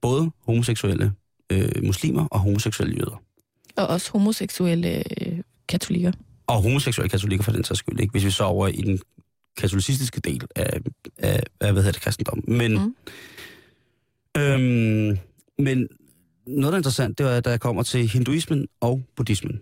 både 0.00 0.30
homoseksuelle 0.46 1.12
øh, 1.52 1.84
muslimer 1.84 2.26
og 2.26 2.40
homoseksuelle 2.40 2.94
jøder. 2.94 3.22
Og 3.76 3.86
også 3.86 4.12
homoseksuelle 4.12 5.02
øh, 5.20 5.38
katolikker. 5.68 6.12
Og 6.46 6.62
homoseksuelle 6.62 7.10
katolikker 7.10 7.44
for 7.44 7.52
den 7.52 7.64
sags 7.64 7.78
skyld, 7.78 8.00
ikke? 8.00 8.12
hvis 8.12 8.24
vi 8.24 8.30
så 8.30 8.44
over 8.44 8.68
i 8.68 8.80
den 8.80 9.00
katolicistiske 9.56 10.20
del 10.20 10.42
af, 10.56 10.80
af, 11.18 11.42
af 11.60 11.72
hvad 11.72 11.82
hedder 11.82 11.92
det, 11.92 12.00
kristendom. 12.00 12.44
Men, 12.48 12.72
mm. 12.72 12.94
øhm, 14.40 15.18
men 15.58 15.88
noget, 16.46 16.72
der 16.72 16.72
er 16.72 16.76
interessant, 16.76 17.18
det 17.18 17.26
var, 17.26 17.40
da 17.40 17.50
jeg 17.50 17.60
kommer 17.60 17.82
til 17.82 18.08
hinduismen 18.08 18.68
og 18.80 19.02
buddhismen. 19.16 19.60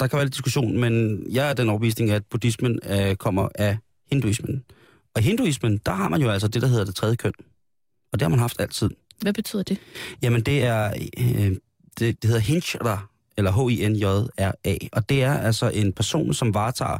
Der 0.00 0.06
kan 0.06 0.16
være 0.16 0.24
lidt 0.24 0.34
diskussion, 0.34 0.78
men 0.78 1.24
jeg 1.32 1.50
er 1.50 1.54
den 1.54 1.68
overbevisning, 1.68 2.10
at 2.10 2.22
buddhismen 2.30 2.78
øh, 2.90 3.16
kommer 3.16 3.48
af 3.54 3.78
hinduismen. 4.10 4.64
Og 5.14 5.20
i 5.20 5.24
hinduismen, 5.24 5.80
der 5.86 5.92
har 5.92 6.08
man 6.08 6.22
jo 6.22 6.30
altså 6.30 6.48
det, 6.48 6.62
der 6.62 6.68
hedder 6.68 6.84
det 6.84 6.94
tredje 6.94 7.16
køn. 7.16 7.32
Og 8.12 8.20
det 8.20 8.22
har 8.22 8.28
man 8.28 8.38
haft 8.38 8.60
altid. 8.60 8.90
Hvad 9.20 9.32
betyder 9.32 9.62
det? 9.62 9.78
Jamen, 10.22 10.40
det 10.40 10.64
er, 10.64 10.94
øh, 11.18 11.56
det, 11.98 12.22
det 12.22 12.24
hedder 12.24 12.38
Hinjra, 12.38 13.06
eller 13.36 13.52
H-I-N-J-R-A. 13.52 14.76
Og 14.92 15.08
det 15.08 15.22
er 15.22 15.34
altså 15.34 15.68
en 15.68 15.92
person, 15.92 16.34
som 16.34 16.54
varetager 16.54 16.98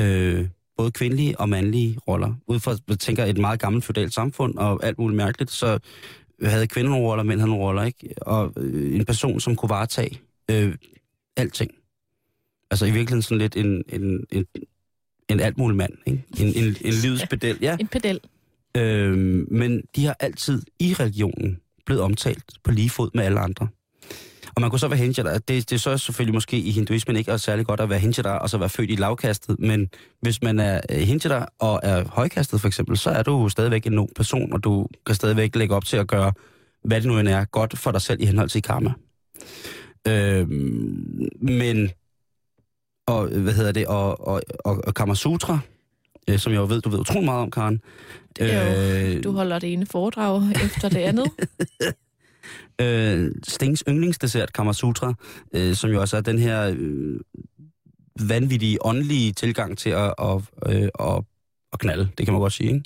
øh, 0.00 0.48
både 0.78 0.90
kvindelige 0.90 1.40
og 1.40 1.48
mandlige 1.48 1.98
roller. 2.08 2.34
Ud 2.46 2.60
fra, 2.60 2.76
jeg 2.88 2.98
tænker, 2.98 3.24
et 3.24 3.38
meget 3.38 3.60
gammelt 3.60 3.84
feudalt 3.84 4.14
samfund 4.14 4.58
og 4.58 4.84
alt 4.84 4.98
muligt 4.98 5.16
mærkeligt, 5.16 5.50
så 5.50 5.78
havde 6.42 6.66
kvinder 6.66 6.90
nogle 6.90 7.06
roller, 7.06 7.24
mænd 7.24 7.40
havde 7.40 7.50
nogle 7.50 7.64
roller, 7.64 7.82
ikke? 7.82 8.14
Og 8.22 8.52
øh, 8.56 8.94
en 8.94 9.04
person, 9.04 9.40
som 9.40 9.56
kunne 9.56 9.68
varetage 9.68 10.20
øh, 10.50 10.74
alting. 11.36 11.70
Altså 12.70 12.86
i 12.86 12.90
virkeligheden 12.90 13.22
sådan 13.22 13.38
lidt 13.38 13.56
en, 13.56 13.84
en, 13.88 14.26
en, 14.30 14.46
en 15.28 15.40
alt 15.40 15.58
mulig 15.58 15.76
mand, 15.76 15.92
ikke? 16.06 16.24
En, 16.40 16.46
en, 16.46 16.76
en 16.80 16.92
livspedel, 17.02 17.58
ja. 17.60 17.76
En 17.80 17.88
pedel. 17.88 18.20
Øhm, 18.76 19.46
men 19.50 19.82
de 19.96 20.04
har 20.04 20.16
altid 20.20 20.62
i 20.78 20.94
religionen 20.94 21.60
blevet 21.86 22.02
omtalt 22.02 22.44
på 22.64 22.70
lige 22.70 22.90
fod 22.90 23.10
med 23.14 23.24
alle 23.24 23.40
andre. 23.40 23.68
Og 24.58 24.62
man 24.62 24.70
kunne 24.70 24.80
så 24.80 24.88
være 24.88 24.98
hinjada. 24.98 25.34
Det, 25.34 25.48
det 25.48 25.72
er 25.72 25.76
så 25.76 25.98
selvfølgelig 25.98 26.34
måske 26.34 26.58
i 26.58 26.70
hinduismen 26.70 27.16
ikke 27.16 27.30
er 27.30 27.36
særlig 27.36 27.66
godt 27.66 27.80
at 27.80 27.90
være 27.90 27.98
hinjada 27.98 28.30
og 28.30 28.50
så 28.50 28.58
være 28.58 28.68
født 28.68 28.90
i 28.90 28.94
lavkastet. 28.94 29.56
Men 29.58 29.88
hvis 30.20 30.42
man 30.42 30.58
er 30.58 30.80
øh, 30.90 30.98
hinjada 30.98 31.44
og 31.58 31.80
er 31.82 32.04
højkastet 32.08 32.60
for 32.60 32.68
eksempel, 32.68 32.96
så 32.96 33.10
er 33.10 33.22
du 33.22 33.48
stadigvæk 33.48 33.86
en 33.86 33.92
nogen 33.92 34.10
person, 34.16 34.52
og 34.52 34.64
du 34.64 34.86
kan 35.06 35.14
stadigvæk 35.14 35.56
lægge 35.56 35.74
op 35.74 35.84
til 35.84 35.96
at 35.96 36.06
gøre, 36.06 36.32
hvad 36.84 37.00
det 37.00 37.08
nu 37.08 37.18
end 37.18 37.28
er, 37.28 37.44
godt 37.44 37.78
for 37.78 37.92
dig 37.92 38.00
selv 38.00 38.20
i 38.20 38.26
henhold 38.26 38.48
til 38.48 38.62
karma. 38.62 38.92
Øhm, 40.08 41.28
men, 41.40 41.90
og 43.06 43.26
hvad 43.26 43.52
hedder 43.52 43.72
det, 43.72 43.86
og, 43.86 44.28
og, 44.28 44.42
og, 44.64 44.82
og 44.86 44.94
Kama 44.94 45.14
Sutra, 45.14 45.58
øh, 46.28 46.38
som 46.38 46.52
jeg 46.52 46.58
jo 46.58 46.66
ved, 46.66 46.80
du 46.80 46.88
ved 46.88 46.98
utrolig 46.98 47.24
meget 47.24 47.42
om, 47.42 47.50
Karen. 47.50 47.80
Det 48.38 48.54
er 48.54 49.14
jo, 49.14 49.20
du 49.20 49.32
holder 49.32 49.58
det 49.58 49.72
ene 49.72 49.86
foredrag 49.86 50.42
efter 50.64 50.88
det 50.88 50.98
andet. 50.98 51.30
øh, 52.80 53.30
Stings 53.48 53.84
yndlingsdessert, 53.88 54.52
Kama 54.52 54.72
Sutra, 54.72 55.14
øh, 55.54 55.74
som 55.74 55.90
jo 55.90 56.00
også 56.00 56.16
er 56.16 56.20
den 56.20 56.38
her 56.38 56.74
øh, 56.76 57.20
vanvittige, 58.20 58.86
åndelige 58.86 59.32
tilgang 59.32 59.78
til 59.78 59.90
at, 59.90 60.14
at, 60.18 60.42
øh, 60.66 60.88
at, 61.00 61.24
at 61.72 61.78
knalde, 61.78 62.08
det 62.18 62.26
kan 62.26 62.32
man 62.32 62.40
godt 62.40 62.52
sige, 62.52 62.72
ikke? 62.74 62.84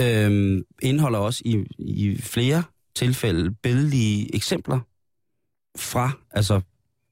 Øh, 0.00 0.62
indeholder 0.82 1.18
også 1.18 1.42
i, 1.44 1.64
i 1.78 2.16
flere 2.22 2.62
tilfælde 2.94 3.54
billedlige 3.62 4.34
eksempler 4.34 4.80
fra, 5.76 6.10
altså 6.30 6.60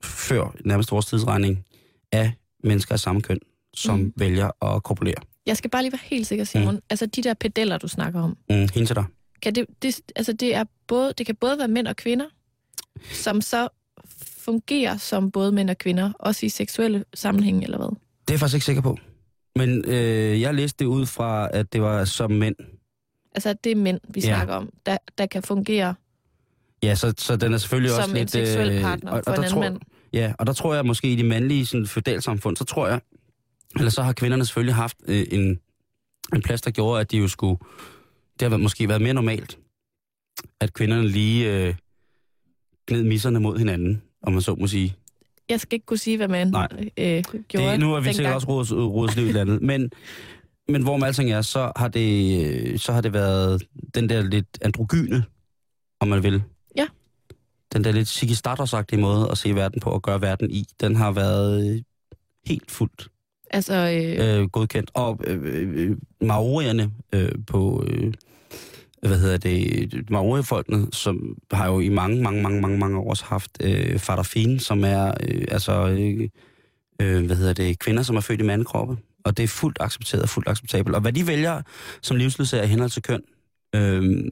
før 0.02 0.54
nærmest 0.64 0.92
vores 0.92 1.06
tidsregning, 1.06 1.64
af 2.12 2.32
mennesker 2.64 2.92
af 2.92 3.00
samme 3.00 3.22
køn, 3.22 3.38
som 3.74 3.98
mm. 3.98 4.12
vælger 4.16 4.74
at 4.74 4.82
kopulere. 4.82 5.14
Jeg 5.46 5.56
skal 5.56 5.70
bare 5.70 5.82
lige 5.82 5.92
være 5.92 6.00
helt 6.02 6.26
sikker, 6.26 6.44
Simon. 6.44 6.74
Mm. 6.74 6.80
Altså 6.90 7.06
de 7.06 7.22
der 7.22 7.34
pedeller, 7.34 7.78
du 7.78 7.88
snakker 7.88 8.20
om. 8.20 8.36
Mm, 8.50 8.68
hende 8.74 8.86
til 8.86 8.96
dig. 8.96 9.04
Kan 9.42 9.54
det, 9.54 9.66
det, 9.82 10.00
altså 10.16 10.32
det, 10.32 10.54
er 10.54 10.64
både, 10.86 11.12
det 11.18 11.26
kan 11.26 11.36
både 11.36 11.58
være 11.58 11.68
mænd 11.68 11.86
og 11.88 11.96
kvinder, 11.96 12.26
som 13.12 13.40
så 13.40 13.68
fungerer 14.38 14.96
som 14.96 15.30
både 15.30 15.52
mænd 15.52 15.70
og 15.70 15.78
kvinder, 15.78 16.12
også 16.18 16.46
i 16.46 16.48
seksuelle 16.48 17.04
sammenhæng, 17.14 17.64
eller 17.64 17.78
hvad? 17.78 17.88
Det 17.88 17.96
er 18.28 18.32
jeg 18.32 18.40
faktisk 18.40 18.54
ikke 18.54 18.64
sikker 18.64 18.82
på. 18.82 18.98
Men 19.56 19.84
øh, 19.84 20.40
jeg 20.40 20.54
læste 20.54 20.84
det 20.84 20.90
ud 20.90 21.06
fra, 21.06 21.48
at 21.52 21.72
det 21.72 21.82
var 21.82 22.04
som 22.04 22.30
mænd. 22.30 22.56
Altså, 23.34 23.48
at 23.48 23.64
det 23.64 23.72
er 23.72 23.76
mænd, 23.76 24.00
vi 24.08 24.20
Ja. 24.20 24.26
snakker 24.26 24.54
om, 24.54 24.70
der, 24.86 24.96
der 25.18 25.26
kan 25.26 25.42
fungere 25.42 25.94
Ja, 26.82 26.94
så, 26.94 27.14
så 27.18 27.36
den 27.36 27.54
er 27.54 27.58
selvfølgelig 27.58 27.96
også 27.96 28.02
som 28.02 28.10
en 28.10 28.16
lidt... 28.16 28.30
seksuel 28.30 28.82
partner 28.82 29.10
og, 29.12 29.22
for 29.24 29.30
og 29.30 29.38
en 29.38 29.44
anden 29.44 29.52
tror, 29.52 29.60
mand. 29.60 29.80
Ja, 30.12 30.32
og 30.38 30.46
der 30.46 30.52
tror 30.52 30.74
jeg 30.74 30.86
måske 30.86 31.12
i 31.12 31.16
de 31.16 31.22
mandlige 31.24 31.66
sådan, 31.66 31.86
feudalsamfund, 31.86 32.56
så 32.56 32.64
tror 32.64 32.88
jeg, 32.88 33.00
eller 33.76 33.90
så 33.90 34.02
har 34.02 34.12
kvinderne 34.12 34.44
selvfølgelig 34.46 34.74
haft 34.74 34.96
øh, 35.06 35.26
en, 35.30 35.60
en 36.34 36.42
plads, 36.42 36.60
der 36.62 36.70
gjorde, 36.70 37.00
at 37.00 37.10
de 37.10 37.18
jo 37.18 37.28
skulle... 37.28 37.58
Det 38.40 38.50
har 38.50 38.56
måske 38.56 38.88
været 38.88 39.02
mere 39.02 39.14
normalt, 39.14 39.58
at 40.60 40.72
kvinderne 40.72 41.08
lige 41.08 41.52
øh, 41.52 41.74
gned 42.86 43.02
misserne 43.02 43.40
mod 43.40 43.58
hinanden, 43.58 44.02
om 44.22 44.32
man 44.32 44.42
så 44.42 44.54
må 44.54 44.66
sige. 44.66 44.94
Jeg 45.48 45.60
skal 45.60 45.76
ikke 45.76 45.86
kunne 45.86 45.98
sige, 45.98 46.16
hvad 46.16 46.28
man 46.28 46.48
Nej. 46.48 46.68
øh, 46.96 47.24
gjorde 47.48 47.70
Det, 47.70 47.80
nu 47.80 47.94
er 47.94 48.00
vi 48.00 48.12
sikkert 48.12 48.34
også 48.34 48.48
rodes, 48.48 48.72
rodes 48.72 49.16
liv 49.16 49.26
i 49.26 49.32
landet, 49.32 49.62
men, 49.62 49.90
men 50.68 50.82
hvor 50.82 50.96
med 50.96 51.06
alting 51.06 51.30
er, 51.30 51.42
så 51.42 51.72
har, 51.76 51.88
det, 51.88 52.46
øh, 52.46 52.78
så 52.78 52.92
har 52.92 53.00
det 53.00 53.12
været 53.12 53.62
den 53.94 54.08
der 54.08 54.22
lidt 54.22 54.58
androgyne, 54.62 55.24
om 56.00 56.08
man 56.08 56.22
vil. 56.22 56.42
Ja. 56.76 56.86
Den 57.72 57.84
der 57.84 57.92
lidt 57.92 58.08
Siggy 58.08 58.32
Stardust-agtige 58.32 59.00
måde 59.00 59.28
at 59.30 59.38
se 59.38 59.54
verden 59.54 59.80
på 59.80 59.90
og 59.90 60.02
gøre 60.02 60.20
verden 60.20 60.50
i, 60.50 60.66
den 60.80 60.96
har 60.96 61.12
været 61.12 61.70
øh, 61.74 61.82
helt 62.46 62.70
fuldt 62.70 63.08
Altså, 63.50 63.74
øh, 63.74 64.40
øh, 64.40 64.48
godkendt. 64.48 64.90
Og 64.94 65.20
øh, 65.26 65.40
øh, 65.74 65.96
maorierne 66.20 66.90
øh, 67.12 67.32
på, 67.46 67.84
øh, 67.86 68.12
hvad 69.06 69.18
hedder 69.18 69.36
det, 69.36 70.10
maori-folkene, 70.10 70.86
som 70.92 71.36
har 71.52 71.66
jo 71.66 71.80
i 71.80 71.88
mange, 71.88 72.22
mange, 72.22 72.42
mange, 72.42 72.60
mange, 72.60 72.78
mange 72.78 72.98
år 72.98 73.24
haft 73.24 73.50
øh, 73.60 73.98
farafin, 73.98 74.58
som 74.58 74.84
er 74.84 75.14
øh, 75.28 75.44
altså, 75.50 75.88
øh, 75.88 76.28
øh, 77.00 77.26
hvad 77.26 77.36
hedder 77.36 77.52
det, 77.52 77.78
kvinder, 77.78 78.02
som 78.02 78.16
er 78.16 78.20
født 78.20 78.40
i 78.40 78.44
mandekroppe. 78.44 78.96
Og 79.24 79.36
det 79.36 79.42
er 79.42 79.48
fuldt 79.48 79.78
accepteret 79.80 80.22
og 80.22 80.28
fuldt 80.28 80.48
acceptabelt. 80.48 80.94
Og 80.94 81.00
hvad 81.00 81.12
de 81.12 81.26
vælger 81.26 81.62
som 82.02 82.16
livsledsager 82.16 82.64
i 82.64 82.66
henhold 82.66 82.90
til 82.90 83.02
køn, 83.02 83.22
øh, 83.74 84.24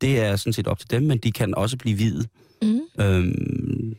det 0.00 0.20
er 0.20 0.36
sådan 0.36 0.52
set 0.52 0.66
op 0.66 0.78
til 0.78 0.90
dem, 0.90 1.02
men 1.02 1.18
de 1.18 1.32
kan 1.32 1.54
også 1.54 1.76
blive 1.76 1.96
hvide 1.96 2.28
mm, 2.62 2.80
øhm, 3.00 3.96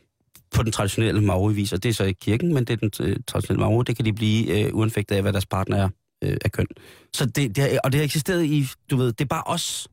på 0.56 0.64
den 0.64 0.72
traditionelle 0.72 1.22
maori-vis, 1.22 1.74
og 1.74 1.84
det 1.84 1.90
er 1.90 1.94
så 1.94 2.04
ikke 2.04 2.20
kirken, 2.20 2.54
men 2.54 2.66
det 2.66 2.74
er 2.74 2.90
den 2.90 3.08
øh, 3.08 3.18
traditionelle 3.28 3.60
maori, 3.60 3.84
det 3.88 3.96
kan 3.96 4.06
de 4.06 4.14
blive 4.14 4.60
øh, 4.60 4.76
uanfægtet 4.76 5.16
af, 5.16 5.22
hvad 5.22 5.34
deres 5.34 5.46
partner 5.46 5.78
er 5.78 5.90
øh, 6.24 6.38
af 6.46 6.52
køn. 6.52 6.68
Så 7.14 7.26
det, 7.26 7.56
det 7.56 7.58
har, 7.58 7.80
og 7.84 7.92
det 7.92 8.00
har 8.00 8.06
eksisteret 8.06 8.46
i, 8.46 8.68
du 8.92 8.98
ved, 8.98 9.14
det 9.14 9.22
er 9.22 9.28
bare 9.30 9.44
os. 9.46 9.88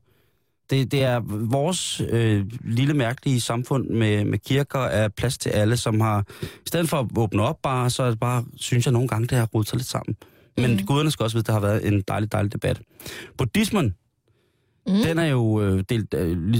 Det, 0.69 0.91
det 0.91 1.03
er 1.03 1.19
vores 1.49 2.01
øh, 2.09 2.45
lille 2.63 2.93
mærkelige 2.93 3.41
samfund 3.41 3.89
med, 3.89 4.25
med 4.25 4.39
kirker 4.39 4.79
af 4.79 5.13
plads 5.13 5.37
til 5.37 5.49
alle, 5.49 5.77
som 5.77 5.99
har, 6.01 6.25
i 6.43 6.67
stedet 6.67 6.89
for 6.89 6.97
at 6.97 7.07
åbne 7.17 7.41
op 7.43 7.61
bare, 7.63 7.89
så 7.89 8.03
er 8.03 8.09
det 8.09 8.19
bare, 8.19 8.45
synes 8.55 8.85
jeg 8.85 8.91
nogle 8.93 9.07
gange, 9.07 9.27
det 9.27 9.37
har 9.37 9.45
rodet 9.45 9.69
sig 9.69 9.77
lidt 9.77 9.87
sammen. 9.87 10.15
Men 10.57 10.71
Mm. 10.71 10.85
guderne 10.85 11.11
skal 11.11 11.23
også 11.23 11.37
vide, 11.37 11.41
at 11.43 11.47
der 11.47 11.53
har 11.53 11.59
været 11.59 11.87
en 11.87 12.01
dejlig, 12.07 12.31
dejlig 12.31 12.53
debat. 12.53 12.81
Buddhismen, 13.37 13.95
mm. 14.87 14.93
den 14.93 15.17
er 15.19 15.25
jo 15.25 15.61
øh, 15.61 15.83
delt, 15.89 16.13
øh, 16.13 16.53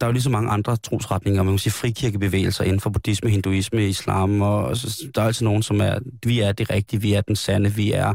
der 0.00 0.06
er 0.06 0.06
jo 0.06 0.12
lige 0.12 0.22
så 0.22 0.30
mange 0.30 0.50
andre 0.50 0.76
trosretninger, 0.76 1.42
man 1.42 1.52
kan 1.52 1.58
sige 1.58 1.72
frikirkebevægelser 1.72 2.64
inden 2.64 2.80
for 2.80 2.90
buddhisme, 2.90 3.30
hinduisme, 3.30 3.88
islam, 3.88 4.42
og, 4.42 4.64
og 4.64 4.76
så, 4.76 5.06
der 5.14 5.22
er 5.22 5.26
altid 5.26 5.44
nogen, 5.44 5.62
som 5.62 5.80
er, 5.80 5.98
vi 6.26 6.40
er 6.40 6.52
det 6.52 6.70
rigtige, 6.70 7.00
vi 7.00 7.12
er 7.12 7.20
den 7.20 7.36
sande, 7.36 7.72
vi 7.72 7.92
er, 7.92 8.14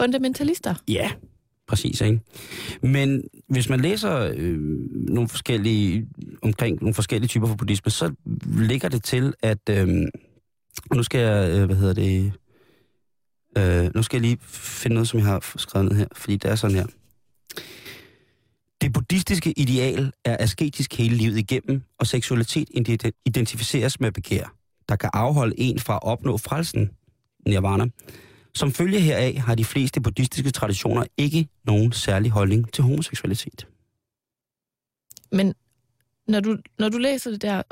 Fundamentalister. 0.00 0.74
ja, 0.88 1.10
præcis, 1.70 2.00
ikke? 2.00 2.20
Men 2.82 3.22
hvis 3.48 3.68
man 3.68 3.80
læser 3.80 4.32
øh, 4.36 4.58
nogle 4.92 5.28
forskellige, 5.28 6.06
omkring 6.42 6.78
nogle 6.80 6.94
forskellige 6.94 7.28
typer 7.28 7.46
for 7.46 7.54
buddhisme, 7.54 7.90
så 7.90 8.12
ligger 8.56 8.88
det 8.88 9.02
til, 9.04 9.34
at, 9.42 9.58
øh, 9.70 9.88
nu 10.94 11.02
skal 11.02 11.20
jeg, 11.20 11.50
øh, 11.50 11.64
hvad 11.64 11.76
hedder 11.76 11.94
det, 11.94 12.32
øh, 13.58 13.90
nu 13.94 14.02
skal 14.02 14.16
jeg 14.16 14.22
lige 14.22 14.38
finde 14.50 14.94
noget, 14.94 15.08
som 15.08 15.18
jeg 15.18 15.26
har 15.26 15.52
skrevet 15.56 15.88
ned 15.88 15.96
her, 15.96 16.06
fordi 16.16 16.36
det 16.36 16.50
er 16.50 16.54
sådan 16.54 16.76
her. 16.76 16.86
Det 18.80 18.92
buddhistiske 18.92 19.52
ideal 19.56 20.12
er 20.24 20.36
asketisk 20.40 20.94
hele 20.98 21.16
livet 21.16 21.38
igennem, 21.38 21.82
og 21.98 22.06
seksualitet 22.06 22.68
identificeres 23.24 24.00
med 24.00 24.12
begær, 24.12 24.54
der 24.88 24.96
kan 24.96 25.10
afholde 25.12 25.54
en 25.60 25.78
fra 25.78 25.94
at 25.94 26.02
opnå 26.02 26.38
frelsen, 26.38 26.90
nirvana. 27.46 27.86
Som 28.54 28.72
følge 28.72 29.00
heraf 29.00 29.34
har 29.34 29.54
de 29.54 29.64
fleste 29.64 30.00
buddhistiske 30.00 30.50
traditioner 30.50 31.04
ikke 31.16 31.48
nogen 31.64 31.92
særlig 31.92 32.30
holdning 32.30 32.72
til 32.72 32.84
homoseksualitet. 32.84 33.66
Men 35.32 35.54
når 36.28 36.40
du, 36.40 36.56
når 36.78 36.88
du 36.88 36.98
læser 36.98 37.30
det 37.30 37.42
der, 37.42 37.62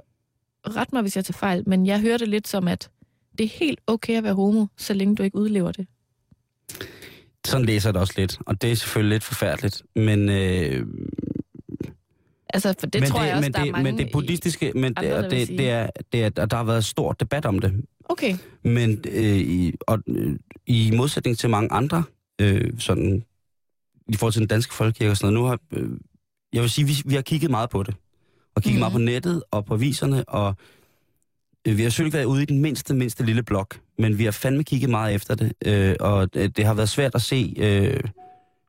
ret 0.66 0.92
mig, 0.92 1.02
hvis 1.02 1.16
jeg 1.16 1.24
tager 1.24 1.38
fejl, 1.38 1.68
men 1.68 1.86
jeg 1.86 2.00
hører 2.00 2.18
det 2.18 2.28
lidt 2.28 2.48
som, 2.48 2.68
at 2.68 2.90
det 3.38 3.44
er 3.44 3.48
helt 3.48 3.80
okay 3.86 4.16
at 4.16 4.24
være 4.24 4.34
homo, 4.34 4.66
så 4.76 4.94
længe 4.94 5.16
du 5.16 5.22
ikke 5.22 5.36
udlever 5.36 5.72
det. 5.72 5.86
Sådan 7.46 7.66
læser 7.66 7.88
jeg 7.88 7.94
det 7.94 8.00
også 8.00 8.14
lidt, 8.16 8.38
og 8.46 8.62
det 8.62 8.72
er 8.72 8.76
selvfølgelig 8.76 9.14
lidt 9.14 9.24
forfærdeligt, 9.24 9.82
men... 9.96 10.28
Øh, 10.28 10.86
Altså, 12.54 12.74
for 12.80 12.86
det 12.86 13.00
men 13.00 13.10
tror 13.10 13.22
jeg 13.22 13.36
også, 13.36 13.46
men 13.46 13.52
der 13.52 13.60
det, 13.60 13.68
er 13.68 13.72
mange... 13.72 13.92
Men 13.92 13.98
det 13.98 14.12
buddhistiske, 14.12 14.72
men 14.74 14.94
andre, 14.96 15.22
det, 15.22 15.30
det, 15.30 15.48
det, 15.48 15.70
er, 15.70 15.90
det 16.12 16.24
er, 16.24 16.28
der 16.28 16.56
har 16.56 16.64
været 16.64 16.84
stor 16.84 17.12
debat 17.12 17.46
om 17.46 17.58
det. 17.58 17.84
Okay, 18.08 18.36
Men 18.62 19.04
øh, 19.10 19.36
i, 19.38 19.74
og, 19.86 19.98
øh, 20.08 20.36
i 20.66 20.90
modsætning 20.96 21.38
til 21.38 21.50
mange 21.50 21.72
andre, 21.72 22.02
øh, 22.40 22.70
sådan, 22.78 23.24
i 24.08 24.16
forhold 24.16 24.32
til 24.32 24.40
den 24.40 24.48
danske 24.48 24.74
folkekirke 24.74 25.10
og 25.10 25.16
sådan 25.16 25.34
noget, 25.34 25.44
nu 25.44 25.48
har, 25.76 25.82
øh, 25.82 25.90
jeg 26.52 26.62
vil 26.62 26.70
sige, 26.70 26.86
vi, 26.86 26.92
vi 27.04 27.14
har 27.14 27.22
kigget 27.22 27.50
meget 27.50 27.70
på 27.70 27.82
det. 27.82 27.94
Og 28.54 28.62
kigget 28.62 28.74
Mhm. 28.74 28.78
mm. 28.78 28.80
meget 28.80 28.92
på 28.92 28.98
nettet 28.98 29.42
og 29.50 29.64
på 29.64 29.74
aviserne, 29.74 30.28
og 30.28 30.54
øh, 31.66 31.76
vi 31.76 31.82
har 31.82 31.90
selvfølgelig 31.90 32.12
været 32.14 32.24
ude 32.24 32.42
i 32.42 32.46
den 32.46 32.58
mindste, 32.60 32.94
mindste 32.94 33.24
lille 33.24 33.42
blok, 33.42 33.80
men 33.98 34.18
vi 34.18 34.24
har 34.24 34.30
fandme 34.30 34.64
kigget 34.64 34.90
meget 34.90 35.14
efter 35.14 35.34
det, 35.34 35.52
øh, 35.66 35.96
og 36.00 36.34
det, 36.34 36.56
det 36.56 36.64
har 36.64 36.74
været 36.74 36.88
svært 36.88 37.14
at 37.14 37.22
se, 37.22 37.54
øh, 37.58 38.00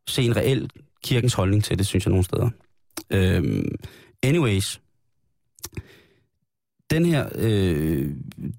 se 0.07 0.21
en 0.23 0.35
reel 0.35 0.69
kirkens 1.03 1.33
holdning 1.33 1.63
til 1.63 1.77
det, 1.77 1.87
synes 1.87 2.05
jeg 2.05 2.09
nogle 2.11 2.25
steder. 2.25 2.49
Øh, 3.09 3.63
anyways, 4.23 4.81
den 6.89 7.05
her 7.05 7.29
øh, 7.35 8.11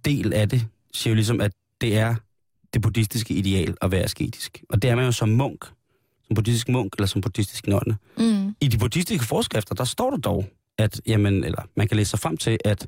del 0.04 0.32
af 0.32 0.48
det 0.48 0.66
siger 0.92 1.10
jo 1.10 1.14
ligesom, 1.14 1.40
at 1.40 1.52
det 1.80 1.98
er 1.98 2.14
det 2.74 2.82
buddhistiske 2.82 3.34
ideal 3.34 3.76
at 3.80 3.90
være 3.90 4.02
asketisk. 4.02 4.64
Og 4.68 4.82
det 4.82 4.90
er 4.90 4.94
man 4.94 5.04
jo 5.04 5.12
som 5.12 5.28
munk, 5.28 5.64
som 6.26 6.34
buddhistisk 6.34 6.68
munk 6.68 6.94
eller 6.94 7.06
som 7.06 7.20
buddhistisk 7.20 7.66
nonne. 7.66 7.96
mm. 8.18 8.54
I 8.60 8.68
de 8.68 8.78
buddhistiske 8.78 9.26
forskrifter, 9.26 9.74
der 9.74 9.84
står 9.84 10.10
der 10.10 10.16
dog, 10.16 10.46
at 10.78 11.00
jamen, 11.06 11.44
eller 11.44 11.62
man 11.76 11.88
kan 11.88 11.96
læse 11.96 12.10
sig 12.10 12.18
frem 12.18 12.36
til, 12.36 12.58
at 12.64 12.86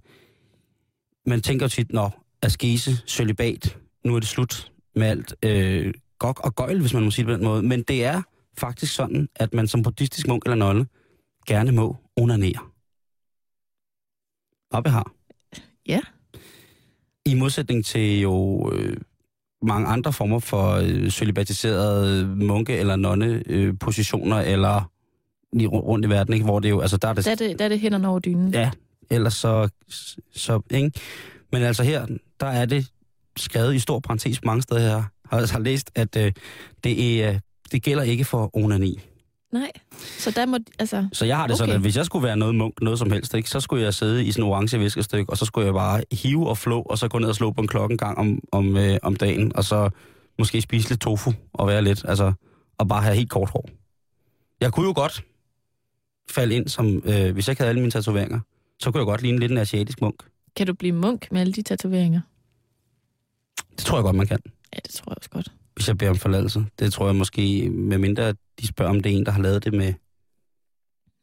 man 1.26 1.40
tænker 1.40 1.68
tit, 1.68 1.92
når 1.92 2.24
askese, 2.42 3.02
celibat, 3.06 3.78
nu 4.04 4.16
er 4.16 4.20
det 4.20 4.28
slut 4.28 4.72
med 4.94 5.06
alt 5.06 5.34
øh, 5.42 5.94
gok 6.18 6.40
og 6.40 6.54
gøjl, 6.54 6.80
hvis 6.80 6.94
man 6.94 7.02
må 7.02 7.10
sige 7.10 7.26
det 7.26 7.32
på 7.32 7.36
den 7.36 7.44
måde. 7.44 7.62
Men 7.62 7.82
det 7.82 8.04
er 8.04 8.22
faktisk 8.58 8.94
sådan, 8.94 9.28
at 9.34 9.54
man 9.54 9.68
som 9.68 9.82
buddhistisk 9.82 10.28
munk 10.28 10.44
eller 10.44 10.56
nonne 10.56 10.86
gerne 11.46 11.72
må 11.72 11.96
onanere. 12.16 12.60
Op 14.70 14.86
har. 14.86 15.12
Ja. 15.88 16.00
I 17.26 17.34
modsætning 17.34 17.84
til 17.84 18.20
jo 18.20 18.70
øh, 18.74 18.96
mange 19.62 19.86
andre 19.88 20.12
former 20.12 20.38
for 20.38 20.70
øh, 20.72 21.10
celibatiserede 21.10 22.26
munke- 22.36 22.76
eller 22.76 22.96
nonne-positioner, 22.96 24.36
eller 24.40 24.90
lige 25.52 25.68
ru- 25.68 25.70
rundt 25.80 26.06
i 26.06 26.08
verden, 26.08 26.34
ikke? 26.34 26.44
hvor 26.44 26.60
det 26.60 26.70
jo, 26.70 26.80
altså 26.80 26.96
der 26.96 27.08
er 27.08 27.12
det, 27.12 27.24
Der 27.24 27.30
er 27.30 27.34
det, 27.34 27.58
der 27.58 27.64
er 27.64 27.68
det 27.68 27.80
hænderne 27.80 28.08
over 28.08 28.18
dynen. 28.18 28.54
ja, 28.54 28.70
ellers 29.10 29.34
så, 29.34 29.68
så, 30.32 30.60
ikke? 30.70 30.90
Men 31.52 31.62
altså 31.62 31.82
her, 31.82 32.06
der 32.40 32.46
er 32.46 32.64
det 32.64 32.86
skrevet 33.36 33.74
i 33.74 33.78
stor 33.78 34.00
parentes 34.00 34.44
mange 34.44 34.62
steder 34.62 34.80
her, 34.80 35.02
har 35.30 35.52
har 35.52 35.58
læst, 35.58 35.90
at 35.94 36.16
øh, 36.16 36.32
det, 36.84 37.24
er, 37.24 37.38
det 37.72 37.82
gælder 37.82 38.02
ikke 38.02 38.24
for 38.24 38.50
onani. 38.56 39.00
Nej, 39.52 39.70
så 40.18 40.30
der 40.30 40.46
må... 40.46 40.58
Altså, 40.78 41.08
Så 41.12 41.24
jeg 41.24 41.36
har 41.36 41.46
det 41.46 41.54
okay. 41.54 41.58
sådan, 41.58 41.74
at 41.74 41.80
hvis 41.80 41.96
jeg 41.96 42.06
skulle 42.06 42.22
være 42.26 42.36
noget 42.36 42.54
munk, 42.54 42.82
noget 42.82 42.98
som 42.98 43.12
helst, 43.12 43.34
ikke, 43.34 43.50
så 43.50 43.60
skulle 43.60 43.84
jeg 43.84 43.94
sidde 43.94 44.24
i 44.24 44.32
sådan 44.32 44.44
en 44.44 44.50
orange 44.50 44.78
viskestykke, 44.78 45.30
og 45.30 45.38
så 45.38 45.44
skulle 45.44 45.64
jeg 45.64 45.74
bare 45.74 46.02
hive 46.12 46.48
og 46.48 46.58
flå, 46.58 46.80
og 46.82 46.98
så 46.98 47.08
gå 47.08 47.18
ned 47.18 47.28
og 47.28 47.34
slå 47.34 47.50
på 47.50 47.60
en 47.60 47.68
klokke 47.68 47.92
en 47.92 47.98
gang 47.98 48.18
om, 48.18 48.38
om, 48.52 48.76
øh, 48.76 48.98
om 49.02 49.16
dagen, 49.16 49.56
og 49.56 49.64
så 49.64 49.90
måske 50.38 50.60
spise 50.62 50.88
lidt 50.88 51.00
tofu 51.00 51.32
og 51.52 51.66
være 51.68 51.82
lidt, 51.82 52.04
altså, 52.08 52.32
og 52.78 52.88
bare 52.88 53.02
have 53.02 53.16
helt 53.16 53.30
kort 53.30 53.50
hår. 53.50 53.68
Jeg 54.60 54.72
kunne 54.72 54.86
jo 54.86 54.92
godt 54.96 55.24
falde 56.30 56.54
ind 56.54 56.68
som, 56.68 56.86
øh, 57.04 57.32
hvis 57.32 57.48
jeg 57.48 57.52
ikke 57.52 57.60
havde 57.62 57.68
alle 57.68 57.80
mine 57.80 57.90
tatoveringer, 57.90 58.40
så 58.80 58.90
kunne 58.90 58.98
jeg 59.00 59.06
godt 59.06 59.22
ligne 59.22 59.38
lidt 59.38 59.52
en 59.52 59.58
asiatisk 59.58 60.00
munk. 60.00 60.22
kan 60.56 60.66
du 60.66 60.74
blive 60.74 60.92
munk 60.92 61.28
med 61.32 61.40
alle 61.40 61.52
de 61.52 61.62
tatoveringer? 61.62 62.20
Det 63.76 63.84
tror 63.86 63.98
jeg 63.98 64.02
godt, 64.02 64.16
man 64.16 64.26
kan, 64.26 64.38
Ja, 64.74 64.78
det 64.84 64.90
tror 64.94 65.10
jeg 65.12 65.16
også 65.18 65.30
godt. 65.30 65.52
hvis 65.74 65.88
jeg 65.88 65.98
beder 65.98 66.10
om 66.10 66.16
forladelse. 66.16 66.64
Det 66.78 66.92
tror 66.92 67.06
jeg 67.06 67.16
måske, 67.16 67.70
med 67.70 67.98
mindre 67.98 68.22
at 68.28 68.36
de 68.60 68.66
spørger, 68.66 68.90
om 68.90 69.00
det 69.00 69.12
er 69.12 69.16
en, 69.16 69.26
der 69.26 69.32
har 69.32 69.42
lavet 69.42 69.64
det 69.64 69.72
med 69.74 69.94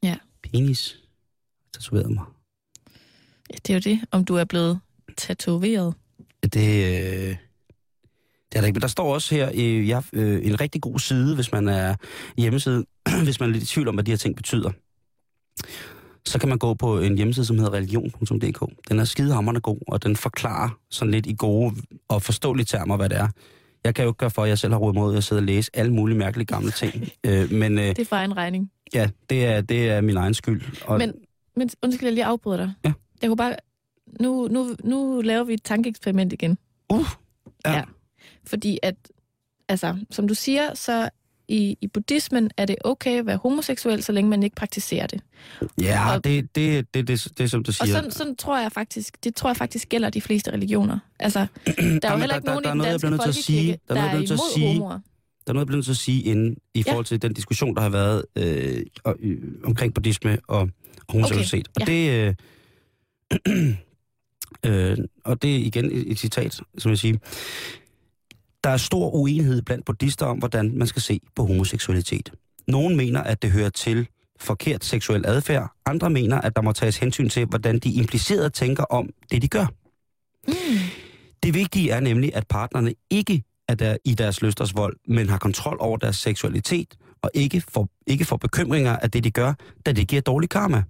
Ja. 0.03 0.15
penis. 0.43 0.99
Tatoveret 1.73 2.11
mig. 2.11 2.23
Ja, 3.49 3.55
det 3.67 3.69
er 3.69 3.73
jo 3.73 3.79
det, 3.79 4.07
om 4.11 4.25
du 4.25 4.35
er 4.35 4.43
blevet 4.45 4.79
tatoveret. 5.17 5.93
Det, 6.43 6.57
øh, 6.57 7.35
det 8.51 8.55
er 8.55 8.61
der 8.61 8.65
ikke. 8.65 8.75
Men 8.75 8.81
der 8.81 8.87
står 8.87 9.13
også 9.13 9.35
her 9.35 9.51
øh, 9.55 9.87
ja, 9.89 10.01
øh, 10.13 10.45
en 10.45 10.61
rigtig 10.61 10.81
god 10.81 10.99
side, 10.99 11.35
hvis 11.35 11.51
man 11.51 11.67
er 11.67 11.95
hjemmeside, 12.37 12.85
hvis 13.23 13.39
man 13.39 13.49
er 13.49 13.53
lidt 13.53 13.63
i 13.63 13.67
tvivl 13.67 13.87
om, 13.87 13.95
hvad 13.95 14.03
de 14.03 14.11
her 14.11 14.17
ting 14.17 14.35
betyder. 14.35 14.71
Så 16.25 16.39
kan 16.39 16.49
man 16.49 16.57
gå 16.57 16.73
på 16.73 16.99
en 16.99 17.15
hjemmeside, 17.17 17.45
som 17.45 17.57
hedder 17.57 17.73
religion.dk. 17.73 18.89
Den 18.89 18.99
er 18.99 19.03
skidehammerende 19.03 19.61
god, 19.61 19.79
og 19.87 20.03
den 20.03 20.15
forklarer 20.15 20.79
sådan 20.89 21.11
lidt 21.11 21.25
i 21.25 21.35
gode 21.37 21.75
og 22.07 22.21
forståelige 22.21 22.65
termer, 22.65 22.97
hvad 22.97 23.09
det 23.09 23.17
er. 23.17 23.27
Jeg 23.83 23.95
kan 23.95 24.03
jo 24.03 24.09
ikke 24.09 24.17
gøre 24.17 24.29
for, 24.29 24.43
at 24.43 24.49
jeg 24.49 24.59
selv 24.59 24.73
har 24.73 24.79
råd 24.79 24.93
mod 24.93 25.17
at 25.17 25.23
sidde 25.23 25.39
og 25.39 25.43
læse 25.43 25.71
alle 25.73 25.93
mulige 25.93 26.17
mærkelige 26.17 26.45
gamle 26.45 26.71
ting. 26.71 26.93
øh, 27.25 27.51
men 27.51 27.77
øh, 27.79 27.83
Det 27.85 27.99
er 27.99 28.05
fra 28.05 28.23
en 28.23 28.37
regning. 28.37 28.71
ja, 28.93 29.09
det 29.29 29.45
er, 29.45 29.61
det 29.61 29.89
er 29.89 30.01
min 30.01 30.17
egen 30.17 30.33
skyld. 30.33 30.61
Og, 30.85 30.97
Men, 30.97 31.13
men 31.55 31.69
undskyld, 31.81 32.07
jeg 32.07 32.13
lige 32.13 32.25
afbryder 32.25 32.57
dig. 32.57 32.73
Ja. 32.85 32.93
Jeg 33.21 33.29
kunne 33.29 33.37
bare... 33.37 33.55
Nu, 34.19 34.47
nu, 34.51 34.75
nu 34.83 35.21
laver 35.21 35.43
vi 35.43 35.53
et 35.53 35.63
tankeeksperiment 35.63 36.33
igen. 36.33 36.57
uh, 36.93 37.05
ja. 37.65 37.73
Ja. 37.73 37.83
Fordi 38.47 38.79
at, 38.83 38.95
altså, 39.69 39.97
som 40.11 40.27
du 40.27 40.33
siger, 40.33 40.73
så 40.73 41.09
i, 41.49 41.77
i 41.81 41.87
buddhismen 41.87 42.51
er 42.57 42.65
det 42.65 42.75
okay 42.83 43.19
at 43.19 43.25
være 43.25 43.37
homoseksuel, 43.37 44.03
så 44.03 44.11
længe 44.11 44.29
man 44.29 44.43
ikke 44.43 44.55
praktiserer 44.55 45.07
det. 45.07 45.21
ja 45.81 46.15
Og- 46.15 46.23
det, 46.23 46.55
det, 46.55 46.93
det, 46.93 47.07
det, 47.07 47.33
det, 47.37 47.43
er 47.43 47.47
som 47.47 47.63
du 47.63 47.69
Og 47.69 47.73
siger. 47.73 47.87
sådan, 47.95 48.11
sådan 48.11 48.35
tror 48.35 48.59
jeg 48.59 48.71
faktisk, 48.71 49.23
det 49.23 49.35
tror 49.35 49.49
jeg 49.49 49.57
faktisk 49.57 49.89
gælder 49.89 50.09
de 50.09 50.21
fleste 50.21 50.51
religioner. 50.51 50.99
Altså, 51.19 51.39
der 51.65 51.73
er 51.73 52.11
jo 52.11 52.17
heller 52.17 52.27
der- 52.27 52.35
ikke 52.35 52.45
der- 52.45 52.51
nogen 52.51 52.63
der 52.63 52.85
er 52.85 52.95
i 52.95 52.97
den 52.97 53.11
danske 53.11 53.23
folkekirke, 53.23 53.79
Der 53.87 53.93
der 53.93 54.01
er 54.01 54.11
imod 54.15 54.23
at 54.31 54.39
sige. 54.55 54.67
homoer. 54.67 54.89
Der 54.89 55.51
er 55.51 55.53
noget, 55.53 55.61
jeg 55.61 55.67
bliver 55.67 55.77
nødt 55.77 55.85
til 55.85 55.91
at 55.91 55.97
sige 55.97 56.21
inden, 56.23 56.57
i 56.73 56.83
Ja. 56.87 56.91
forhold 56.91 57.05
til 57.05 57.21
den 57.21 57.33
diskussion, 57.33 57.75
der 57.75 57.81
har 57.81 57.89
været 57.89 58.25
øh, 58.35 58.81
og, 59.03 59.15
øh, 59.19 59.37
omkring 59.63 59.93
buddhisme 59.93 60.37
og 60.47 60.69
homoseksualitet. 61.09 61.67
Okay, 61.75 61.81
Og 61.81 61.87
det... 61.87 62.35
Øh, 63.55 63.67
øh, 64.65 64.97
og 65.25 65.41
det 65.41 65.55
er 65.55 65.59
igen 65.59 65.85
et, 65.85 66.11
et 66.11 66.19
citat, 66.19 66.59
som 66.77 66.89
jeg 66.91 66.97
siger. 66.97 67.17
Der 68.63 68.69
er 68.69 68.77
stor 68.77 69.09
uenighed 69.09 69.61
blandt 69.61 69.85
buddhister 69.85 70.25
om, 70.25 70.37
hvordan 70.37 70.77
man 70.77 70.87
skal 70.87 71.01
se 71.01 71.19
på 71.35 71.45
homoseksualitet. 71.45 72.31
Nogle 72.67 72.95
mener, 72.95 73.21
at 73.23 73.41
det 73.41 73.51
hører 73.51 73.69
til 73.69 74.07
forkert 74.39 74.85
seksuel 74.85 75.25
adfærd. 75.25 75.71
Andre 75.85 76.09
mener, 76.09 76.41
at 76.41 76.55
der 76.55 76.61
må 76.61 76.71
tages 76.71 76.97
hensyn 76.97 77.29
til, 77.29 77.45
hvordan 77.45 77.79
de 77.79 77.93
impliceret 77.93 78.53
tænker 78.53 78.83
om 78.83 79.09
det, 79.31 79.41
de 79.41 79.47
gør. 79.47 79.65
Mm. 80.47 80.53
Det 81.43 81.53
vigtige 81.53 81.91
er 81.91 81.99
nemlig, 81.99 82.35
at 82.35 82.47
partnerne 82.47 82.93
ikke 83.09 83.43
er 83.67 83.75
der 83.75 83.97
i 84.05 84.13
deres 84.13 84.41
lysters 84.41 84.75
vold, 84.75 84.97
men 85.07 85.29
har 85.29 85.37
kontrol 85.37 85.77
over 85.79 85.97
deres 85.97 86.15
seksualitet, 86.15 86.97
og 87.21 87.31
ikke 87.33 87.61
får, 87.61 87.89
ikke 88.07 88.25
får 88.25 88.37
bekymringer 88.37 88.95
af 88.95 89.11
det, 89.11 89.23
de 89.23 89.31
gør, 89.31 89.53
da 89.85 89.91
det 89.91 90.07
giver 90.07 90.21
dårlig 90.21 90.49
karma. 90.49 90.83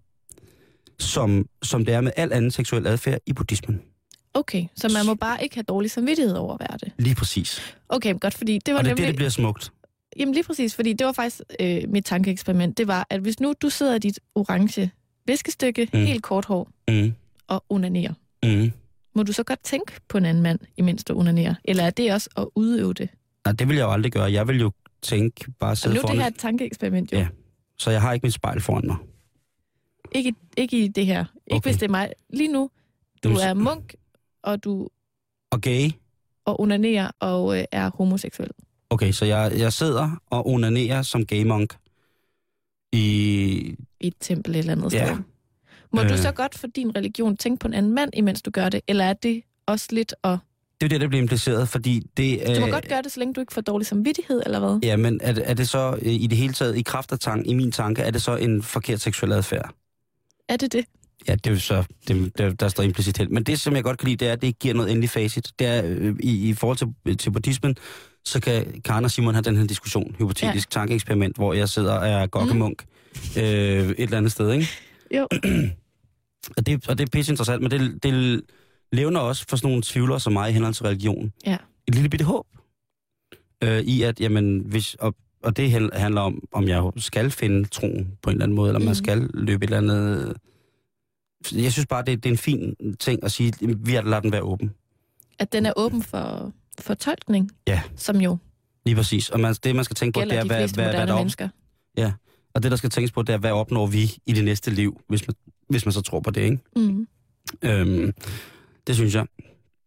Som, 0.99 1.45
som 1.63 1.86
det 1.86 1.93
er 1.93 2.01
med 2.01 2.11
al 2.15 2.34
anden 2.34 2.51
seksuel 2.51 2.88
adfærd 2.88 3.20
i 3.26 3.34
buddhismen. 3.34 3.82
Okay, 4.34 4.65
så 4.75 4.89
man 4.93 5.05
må 5.05 5.13
bare 5.13 5.43
ikke 5.43 5.55
have 5.55 5.63
dårlig 5.63 5.91
samvittighed 5.91 6.36
over 6.36 6.53
at 6.53 6.59
være 6.59 6.77
det. 6.82 6.91
Lige 6.97 7.15
præcis. 7.15 7.75
Okay, 7.89 8.19
godt, 8.19 8.34
fordi 8.34 8.59
det 8.65 8.73
var 8.73 8.77
Og 8.80 8.84
det 8.86 8.91
er 8.91 8.95
nemlig... 8.95 9.03
det, 9.03 9.07
det 9.07 9.15
bliver 9.15 9.30
smukt. 9.30 9.71
Jamen 10.17 10.34
lige 10.34 10.43
præcis, 10.43 10.75
fordi 10.75 10.93
det 10.93 11.05
var 11.07 11.11
faktisk 11.13 11.41
øh, 11.59 11.82
mit 11.88 12.05
tankeeksperiment. 12.05 12.77
Det 12.77 12.88
var, 12.88 13.07
at 13.09 13.19
hvis 13.21 13.39
nu 13.39 13.53
du 13.61 13.69
sidder 13.69 13.95
i 13.95 13.99
dit 13.99 14.19
orange 14.36 14.91
viskestykke, 15.27 15.89
Mm. 15.93 15.99
helt 15.99 16.23
kort 16.23 16.45
hår, 16.45 16.69
Mm. 16.89 17.13
og 17.47 17.63
onanerer, 17.69 18.13
Mm. 18.43 18.71
må 19.15 19.23
du 19.23 19.32
så 19.34 19.43
godt 19.43 19.63
tænke 19.63 19.91
på 20.07 20.17
en 20.17 20.25
anden 20.25 20.43
mand, 20.43 20.59
imens 20.77 21.03
du 21.03 21.19
onanerer? 21.19 21.55
Eller 21.65 21.84
er 21.84 21.89
det 21.89 22.13
også 22.13 22.30
at 22.38 22.47
udøve 22.55 22.93
det? 22.93 23.09
Nej, 23.45 23.53
det 23.53 23.67
vil 23.67 23.75
jeg 23.77 23.84
jo 23.84 23.91
aldrig 23.91 24.11
gøre. 24.11 24.32
Jeg 24.32 24.47
vil 24.47 24.59
jo 24.59 24.71
tænke, 25.01 25.51
bare 25.59 25.75
sidde 25.75 25.95
nu 25.95 25.97
er 25.97 26.01
foran, 26.01 26.15
det 26.15 26.23
her 26.23 26.30
et 26.30 26.36
tankeeksperiment 26.38 27.11
jo. 27.11 27.17
Ja. 27.17 27.27
så 27.77 27.91
jeg 27.91 28.01
har 28.01 28.13
ikke 28.13 28.25
mit 28.25 28.34
spejl 28.34 28.61
foran 28.61 28.88
mig. 28.88 28.95
Ikke, 30.11 30.34
ikke 30.57 30.84
i 30.84 30.88
det 30.88 31.05
her. 31.05 31.19
Ikke 31.19 31.55
Okay. 31.55 31.69
hvis 31.69 31.77
det 31.77 31.86
er 31.86 31.91
mig. 31.91 32.13
Lige 32.34 32.51
nu, 32.51 32.69
du 33.23 33.30
er 33.30 33.53
munk, 33.53 33.93
og 34.43 34.63
du 34.63 34.87
Og 35.51 35.61
gay? 35.61 35.89
og 36.45 36.59
onanerer 36.61 37.11
og 37.19 37.57
øh, 37.59 37.65
er 37.71 37.91
homoseksuel. 37.95 38.49
Okay, 38.89 39.11
så 39.11 39.25
jeg, 39.25 39.51
jeg 39.57 39.73
sidder 39.73 40.21
og 40.27 40.47
onanerer 40.47 41.01
som 41.01 41.25
gay 41.25 41.43
monk 41.43 41.75
i... 42.91 43.75
I 43.99 44.07
et 44.07 44.13
tempel 44.19 44.55
eller 44.55 44.71
andet 44.71 44.93
Ja. 44.93 45.05
sted. 45.05 45.17
Må 45.93 46.01
Øh. 46.01 46.09
du 46.09 46.17
så 46.17 46.31
godt 46.31 46.57
for 46.57 46.67
din 46.67 46.95
religion 46.95 47.37
tænke 47.37 47.59
på 47.59 47.67
en 47.67 47.73
anden 47.73 47.93
mand, 47.95 48.09
imens 48.13 48.41
du 48.41 48.51
gør 48.51 48.69
det? 48.69 48.81
Eller 48.87 49.05
er 49.05 49.13
det 49.13 49.41
også 49.65 49.87
lidt 49.91 50.13
at 50.23 50.37
Det 50.81 50.85
er 50.85 50.89
det, 50.89 51.01
der 51.01 51.07
bliver 51.07 51.21
impliceret, 51.21 51.69
fordi 51.69 51.99
det... 52.17 52.39
Du 52.55 52.59
må 52.59 52.65
øh, 52.67 52.71
godt 52.73 52.87
gøre 52.89 53.01
det, 53.01 53.11
så 53.11 53.19
længe 53.19 53.33
du 53.33 53.39
ikke 53.41 53.53
får 53.53 53.61
dårlig 53.61 53.87
samvittighed, 53.87 54.41
eller 54.45 54.59
hvad? 54.59 54.79
Ja, 54.83 54.95
men 54.97 55.19
er, 55.23 55.31
det- 55.31 55.49
er 55.49 55.53
det 55.53 55.69
så 55.69 55.99
øh, 56.01 56.13
i 56.13 56.27
det 56.27 56.37
hele 56.37 56.53
taget, 56.53 56.77
i 56.77 56.81
kraft 56.81 57.11
af 57.11 57.19
tank, 57.19 57.47
i 57.47 57.53
min 57.53 57.71
tanke, 57.71 58.01
er 58.01 58.11
det 58.11 58.21
så 58.21 58.35
en 58.35 58.63
forkert 58.63 59.01
seksuel 59.01 59.31
adfærd? 59.31 59.73
Er 60.49 60.57
det 60.57 60.73
det? 60.73 60.85
Ja, 61.28 61.36
det 61.36 61.47
er 61.47 61.51
jo 61.51 61.59
så, 61.59 61.84
det, 62.07 62.38
der, 62.38 62.53
der 62.53 62.67
står 62.67 62.84
implicit 62.84 63.17
helt. 63.17 63.32
Men 63.32 63.43
det, 63.43 63.59
som 63.59 63.76
jeg 63.76 63.84
godt 63.84 63.97
kan 63.97 64.07
lide, 64.07 64.17
det 64.17 64.28
er, 64.28 64.34
at 64.34 64.41
det 64.41 64.59
giver 64.59 64.74
noget 64.74 64.91
endelig 64.91 65.09
facit. 65.09 65.51
Det 65.59 65.67
er, 65.67 65.82
øh, 65.86 66.15
i, 66.20 66.49
i 66.49 66.53
forhold 66.53 66.78
til, 66.78 67.17
til 67.17 67.32
buddhismen, 67.32 67.76
så 68.26 68.39
kan 68.39 68.82
Karen 68.86 69.05
og 69.05 69.11
Simon 69.11 69.34
have 69.34 69.41
den 69.41 69.57
her 69.57 69.67
diskussion, 69.67 70.15
hypotetisk 70.20 70.76
ja. 70.76 70.80
tankeeksperiment, 70.80 71.36
hvor 71.36 71.53
jeg 71.53 71.70
sidder 71.70 71.93
og 71.93 72.07
er 72.07 72.28
gokkemunk 72.28 72.86
mm. 73.36 73.41
øh, 73.41 73.89
et 73.89 73.95
eller 73.99 74.17
andet 74.17 74.32
sted, 74.32 74.51
ikke? 74.51 74.67
Jo. 75.17 75.28
Og 76.57 76.65
det, 76.65 76.88
og 76.89 76.97
det 76.97 77.05
er 77.05 77.09
pisse 77.11 77.32
interessant, 77.32 77.61
men 77.61 77.72
det, 77.72 78.03
det 78.03 78.41
levner 78.91 79.20
også 79.20 79.45
for 79.49 79.57
sådan 79.57 79.67
nogle 79.70 79.84
tvivlere 79.86 80.20
som 80.20 80.34
mig 80.34 80.49
i 80.49 80.53
henhold 80.53 80.74
til 80.74 80.86
religion. 80.86 81.34
Ja. 81.45 81.57
Et 81.88 81.95
lille 81.95 82.09
bitte 82.09 82.26
håb. 82.26 82.45
Øh, 83.63 83.80
I 83.82 84.01
at, 84.01 84.20
jamen, 84.20 84.59
hvis, 84.65 84.93
og, 84.93 85.15
og 85.43 85.57
det 85.57 85.72
handler 85.93 86.22
om, 86.22 86.43
om 86.51 86.67
jeg 86.67 86.84
skal 86.97 87.32
finde 87.32 87.67
troen 87.70 88.07
på 88.22 88.30
en 88.30 88.36
eller 88.36 88.43
anden 88.45 88.55
måde, 88.55 88.70
eller 88.70 88.80
mm. 88.80 88.86
man 88.86 88.91
Mhm. 88.91 88.95
skal 88.95 89.30
løbe 89.34 89.63
et 89.63 89.67
eller 89.74 89.78
andet... 89.78 90.34
Jeg 91.51 91.71
synes 91.71 91.85
bare, 91.85 92.03
det, 92.05 92.23
det 92.23 92.29
er 92.29 92.33
en 92.33 92.37
fin 92.37 92.75
ting 92.99 93.23
at 93.23 93.31
sige, 93.31 93.53
vi 93.77 93.93
har 93.93 94.01
ladet 94.01 94.23
den 94.23 94.31
være 94.31 94.41
åben. 94.41 94.71
At 95.39 95.53
den 95.53 95.65
er 95.65 95.73
åben 95.75 96.03
for 96.03 96.51
fortolkning, 96.79 97.51
Ja. 97.67 97.81
som 97.95 98.21
jo 98.21 98.37
Lige 98.85 98.95
præcis. 98.95 99.29
Og 99.29 99.39
man, 99.39 99.55
det, 99.63 99.75
man 99.75 99.85
skal 99.85 99.95
tænke 99.95 100.19
på, 100.19 100.25
det 100.25 100.33
er, 100.33 100.41
de 100.41 100.47
hvad, 100.47 100.67
hvad, 100.67 100.85
hvad, 100.85 101.07
der 101.07 101.13
op, 101.13 101.19
mennesker. 101.19 101.49
og 102.53 102.63
det, 102.63 102.71
der 102.71 102.77
skal 102.77 102.89
tænkes 102.89 103.11
på, 103.11 103.21
det 103.21 103.33
er, 103.33 103.37
hvad 103.37 103.51
opnår 103.51 103.87
vi 103.87 104.17
i 104.25 104.33
det 104.33 104.43
næste 104.43 104.71
liv, 104.71 105.01
hvis 105.07 105.27
man, 105.27 105.35
hvis 105.69 105.85
man 105.85 105.93
så 105.93 106.01
tror 106.01 106.19
på 106.19 106.31
det, 106.31 106.41
ikke? 106.41 106.57
Mm. 106.75 107.07
Øhm, 107.61 108.13
det 108.87 108.95
synes 108.95 109.15
jeg. 109.15 109.25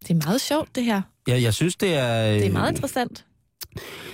Det 0.02 0.10
er 0.10 0.14
meget 0.26 0.40
sjovt, 0.40 0.74
det 0.74 0.84
her. 0.84 1.02
Jeg, 1.26 1.42
jeg 1.42 1.54
synes, 1.54 1.76
det 1.76 1.94
er... 1.94 2.32
Det 2.32 2.46
er 2.46 2.52
meget 2.52 2.68
øh, 2.68 2.74
interessant. 2.74 3.26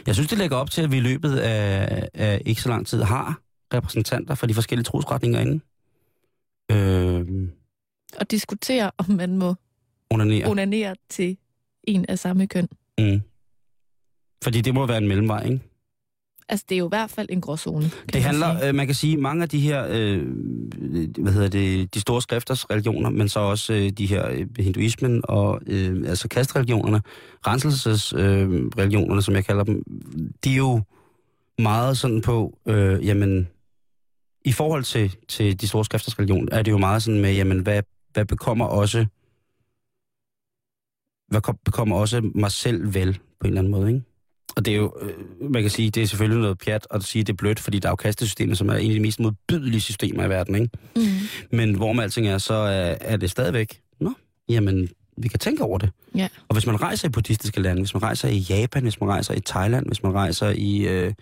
Jeg 0.07 0.15
synes, 0.15 0.29
det 0.29 0.39
lægger 0.39 0.57
op 0.57 0.71
til, 0.71 0.83
at 0.83 0.93
vi 0.93 0.97
i 0.97 1.01
løbet 1.01 1.37
af, 1.37 2.09
af 2.15 2.43
ikke 2.47 2.63
så 2.63 2.69
lang 2.69 2.87
tid 2.87 3.03
har 3.03 3.41
repræsentanter 3.75 4.35
for 4.35 4.47
de 4.47 4.55
forskellige 4.55 4.85
trosretninger 4.85 5.41
inde. 5.41 5.61
Øh, 6.73 7.49
At 8.21 8.31
diskutere, 8.31 8.91
om 8.99 9.11
man 9.11 9.37
må 9.37 9.55
onanere. 10.11 10.47
onanere 10.51 10.95
til 11.09 11.37
en 11.85 12.05
af 12.09 12.19
samme 12.19 12.47
køn. 12.47 12.69
Mm. 12.99 13.21
Fordi 14.45 14.61
det 14.61 14.75
må 14.75 14.87
være 14.87 14.99
en 14.99 15.09
mellemvej, 15.09 15.45
ikke? 15.45 15.61
Altså, 16.51 16.67
det 16.69 16.75
er 16.75 16.79
jo 16.79 16.87
i 16.87 16.89
hvert 16.89 17.11
fald 17.11 17.29
en 17.31 17.41
gråzone. 17.41 17.85
Det 17.85 18.15
man 18.15 18.23
handler, 18.23 18.59
sige. 18.59 18.69
øh, 18.69 18.75
man 18.75 18.87
kan 18.87 18.95
sige, 18.95 19.17
mange 19.17 19.43
af 19.43 19.49
de 19.49 19.61
her, 19.61 19.87
øh, 19.91 20.27
hvad 21.19 21.33
hedder 21.33 21.49
det, 21.49 21.95
de 21.95 22.01
store 22.01 22.23
skrifters 22.23 22.71
religioner, 22.71 23.11
men 23.11 23.29
så 23.29 23.41
også 23.41 23.73
øh, 23.75 23.91
de 23.91 24.07
her 24.07 24.29
øh, 24.31 24.47
hinduismen 24.59 25.21
og 25.25 25.61
øh, 25.67 26.09
altså 26.09 26.29
kastreligionerne, 26.29 27.01
renselsesreligionerne, 27.47 29.17
øh, 29.17 29.23
som 29.23 29.35
jeg 29.35 29.45
kalder 29.45 29.65
dem, 29.65 29.83
de 30.45 30.53
er 30.53 30.57
jo 30.57 30.83
meget 31.59 31.99
sådan 31.99 32.21
på, 32.23 32.59
øh, 32.67 33.07
jamen, 33.07 33.49
i 34.49 34.53
forhold 34.53 34.85
til, 34.85 35.17
til 35.29 35.61
de 35.61 35.69
store 35.69 35.85
skrifters 35.85 36.19
religion, 36.19 36.49
er 36.53 36.63
det 36.63 36.71
jo 36.71 36.79
meget 36.79 37.03
sådan 37.03 37.21
med, 37.21 37.35
jamen, 37.35 37.59
hvad, 37.59 37.83
hvad 38.13 38.25
bekommer 38.25 38.65
også, 38.65 39.07
hvad 41.29 41.41
kom- 41.41 41.59
bekommer 41.65 41.97
også 41.97 42.31
mig 42.35 42.53
selv 42.53 42.95
vel, 42.95 43.15
på 43.15 43.47
en 43.47 43.47
eller 43.47 43.61
anden 43.61 43.71
måde, 43.71 43.89
ikke? 43.89 44.03
Og 44.57 44.65
det 44.65 44.73
er 44.73 44.77
jo, 44.77 44.93
øh, 45.01 45.51
man 45.51 45.63
kan 45.63 45.71
sige, 45.71 45.91
det 45.91 46.03
er 46.03 46.07
selvfølgelig 46.07 46.41
noget 46.41 46.59
pjat 46.59 46.87
at 46.91 47.05
sige, 47.05 47.25
det 47.25 47.33
er 47.33 47.37
blødt, 47.37 47.61
fordi 47.61 47.79
der 47.79 47.89
er 47.89 47.93
jo 47.93 47.97
kastesystemet, 47.97 48.59
som 48.59 48.69
er 48.69 48.75
en 48.75 48.91
af 48.91 48.95
de 48.95 49.01
mest 49.01 49.21
modbydelige 49.21 49.81
systemer 49.81 50.25
i 50.25 50.29
verden, 50.29 50.55
ikke? 50.55 50.79
Mm. 50.97 51.03
Men 51.51 51.75
hvor 51.75 51.93
med 51.93 52.03
alting 52.03 52.29
er, 52.29 52.39
så 52.39 52.55
er, 52.55 52.97
er 53.01 53.17
det 53.17 53.31
stadigvæk, 53.31 53.81
nå, 54.01 54.13
jamen, 54.49 54.89
vi 55.17 55.29
kan 55.29 55.39
tænke 55.39 55.63
over 55.63 55.79
det. 55.79 55.91
Ja. 56.15 56.29
Og 56.49 56.55
hvis 56.55 56.67
man 56.67 56.83
rejser 56.83 57.09
i 57.09 57.11
buddhistiske 57.11 57.61
lande, 57.61 57.83
hvis 57.83 57.95
man 57.95 58.03
rejser 58.03 58.29
i 58.29 58.39
Japan, 58.39 58.83
hvis 58.83 59.01
man 59.01 59.09
rejser 59.11 59.35
i 59.35 59.41
Thailand, 59.41 59.87
hvis 59.87 60.03
man 60.03 60.15
rejser 60.15 60.49
i, 60.49 60.79
øh, 60.79 61.13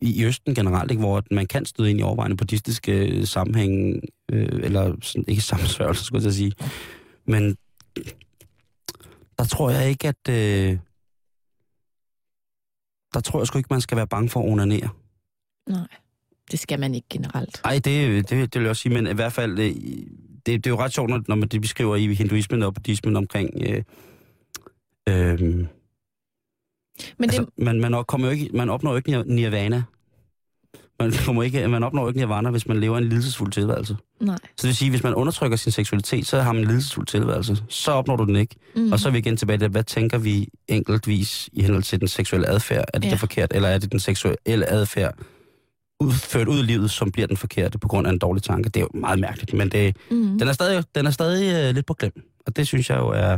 i 0.00 0.24
Østen 0.24 0.54
generelt, 0.54 0.90
ikke, 0.90 1.00
hvor 1.00 1.22
man 1.30 1.46
kan 1.46 1.64
støde 1.64 1.90
ind 1.90 2.00
i 2.00 2.02
overvejende 2.02 2.36
buddhistiske 2.36 3.08
øh, 3.08 3.26
sammenhæng, 3.26 4.00
øh, 4.32 4.48
eller 4.62 4.96
sådan, 5.02 5.24
ikke 5.28 5.42
sammensværgelser, 5.42 6.04
skulle 6.04 6.24
jeg 6.24 6.32
sige. 6.32 6.52
Men 7.24 7.56
der 9.38 9.44
tror 9.44 9.70
jeg 9.70 9.88
ikke, 9.88 10.08
at... 10.08 10.28
Øh, 10.28 10.78
der 13.14 13.20
tror 13.20 13.40
jeg 13.40 13.46
sgu 13.46 13.58
ikke, 13.58 13.68
man 13.70 13.80
skal 13.80 13.96
være 13.96 14.06
bange 14.06 14.28
for 14.28 14.40
at 14.42 14.50
onanere. 14.50 14.88
Nej, 15.68 15.86
det 16.50 16.58
skal 16.58 16.80
man 16.80 16.94
ikke 16.94 17.06
generelt. 17.10 17.60
Nej, 17.64 17.74
det, 17.74 17.84
det, 17.84 18.30
det 18.30 18.54
vil 18.54 18.62
jeg 18.62 18.70
også 18.70 18.82
sige, 18.82 18.94
men 18.94 19.06
i 19.06 19.14
hvert 19.14 19.32
fald, 19.32 19.58
øh, 19.58 19.74
det, 20.46 20.46
det 20.46 20.66
er 20.66 20.70
jo 20.70 20.78
ret 20.78 20.92
sjovt, 20.92 21.10
når, 21.10 21.22
når 21.28 21.36
man 21.36 21.48
det 21.48 21.60
beskriver 21.60 21.96
i 21.96 22.14
hinduismen 22.14 22.62
og 22.62 22.74
buddhismen 22.74 23.16
omkring... 23.16 23.50
Øh, 23.66 23.82
øh, 25.08 25.66
Men 27.18 27.30
altså, 27.30 27.40
det, 27.42 27.64
man, 27.64 27.80
man, 27.80 27.94
op- 27.94 28.06
kommer 28.06 28.26
jo 28.26 28.32
ikke, 28.32 28.48
man 28.54 28.70
opnår 28.70 28.90
jo 28.90 28.96
ikke 28.96 29.18
nir- 29.20 29.24
nirvana. 29.32 29.82
Man, 31.00 31.12
kommer 31.26 31.42
ikke, 31.42 31.68
man 31.68 31.82
opnår 31.82 32.02
jo 32.02 32.08
ikke 32.08 32.20
nirvana, 32.20 32.50
hvis 32.50 32.66
man 32.66 32.80
lever 32.80 32.98
en 32.98 33.04
lidelsesfuld 33.04 33.52
tilværelse. 33.52 33.96
nej. 34.20 34.36
Så 34.42 34.50
det 34.62 34.64
vil 34.66 34.76
sige, 34.76 34.90
hvis 34.90 35.02
man 35.02 35.14
undertrykker 35.14 35.56
sin 35.56 35.72
seksualitet, 35.72 36.26
så 36.26 36.40
har 36.40 36.52
man 36.52 36.62
en 36.62 36.68
lidelsesfuld 36.68 37.06
tilværelse. 37.06 37.56
Så 37.68 37.90
opnår 37.92 38.16
du 38.16 38.24
den 38.24 38.36
ikke. 38.36 38.56
Mm. 38.76 38.92
Og 38.92 39.00
så 39.00 39.08
er 39.08 39.12
vi 39.12 39.18
igen 39.18 39.36
tilbage 39.36 39.58
til, 39.58 39.68
hvad 39.68 39.84
tænker 39.84 40.18
vi 40.18 40.48
enkeltvis 40.68 41.48
i 41.52 41.62
henhold 41.62 41.82
til 41.82 42.00
den 42.00 42.08
seksuelle 42.08 42.48
adfærd? 42.48 42.84
Er 42.94 42.98
det 42.98 43.06
Ja. 43.06 43.10
det 43.10 43.20
forkert, 43.20 43.52
eller 43.54 43.68
er 43.68 43.78
det 43.78 43.92
den 43.92 44.00
seksuelle 44.00 44.66
adfærd 44.70 45.14
udført 46.00 46.48
ud 46.48 46.58
i 46.58 46.62
livet, 46.62 46.90
som 46.90 47.10
bliver 47.12 47.26
den 47.26 47.36
forkerte 47.36 47.78
på 47.78 47.88
grund 47.88 48.06
af 48.06 48.10
en 48.12 48.18
dårlig 48.18 48.42
tanke? 48.42 48.68
Det 48.68 48.76
er 48.76 48.80
jo 48.94 49.00
meget 49.00 49.18
mærkeligt, 49.18 49.52
men 49.54 49.68
det, 49.68 49.96
Mm. 50.10 50.38
den 50.38 50.48
er 50.48 50.52
stadig, 50.52 50.84
den 50.94 51.06
er 51.06 51.10
stadig 51.10 51.68
uh, 51.68 51.74
lidt 51.74 51.86
på 51.86 51.94
glem. 51.94 52.12
Og 52.46 52.56
det 52.56 52.66
synes 52.66 52.90
jeg 52.90 52.98
jo 52.98 53.08
er, 53.08 53.36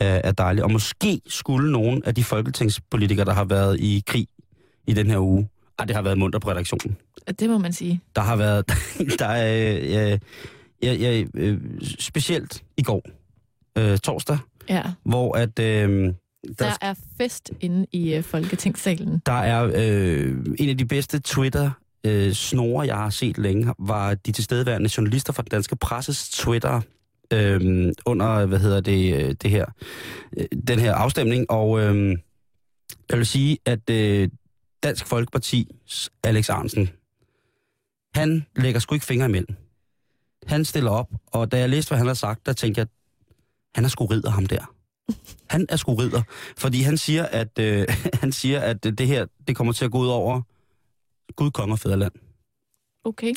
er, 0.00 0.20
er 0.24 0.32
dejligt. 0.32 0.64
Og 0.64 0.70
måske 0.72 1.20
skulle 1.26 1.72
nogen 1.72 2.02
af 2.04 2.14
de 2.14 2.24
folketingspolitikere, 2.24 3.24
der 3.24 3.32
har 3.32 3.44
været 3.44 3.80
i 3.80 4.02
krig 4.06 4.26
i 4.86 4.92
den 4.92 5.06
her 5.10 5.18
uge, 5.18 5.48
ej, 5.78 5.84
det 5.84 5.96
har 5.96 6.02
været 6.02 6.18
munter 6.18 6.38
på 6.38 6.50
redaktionen. 6.50 6.96
Det 7.40 7.50
må 7.50 7.58
man 7.58 7.72
sige. 7.72 8.00
Der 8.16 8.22
har 8.22 8.36
været, 8.36 8.66
der 9.18 9.26
er, 9.26 9.76
øh, 9.82 10.18
jeg, 10.82 11.00
jeg, 11.00 11.26
øh, 11.34 11.58
specielt 11.98 12.62
i 12.76 12.82
går, 12.82 13.02
øh, 13.78 13.98
torsdag, 13.98 14.38
Ja. 14.68 14.82
hvor 15.04 15.36
at, 15.36 15.58
øh, 15.58 16.04
der, 16.04 16.14
Der 16.58 16.72
er 16.80 16.94
fest 17.18 17.50
inde 17.60 17.86
i 17.92 18.14
øh, 18.14 18.22
Folketingssalen. 18.22 19.22
der 19.26 19.32
er 19.32 19.70
øh, 19.74 20.36
en 20.58 20.68
af 20.68 20.78
de 20.78 20.84
bedste 20.84 21.18
Twitter 21.20 21.70
øh, 22.06 22.32
snore, 22.32 22.86
jeg 22.86 22.96
har 22.96 23.10
set 23.10 23.38
længe, 23.38 23.74
var 23.78 24.14
de 24.14 24.32
tilstedeværende 24.32 24.90
journalister 24.96 25.32
fra 25.32 25.42
den 25.42 25.48
danske 25.50 25.76
presses 25.76 26.30
Twitter 26.30 26.80
øh, 27.32 27.92
under, 28.06 28.46
hvad 28.46 28.58
hedder 28.58 28.80
det, 28.80 29.14
øh, 29.14 29.34
det 29.42 29.50
her, 29.50 29.66
øh, 30.36 30.46
den 30.68 30.78
her 30.78 30.94
afstemning, 30.94 31.50
og 31.50 31.80
øh, 31.80 32.18
jeg 33.10 33.18
vil 33.18 33.26
sige, 33.26 33.58
at 33.64 33.90
øh, 33.90 34.28
Dansk 34.82 35.12
Folkeparti's 35.12 36.08
Alex 36.24 36.50
Arnsen, 36.50 36.90
han 38.14 38.46
lægger 38.56 38.80
sgu 38.80 38.94
ikke 38.94 39.06
fingre 39.06 39.26
imellem. 39.26 39.56
Han 40.46 40.64
stiller 40.64 40.90
op, 40.90 41.10
og 41.26 41.52
da 41.52 41.58
jeg 41.58 41.68
læste, 41.68 41.90
hvad 41.90 41.98
han 41.98 42.06
har 42.06 42.14
sagt, 42.14 42.46
der 42.46 42.52
tænkte 42.52 42.78
jeg, 42.78 42.86
han 43.74 43.84
er 43.84 43.88
sgu 43.88 44.06
ridder 44.06 44.30
ham 44.30 44.46
der. 44.46 44.72
Han 45.50 45.66
er 45.68 45.76
sgu 45.76 45.94
ridder, 45.94 46.22
fordi 46.56 46.82
han 46.82 46.96
siger, 46.98 47.24
at 47.24 47.58
øh, 47.58 47.86
han 48.22 48.32
siger, 48.32 48.60
at 48.60 48.84
det 48.84 49.06
her 49.06 49.26
det 49.48 49.56
kommer 49.56 49.72
til 49.72 49.84
at 49.84 49.90
gå 49.90 49.98
ud 49.98 50.08
over 50.08 50.42
Gud, 51.36 51.50
konge 51.50 51.74
og 51.74 51.78
fædreland. 51.78 52.12
Okay. 53.04 53.34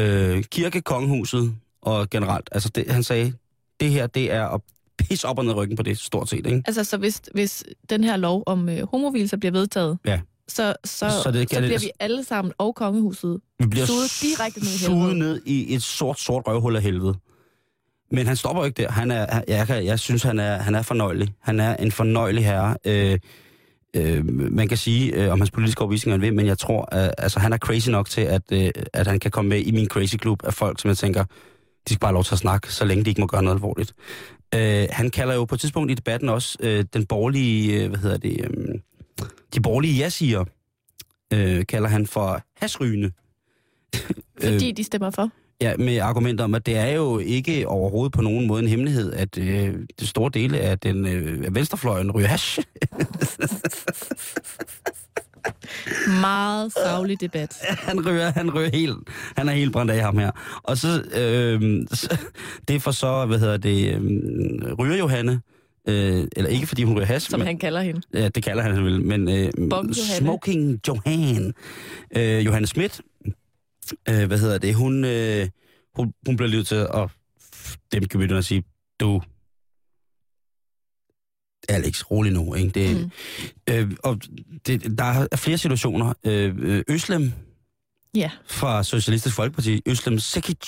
Øh, 0.00 0.44
kirke, 0.44 0.80
kongehuset 0.80 1.56
og 1.82 2.10
generelt. 2.10 2.48
Altså 2.52 2.68
det, 2.68 2.90
han 2.90 3.02
sagde, 3.02 3.32
det 3.80 3.90
her 3.90 4.06
det 4.06 4.32
er 4.32 4.48
at 4.48 4.60
pisse 4.98 5.28
op 5.28 5.38
og 5.38 5.44
ned 5.44 5.54
ryggen 5.54 5.76
på 5.76 5.82
det 5.82 5.98
stort 5.98 6.28
set, 6.28 6.46
ikke? 6.46 6.62
Altså, 6.66 6.84
så 6.84 6.96
hvis, 6.96 7.22
hvis 7.34 7.64
den 7.90 8.04
her 8.04 8.16
lov 8.16 8.42
om 8.46 8.68
øh, 8.68 8.86
homovilser 8.90 9.36
bliver 9.36 9.52
vedtaget, 9.52 9.98
Ja. 10.06 10.20
så, 10.48 10.74
så, 10.84 11.10
Så 11.22 11.30
det 11.30 11.34
det, 11.40 11.50
så 11.50 11.60
det- 11.60 11.68
bliver 11.68 11.78
vi 11.80 11.90
alle 12.00 12.24
sammen 12.24 12.52
og 12.58 12.74
kongehuset 12.74 13.40
Vi 13.58 13.66
bliver 13.66 13.86
Suget 13.86 14.18
direkte 14.22 14.60
ned 14.60 14.68
i 14.68 14.78
helvede. 14.88 15.18
ned 15.18 15.42
i 15.46 15.74
et 15.74 15.82
sort, 15.82 16.20
sort 16.20 16.42
røvhul 16.46 16.76
af 16.76 16.82
helvede. 16.82 17.14
Men 18.10 18.26
han 18.26 18.36
stopper 18.36 18.64
ikke 18.64 18.82
der. 18.82 18.90
Han 18.90 19.10
er, 19.10 19.42
jeg, 19.48 19.66
kan, 19.66 19.84
jeg 19.84 19.98
synes, 19.98 20.22
han 20.22 20.38
er, 20.38 20.56
han 20.56 20.74
er 20.74 20.82
fornøjelig. 20.82 21.34
Han 21.40 21.60
er 21.60 21.76
en 21.76 21.92
fornøjelig 21.92 22.44
herre. 22.44 22.76
Øh, 22.84 23.18
øh, 23.96 24.26
man 24.52 24.68
kan 24.68 24.76
sige, 24.78 25.12
øh, 25.14 25.32
om 25.32 25.40
hans 25.40 25.50
politiske 25.50 25.80
overbevisning 25.80 26.12
han 26.12 26.20
vil, 26.20 26.34
men 26.34 26.46
jeg 26.46 26.58
tror, 26.58 26.88
at 26.94 27.14
altså, 27.18 27.40
han 27.40 27.52
er 27.52 27.58
crazy 27.58 27.88
nok 27.88 28.08
til, 28.10 28.20
at, 28.20 28.42
øh, 28.52 28.70
at 28.92 29.06
han 29.06 29.20
kan 29.20 29.30
komme 29.30 29.48
med 29.48 29.60
i 29.60 29.70
min 29.70 29.86
crazy 29.88 30.16
klub 30.16 30.44
af 30.44 30.54
folk, 30.54 30.80
som 30.80 30.88
jeg 30.88 30.96
tænker, 30.96 31.24
de 31.88 31.94
skal 31.94 32.00
bare 32.00 32.08
have 32.08 32.14
lov 32.14 32.24
til 32.24 32.34
at 32.34 32.38
snakke, 32.38 32.72
så 32.72 32.84
længe 32.84 33.04
de 33.04 33.10
ikke 33.10 33.20
må 33.20 33.26
gøre 33.26 33.42
noget 33.42 33.56
alvorligt. 33.56 33.94
Øh, 34.54 34.86
han 34.90 35.10
kalder 35.10 35.34
jo 35.34 35.44
på 35.44 35.54
et 35.54 35.60
tidspunkt 35.60 35.90
i 35.90 35.94
debatten 35.94 36.28
også 36.28 36.58
øh, 36.60 36.84
den 36.94 37.06
borgerlige, 37.06 37.82
øh, 37.82 37.88
hvad 37.88 37.98
hedder 37.98 38.16
det, 38.16 38.40
øh, 38.44 38.74
de 39.54 39.60
borgerlige 39.60 39.94
ja-siger, 39.94 40.44
øh, 41.32 41.66
kalder 41.66 41.88
han 41.88 42.06
for 42.06 42.42
hasrygende. 42.56 43.12
fordi 44.42 44.72
de 44.72 44.84
stemmer 44.84 45.10
for. 45.10 45.30
Ja, 45.60 45.76
med 45.76 45.98
argumenter 45.98 46.44
om, 46.44 46.54
at 46.54 46.66
det 46.66 46.76
er 46.76 46.86
jo 46.86 47.18
ikke 47.18 47.68
overhovedet 47.68 48.12
på 48.12 48.22
nogen 48.22 48.46
måde 48.46 48.62
en 48.62 48.68
hemmelighed, 48.68 49.12
at 49.12 49.38
øh, 49.38 49.74
det 50.00 50.08
store 50.08 50.30
dele 50.34 50.58
af 50.60 50.78
den 50.78 51.06
øh, 51.06 51.54
venstrefløjen 51.54 52.10
ryger 52.10 52.28
hash. 52.28 52.58
Meget 56.20 56.72
savlig 56.72 57.20
debat. 57.20 57.56
han 57.88 58.06
ryger, 58.08 58.32
han 58.32 58.54
ryger 58.54 58.70
helt, 58.70 58.96
han 59.36 59.48
er 59.48 59.52
helt 59.52 59.72
brændt 59.72 59.90
af 59.90 60.02
ham 60.02 60.18
her. 60.18 60.30
Og 60.62 60.78
så, 60.78 61.02
øh, 61.02 61.86
så 61.92 62.18
det 62.68 62.76
er 62.76 62.80
for 62.80 62.90
så, 62.90 63.26
hvad 63.26 63.38
hedder 63.38 63.56
det, 63.56 63.94
øh, 63.94 64.72
ryger 64.78 64.96
Johanne, 64.96 65.40
Øh, 65.88 66.26
eller 66.36 66.50
ikke 66.50 66.66
fordi 66.66 66.82
hun 66.82 66.96
ryger 66.96 67.06
has, 67.06 67.22
som 67.22 67.40
men, 67.40 67.46
han 67.46 67.58
kalder 67.58 67.80
hende. 67.80 68.00
ja, 68.14 68.28
det 68.28 68.42
kalder 68.44 68.62
han 68.62 68.84
vel, 68.84 69.02
men 69.04 69.28
øh, 69.28 69.50
Johanne. 69.58 69.94
Smoking 69.94 70.80
Johan. 70.88 71.54
Øh, 72.16 72.46
Johanne 72.46 72.66
Schmidt, 72.66 73.00
øh, 74.08 74.26
hvad 74.26 74.38
hedder 74.38 74.58
det, 74.58 74.74
hun, 74.74 75.04
øh, 75.04 75.48
hun, 75.94 76.12
hun 76.26 76.36
bliver 76.36 76.50
nødt 76.50 76.66
til 76.66 76.74
at 76.74 77.10
dem 77.92 78.04
kan 78.04 78.32
at 78.32 78.44
sige, 78.44 78.62
du, 79.00 79.22
Alex, 81.68 82.02
rolig 82.10 82.32
nu, 82.32 82.54
ikke? 82.54 82.68
Det, 82.70 82.96
Mm. 82.96 83.10
øh, 83.74 83.90
og 84.02 84.18
det, 84.66 84.98
der 84.98 85.04
er 85.32 85.36
flere 85.36 85.58
situationer. 85.58 86.12
Øh, 86.24 86.54
øh, 86.58 86.82
Øslem 86.88 87.32
Ja. 88.14 88.30
fra 88.46 88.82
Socialistisk 88.82 89.34
Folkeparti, 89.36 89.82
Øslem 89.86 90.18
Sekic, 90.18 90.66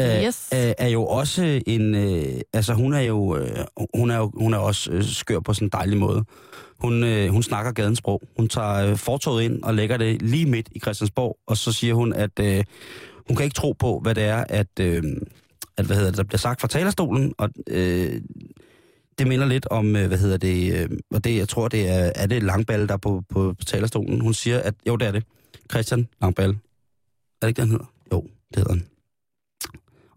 øh, 0.00 0.06
Yes. 0.24 0.48
øh, 0.54 0.72
er 0.78 0.88
jo 0.88 1.06
også 1.06 1.62
en, 1.66 1.94
øh, 1.94 2.40
altså 2.52 2.74
hun 2.74 2.92
er 2.94 3.00
jo, 3.00 3.36
øh, 3.36 3.64
hun 3.94 4.10
er 4.10 4.16
jo, 4.16 4.32
hun 4.34 4.54
er 4.54 4.58
også 4.58 4.90
øh, 4.92 5.04
skør 5.04 5.40
på 5.40 5.54
sådan 5.54 5.66
en 5.66 5.70
dejlig 5.72 5.98
måde. 5.98 6.24
Hun, 6.78 7.04
øh, 7.04 7.28
hun 7.28 7.42
snakker 7.42 7.72
gadens 7.72 7.98
sprog. 7.98 8.22
Hun 8.36 8.48
tager 8.48 8.90
øh, 8.90 8.96
fortoget 8.96 9.42
ind 9.42 9.62
og 9.62 9.74
lægger 9.74 9.96
det 9.96 10.22
lige 10.22 10.46
midt 10.46 10.68
i 10.72 10.80
Christiansborg, 10.80 11.38
og 11.46 11.56
så 11.56 11.72
siger 11.72 11.94
hun, 11.94 12.12
at 12.12 12.38
øh, 12.40 12.64
hun 13.28 13.36
kan 13.36 13.44
ikke 13.44 13.54
tro 13.54 13.72
på, 13.72 14.00
hvad 14.02 14.14
det 14.14 14.24
er, 14.24 14.44
at, 14.48 14.80
øh, 14.80 15.02
at 15.76 15.84
hvad 15.86 15.96
hedder 15.96 16.10
det, 16.10 16.18
der 16.18 16.24
bliver 16.24 16.38
sagt 16.38 16.60
fra 16.60 16.68
talerstolen, 16.68 17.34
og 17.38 17.50
øh, 17.70 18.20
det 19.18 19.26
minder 19.26 19.46
lidt 19.46 19.66
om, 19.70 19.96
øh, 19.96 20.06
hvad 20.08 20.18
hedder 20.18 20.36
det, 20.36 20.74
øh, 20.74 20.90
og 21.10 21.24
det, 21.24 21.36
jeg 21.36 21.48
tror, 21.48 21.68
det 21.68 21.88
er, 21.88 22.12
er 22.14 22.26
det 22.26 22.42
Langballe, 22.42 22.86
der 22.86 22.92
er 22.94 22.98
på, 22.98 23.22
på, 23.28 23.54
på 23.58 23.64
talerstolen. 23.64 24.20
Hun 24.20 24.34
siger, 24.34 24.58
at 24.60 24.74
jo, 24.88 24.96
det 24.96 25.08
er 25.08 25.12
det. 25.12 25.24
Christian 25.70 26.08
Langballe. 26.22 26.54
Er 27.42 27.46
det 27.46 27.48
ikke, 27.48 27.56
det, 27.56 27.68
han 27.68 27.70
hedder? 27.70 27.92
Jo, 28.12 28.20
det 28.48 28.56
hedder 28.56 28.72
han. 28.72 28.86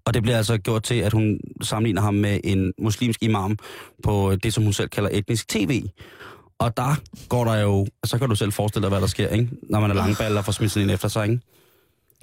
Og 0.06 0.14
det 0.14 0.22
bliver 0.24 0.38
altså 0.38 0.58
gjort 0.58 0.84
til, 0.84 0.95
at 0.95 1.14
hun 1.14 1.39
sammenligner 1.62 2.02
ham 2.02 2.14
med 2.14 2.39
en 2.43 2.74
muslimsk 2.78 3.24
imam 3.24 3.58
på 4.04 4.36
det, 4.43 4.54
som 4.54 4.64
hun 4.64 4.74
selv 4.74 4.89
kalder 4.89 5.10
etnisk 5.14 5.47
tv. 5.47 5.84
Og 6.60 6.78
der 6.78 6.95
går 7.30 7.45
der 7.45 7.56
jo, 7.56 7.88
så 8.06 8.18
kan 8.18 8.30
du 8.30 8.36
selv 8.36 8.52
forestille 8.52 8.82
dig, 8.84 8.89
hvad 8.89 9.02
der 9.02 9.08
sker, 9.08 9.28
ikke? 9.28 9.49
når 9.70 9.80
man 9.80 9.89
er 9.91 9.95
langballe 9.95 10.39
og 10.39 10.45
får 10.45 10.52
smidt 10.52 10.72
sådan 10.72 10.89
en 10.89 10.93
efter 10.93 11.08
sig. 11.08 11.24
Ikke? 11.30 11.41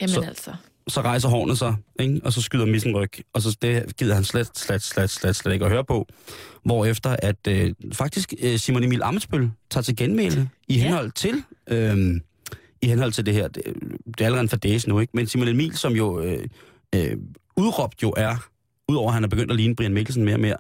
Jamen 0.01 0.15
Så- 0.15 0.21
altså. 0.21 0.51
Så 0.89 1.01
rejser 1.01 1.29
hårene 1.29 1.57
sig, 1.57 1.75
ikke? 2.01 2.21
og 2.25 2.33
så 2.33 2.43
skyder 2.43 2.67
missen 2.67 2.97
ryg. 2.97 3.11
Og 3.33 3.43
så 3.43 3.57
det 3.63 3.97
gider 3.97 4.15
han 4.15 4.25
slet, 4.25 4.59
slet, 4.59 4.83
slet, 4.83 5.11
slet, 5.11 5.37
slet 5.37 5.53
ikke 5.53 5.65
at 5.65 5.71
høre 5.71 5.85
på. 5.85 6.07
Hvorefter 6.65 7.17
at 7.23 7.47
øh, 7.49 7.75
faktisk 7.93 8.35
øh, 8.43 8.59
Simon 8.59 8.85
Emil 8.85 9.03
Amitsbøl 9.03 9.51
tager 9.71 9.83
til 9.83 9.97
genmæle 9.97 10.51
i 10.69 10.79
henhold 10.79 11.11
til... 11.11 11.43
Øh, 11.69 12.21
i 12.83 12.87
henhold 12.87 13.13
til 13.13 13.27
det 13.27 13.35
her, 13.35 13.49
det, 13.49 13.65
det 14.07 14.21
er 14.21 14.25
allerede 14.25 14.43
en 14.43 14.49
fadæse 14.49 14.89
nu, 14.89 15.01
ikke? 15.01 15.11
Men 15.15 15.27
Simon 15.27 15.49
Emil, 15.49 15.77
som 15.77 15.93
jo 15.93 16.21
øh, 16.21 16.45
øh, 16.95 17.17
udråbt 17.57 18.03
jo 18.03 18.15
er, 18.17 18.49
udover 18.89 19.09
at 19.09 19.15
han 19.15 19.25
er 19.25 19.29
begyndt 19.29 19.51
at 19.51 19.57
ligne 19.57 19.77
Brian 19.77 19.95
Mikkelsen 19.95 20.25
mere 20.25 20.35
og 20.35 20.41
mere, 20.41 20.57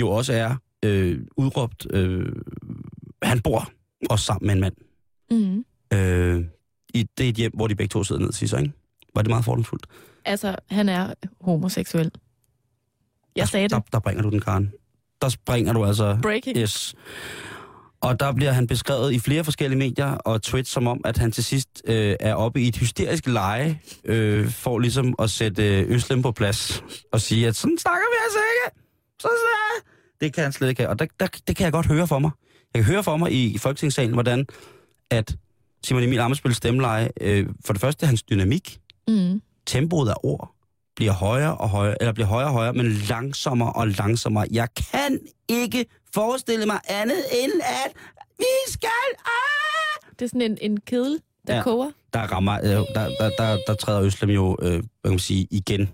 jo 0.00 0.08
også 0.08 0.32
er 0.32 0.56
øh, 0.84 1.18
udråbt, 1.36 1.86
øh, 1.90 2.32
han 3.22 3.40
bor 3.40 3.70
også 4.10 4.24
sammen 4.24 4.46
med 4.46 4.54
en 4.54 4.60
mand. 4.60 4.74
Mm. 5.30 5.64
Øh, 5.98 6.44
i, 6.94 7.06
det 7.18 7.24
er 7.24 7.28
et 7.28 7.36
hjem, 7.36 7.52
hvor 7.54 7.66
de 7.66 7.74
begge 7.74 7.92
to 7.92 8.04
sidder 8.04 8.22
ned 8.22 8.32
til 8.32 8.48
sig, 8.48 8.60
ikke? 8.60 8.72
Var 9.14 9.22
det 9.22 9.28
meget 9.28 9.44
fordomsfuldt? 9.44 9.86
Altså, 10.24 10.56
han 10.70 10.88
er 10.88 11.14
homoseksuel. 11.40 12.10
Jeg 13.36 13.48
sagde 13.48 13.68
der, 13.68 13.78
det. 13.78 13.92
Der 13.92 14.00
bringer 14.00 14.22
du 14.22 14.30
den, 14.30 14.40
Karen. 14.40 14.72
Der 15.22 15.28
springer 15.28 15.72
du 15.72 15.84
altså... 15.84 16.18
Breaking. 16.22 16.56
Yes. 16.56 16.94
Og 18.00 18.20
der 18.20 18.32
bliver 18.32 18.52
han 18.52 18.66
beskrevet 18.66 19.12
i 19.12 19.18
flere 19.18 19.44
forskellige 19.44 19.78
medier 19.78 20.12
og 20.12 20.42
tweets 20.42 20.70
som 20.70 20.86
om, 20.86 21.00
at 21.04 21.18
han 21.18 21.32
til 21.32 21.44
sidst 21.44 21.82
øh, 21.84 22.16
er 22.20 22.34
oppe 22.34 22.60
i 22.60 22.68
et 22.68 22.76
hysterisk 22.76 23.26
leje, 23.26 23.80
øh, 24.04 24.48
for 24.48 24.78
ligesom 24.78 25.14
at 25.18 25.30
sætte 25.30 25.80
øh, 25.80 25.90
Øslem 25.90 26.22
på 26.22 26.32
plads 26.32 26.82
og 27.12 27.20
sige, 27.20 27.48
at 27.48 27.56
sådan 27.56 27.78
snakker 27.78 28.06
vi 28.12 28.16
altså 28.24 28.38
ikke. 28.38 28.80
Sådan 29.20 29.36
er 29.36 29.90
det 30.20 30.34
kan 30.34 30.42
han 30.42 30.52
slet 30.52 30.68
ikke 30.68 30.82
have. 30.82 30.90
Og 30.90 30.98
der, 30.98 31.06
der, 31.20 31.26
det 31.48 31.56
kan 31.56 31.64
jeg 31.64 31.72
godt 31.72 31.86
høre 31.86 32.06
for 32.06 32.18
mig. 32.18 32.30
Jeg 32.74 32.84
kan 32.84 32.92
høre 32.92 33.04
for 33.04 33.16
mig 33.16 33.32
i, 33.32 33.54
i 33.54 33.58
Folketingssalen, 33.58 34.12
hvordan 34.12 34.46
at 35.10 35.36
Simon 35.84 36.02
Emil 36.02 36.18
Amesbøls 36.18 36.56
stemmeleje, 36.56 37.10
øh, 37.20 37.46
for 37.64 37.72
det 37.72 37.80
første 37.80 38.06
hans 38.06 38.22
dynamik, 38.22 38.78
Mm. 39.10 39.42
tempoet 39.66 40.08
af 40.08 40.14
ord 40.22 40.54
bliver 40.96 41.12
højere 41.12 41.56
og 41.56 41.68
højere, 41.68 41.96
eller 42.02 42.12
bliver 42.12 42.26
højere 42.26 42.48
og 42.48 42.52
højere, 42.54 42.72
men 42.72 42.92
langsommere 42.92 43.72
og 43.72 43.88
langsommere. 43.88 44.46
Jeg 44.50 44.68
kan 44.74 45.20
ikke 45.48 45.86
forestille 46.14 46.66
mig 46.66 46.80
andet 46.88 47.22
end, 47.42 47.52
at 47.62 47.92
vi 48.38 48.44
skal... 48.72 48.88
Ah! 49.26 50.10
Det 50.18 50.24
er 50.24 50.28
sådan 50.28 50.42
en, 50.42 50.58
en 50.60 50.80
kedel, 50.80 51.20
der 51.46 51.56
Ja. 51.56 51.62
koger. 51.62 51.90
Der, 52.14 52.20
rammer, 52.20 52.58
øh, 52.62 52.70
der, 52.70 52.84
der, 52.94 53.30
der, 53.38 53.58
der 53.66 53.74
træder 53.74 54.02
Øslem 54.02 54.30
jo, 54.30 54.56
øh, 54.62 54.70
hvad 54.70 54.80
kan 55.04 55.10
man 55.10 55.18
sige, 55.18 55.46
igen 55.50 55.90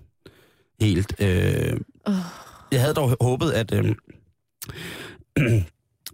helt. 0.81 1.15
Øh. 1.19 1.79
Oh. 2.05 2.13
Jeg 2.71 2.81
havde 2.81 2.93
dog 2.93 3.15
håbet, 3.21 3.51
at... 3.51 3.73
Øh, 5.39 5.63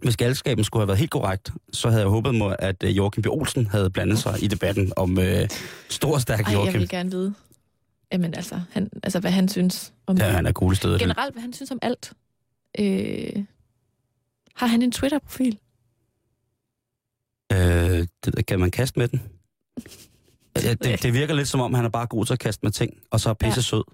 hvis 0.02 0.16
galskaben 0.16 0.64
skulle 0.64 0.80
have 0.80 0.88
været 0.88 0.98
helt 0.98 1.10
korrekt, 1.10 1.52
så 1.72 1.88
havde 1.88 2.02
jeg 2.02 2.08
håbet 2.10 2.34
mig, 2.34 2.56
at 2.58 2.82
øh, 2.82 2.96
Joachim 2.96 3.22
B. 3.22 3.26
Olsen 3.26 3.66
havde 3.66 3.90
blandet 3.90 4.18
sig 4.18 4.42
i 4.42 4.46
debatten 4.46 4.92
om 4.96 5.18
øh, 5.18 5.48
stor 5.88 6.18
stærk 6.18 6.40
Ej, 6.40 6.46
jeg 6.50 6.54
Joachim. 6.58 6.80
vil 6.80 6.88
gerne 6.88 7.10
vide. 7.10 7.34
Jamen 8.12 8.34
altså, 8.34 8.60
han, 8.72 8.90
altså 9.02 9.20
hvad 9.20 9.30
han 9.30 9.48
synes 9.48 9.92
om 10.06 10.18
Ja, 10.18 10.24
han 10.24 10.46
er 10.46 10.52
cool 10.52 10.76
stedet. 10.76 11.00
Generelt, 11.00 11.34
hvad 11.34 11.42
han 11.42 11.52
synes 11.52 11.70
om 11.70 11.78
alt. 11.82 12.12
Øh, 12.78 13.44
har 14.54 14.66
han 14.66 14.82
en 14.82 14.92
Twitter-profil? 14.92 15.58
Øh, 17.52 18.06
det, 18.24 18.46
kan 18.46 18.60
man 18.60 18.70
kaste 18.70 18.98
med 18.98 19.08
den? 19.08 19.22
Ja, 20.62 20.74
det, 20.84 21.02
det 21.02 21.12
virker 21.12 21.34
lidt 21.34 21.48
som 21.48 21.60
om, 21.60 21.74
han 21.74 21.84
er 21.84 21.88
bare 21.88 22.06
god 22.06 22.26
til 22.26 22.32
at 22.32 22.38
kaste 22.38 22.60
med 22.62 22.70
ting, 22.72 22.96
og 23.10 23.20
så 23.20 23.30
er 23.30 23.34
pisse 23.34 23.58
Ja. 23.58 23.62
sød. 23.62 23.84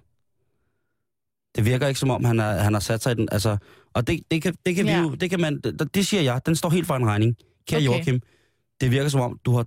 Det 1.55 1.65
virker 1.65 1.87
ikke 1.87 1.99
som 1.99 2.09
om, 2.09 2.23
han, 2.25 2.39
er, 2.39 2.51
han 2.51 2.73
har 2.73 2.79
sat 2.79 3.03
sig 3.03 3.11
i 3.11 3.15
den. 3.15 3.27
Altså, 3.31 3.57
og 3.93 4.07
det, 4.07 4.19
det, 4.31 4.41
kan, 4.41 4.55
det 4.65 4.75
kan 4.75 4.85
Ja. 4.85 5.01
vi 5.01 5.07
jo, 5.07 5.15
det 5.15 5.29
kan 5.29 5.39
man, 5.39 5.59
det, 5.61 5.95
det 5.95 6.07
siger 6.07 6.21
jeg, 6.23 6.41
den 6.45 6.55
står 6.55 6.69
helt 6.69 6.87
for 6.87 6.95
en 6.95 7.05
regning. 7.05 7.35
Kære 7.67 7.77
Okay. 7.79 7.85
Joachim, 7.85 8.21
det 8.81 8.91
virker 8.91 9.09
som 9.09 9.21
om, 9.21 9.39
du 9.45 9.51
har, 9.51 9.65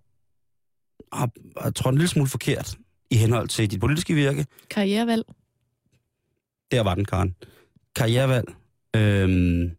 har, 1.17 1.31
har 1.63 1.71
trådt 1.71 1.93
en 1.93 1.99
lille 1.99 2.09
smule 2.09 2.29
forkert 2.29 2.77
i 3.11 3.17
henhold 3.17 3.49
til 3.49 3.71
dit 3.71 3.81
politiske 3.81 4.15
virke. 4.15 4.47
Karrierevalg? 4.71 5.25
Der 6.71 6.81
var 6.83 6.95
den, 6.95 7.05
Karen. 7.05 7.35
Karrierevalg. 7.97 8.49
Øhm, 8.97 9.71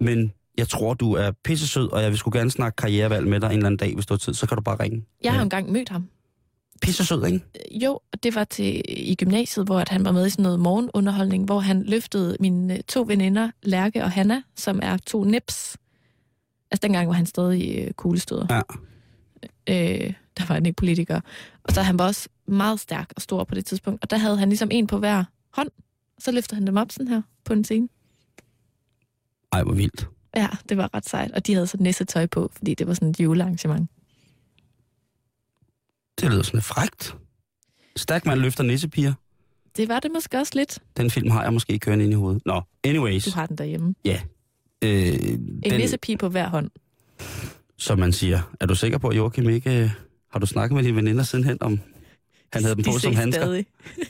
men 0.00 0.32
jeg 0.58 0.68
tror, 0.68 0.94
du 0.94 1.12
er 1.12 1.30
pisse 1.44 1.66
sød, 1.68 1.88
og 1.92 2.02
jeg 2.02 2.10
vil 2.10 2.18
sgu 2.18 2.30
gerne 2.30 2.50
snakke 2.50 2.76
karrierevalg 2.76 3.26
med 3.28 3.40
dig 3.40 3.46
en 3.46 3.52
eller 3.52 3.66
anden 3.66 3.76
dag, 3.78 3.94
hvis 3.94 4.06
du 4.06 4.14
har 4.14 4.18
tid. 4.18 4.34
Så 4.34 4.46
kan 4.46 4.56
du 4.56 4.62
bare 4.62 4.76
ringe. 4.82 5.04
Jeg 5.24 5.32
har 5.32 5.38
Ja. 5.38 5.42
engang 5.44 5.72
mødt 5.72 5.88
ham. 5.88 6.08
Pisse 6.82 7.04
sød, 7.04 7.26
ikke? 7.26 7.44
Øh, 7.72 7.82
Jo, 7.82 8.00
og 8.12 8.22
det 8.22 8.34
var 8.34 8.44
til 8.44 8.82
i 8.88 9.14
gymnasiet, 9.14 9.66
hvor 9.66 9.80
at 9.80 9.88
han 9.88 10.04
var 10.04 10.12
med 10.12 10.26
i 10.26 10.30
sådan 10.30 10.42
noget 10.42 10.60
morgenunderholdning, 10.60 11.44
hvor 11.44 11.60
han 11.60 11.82
løftede 11.82 12.36
mine 12.40 12.74
øh, 12.74 12.80
to 12.80 13.04
veninder, 13.08 13.50
Lærke 13.62 14.04
og 14.04 14.10
Hanna, 14.10 14.42
som 14.56 14.80
er 14.82 14.96
to 14.96 15.24
nips. 15.24 15.76
Altså 16.70 16.80
dengang 16.82 17.08
var 17.08 17.14
han 17.14 17.26
stadig 17.26 17.78
øh, 17.78 17.92
kuglestøder. 17.92 18.46
Ja. 18.50 18.60
Øh, 19.68 20.12
der 20.38 20.46
var 20.46 20.54
han 20.54 20.66
ikke 20.66 20.76
politiker. 20.76 21.20
Og 21.62 21.72
så 21.72 21.82
han 21.82 21.98
var 21.98 22.06
også 22.06 22.28
meget 22.48 22.80
stærk 22.80 23.12
og 23.16 23.22
stor 23.22 23.44
på 23.44 23.54
det 23.54 23.66
tidspunkt. 23.66 24.02
Og 24.02 24.10
der 24.10 24.16
havde 24.16 24.38
han 24.38 24.48
ligesom 24.48 24.68
en 24.72 24.86
på 24.86 24.98
hver 24.98 25.24
hånd. 25.52 25.70
Og 26.16 26.22
så 26.22 26.32
løftede 26.32 26.56
han 26.56 26.66
dem 26.66 26.76
op 26.76 26.92
sådan 26.92 27.08
her 27.08 27.22
på 27.44 27.52
en 27.52 27.64
scene. 27.64 27.88
Ej, 29.52 29.62
hvor 29.62 29.74
vildt. 29.74 30.08
Ja, 30.36 30.48
det 30.68 30.76
var 30.76 30.94
ret 30.94 31.08
sejt. 31.08 31.32
Og 31.32 31.46
de 31.46 31.54
havde 31.54 31.66
så 31.66 31.76
nissetøj 31.80 32.26
på, 32.26 32.50
fordi 32.52 32.74
det 32.74 32.86
var 32.86 32.94
sådan 32.94 33.08
et 33.08 33.20
julearrangement. 33.20 33.90
Det 36.20 36.30
lyder 36.30 36.42
sådan 36.42 36.56
lidt 36.58 36.64
frægt. 36.64 37.16
Stærk 37.96 38.26
mand 38.26 38.40
løfter 38.40 38.64
nissepiger. 38.64 39.12
Det 39.76 39.88
var 39.88 40.00
det 40.00 40.10
måske 40.10 40.38
også 40.38 40.52
lidt. 40.56 40.78
Den 40.96 41.10
film 41.10 41.30
har 41.30 41.42
jeg 41.42 41.52
måske 41.52 41.78
kørende 41.78 42.04
ind 42.04 42.12
i 42.12 42.16
hovedet. 42.16 42.42
Nå, 42.46 42.62
anyways. 42.84 43.24
Du 43.24 43.30
har 43.30 43.46
den 43.46 43.58
derhjemme. 43.58 43.94
Øh, 44.04 44.10
En 44.82 45.60
den, 45.64 45.80
nissepige 45.80 46.16
på 46.18 46.28
hver 46.28 46.48
hånd. 46.48 46.70
som 47.78 47.98
man 47.98 48.12
siger. 48.12 48.54
Er 48.60 48.66
du 48.66 48.74
sikker 48.74 48.98
på, 48.98 49.08
at 49.08 49.16
Joachim 49.16 49.48
ikke... 49.48 49.82
øh, 49.82 49.90
Har 50.32 50.38
du 50.38 50.46
snakket 50.46 50.76
med 50.76 50.84
dine 50.84 50.96
veninder 50.96 51.22
sidenhen 51.24 51.62
om... 51.62 51.80
Han 52.52 52.62
havde 52.62 52.74
dem 52.76 52.84
De 52.84 52.90
på 52.90 52.98
som 52.98 53.14
handsker. 53.14 53.42
stadig. 53.42 53.66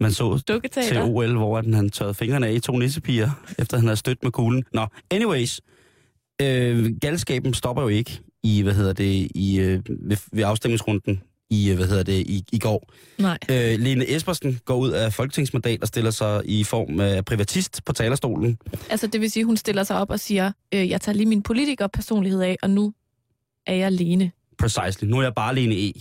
Man 0.00 0.12
så 0.12 0.42
til. 0.72 1.02
OL, 1.02 1.32
hvor 1.36 1.60
den, 1.60 1.74
han 1.74 1.90
tørrede 1.90 2.14
fingrene 2.14 2.46
af 2.46 2.52
i 2.52 2.60
to 2.60 2.76
nissepiger, 2.76 3.30
efter 3.58 3.76
han 3.76 3.86
havde 3.86 3.96
stødt 3.96 4.22
med 4.22 4.32
kuglen. 4.32 4.64
Nå, 4.72 4.86
anyways. 5.10 5.60
Øh, 6.42 6.96
galskaben 7.00 7.54
stopper 7.54 7.82
jo 7.82 7.88
ikke 7.88 8.20
i, 8.44 8.62
hvad 8.62 8.74
hedder 8.74 8.92
det, 8.92 9.28
i, 9.34 9.58
øh, 9.60 9.80
ved, 9.88 10.16
ved 10.32 10.44
afstemningsrunden 10.44 11.22
i, 11.50 11.70
øh, 11.70 11.76
hvad 11.76 11.86
hedder 11.86 12.02
det, 12.02 12.20
i, 12.26 12.44
i 12.52 12.58
går. 12.58 12.92
Nej. 13.18 13.38
Øh, 13.50 13.78
Lene 13.80 14.10
Espersen 14.14 14.60
går 14.64 14.76
ud 14.76 14.90
af 14.90 15.12
folketingsmandat 15.12 15.82
og 15.82 15.88
stiller 15.88 16.10
sig 16.10 16.42
i 16.44 16.64
form 16.64 17.00
af 17.00 17.24
privatist 17.24 17.84
på 17.84 17.92
talerstolen. 17.92 18.58
Altså, 18.90 19.06
det 19.06 19.20
vil 19.20 19.30
sige, 19.30 19.44
hun 19.44 19.56
stiller 19.56 19.82
sig 19.82 19.96
op 19.96 20.10
og 20.10 20.20
siger, 20.20 20.52
øh, 20.74 20.88
jeg 20.88 21.00
tager 21.00 21.16
lige 21.16 21.26
min 21.26 21.42
politikerpersonlighed 21.42 22.40
af, 22.40 22.56
og 22.62 22.70
nu 22.70 22.92
er 23.66 23.74
jeg 23.74 23.92
Lene. 23.92 24.30
Precisely. 24.58 25.10
Nu 25.10 25.18
er 25.18 25.22
jeg 25.22 25.34
bare 25.34 25.54
Lene 25.54 25.74
E. 25.88 25.92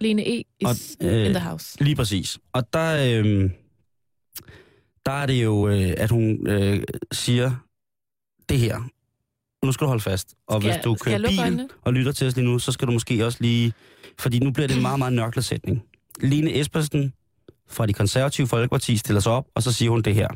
Lene 0.00 0.28
E. 0.28 0.38
is 0.60 0.96
Og, 1.00 1.06
øh, 1.06 1.26
in 1.26 1.32
the 1.34 1.40
house. 1.48 1.84
Lige 1.84 1.96
præcis. 1.96 2.38
Og 2.52 2.72
der, 2.72 3.20
øh, 3.20 3.50
der 5.06 5.12
er 5.12 5.26
det 5.26 5.44
jo, 5.44 5.68
øh, 5.68 5.94
at 5.96 6.10
hun 6.10 6.46
øh, 6.46 6.82
siger 7.12 7.50
det 8.48 8.58
her. 8.58 8.88
Nu 9.64 9.72
skal 9.72 9.84
du 9.84 9.88
holde 9.88 10.02
fast. 10.02 10.34
Og 10.46 10.62
Skal 10.62 10.72
hvis 10.72 10.84
du 10.84 10.94
kører 10.94 11.28
bil 11.28 11.38
øjnene? 11.40 11.68
og 11.82 11.92
lytter 11.92 12.12
til 12.12 12.26
os 12.26 12.36
lige 12.36 12.46
nu, 12.46 12.58
så 12.58 12.72
skal 12.72 12.88
du 12.88 12.92
måske 12.92 13.26
også 13.26 13.38
lige... 13.40 13.72
Fordi 14.18 14.38
nu 14.38 14.50
bliver 14.50 14.66
det 14.68 14.76
en 14.76 14.82
meget, 14.82 14.98
meget 14.98 15.12
nørklet 15.12 15.44
sætning. 15.44 15.82
Lene 16.20 16.60
Espersen 16.60 17.12
fra 17.68 17.86
de 17.86 17.92
konservative 17.92 18.46
Folkeparti 18.46 18.96
stiller 18.96 19.20
sig 19.20 19.32
op, 19.32 19.46
og 19.54 19.62
så 19.62 19.72
siger 19.72 19.90
hun 19.90 20.02
det 20.02 20.14
her. 20.14 20.28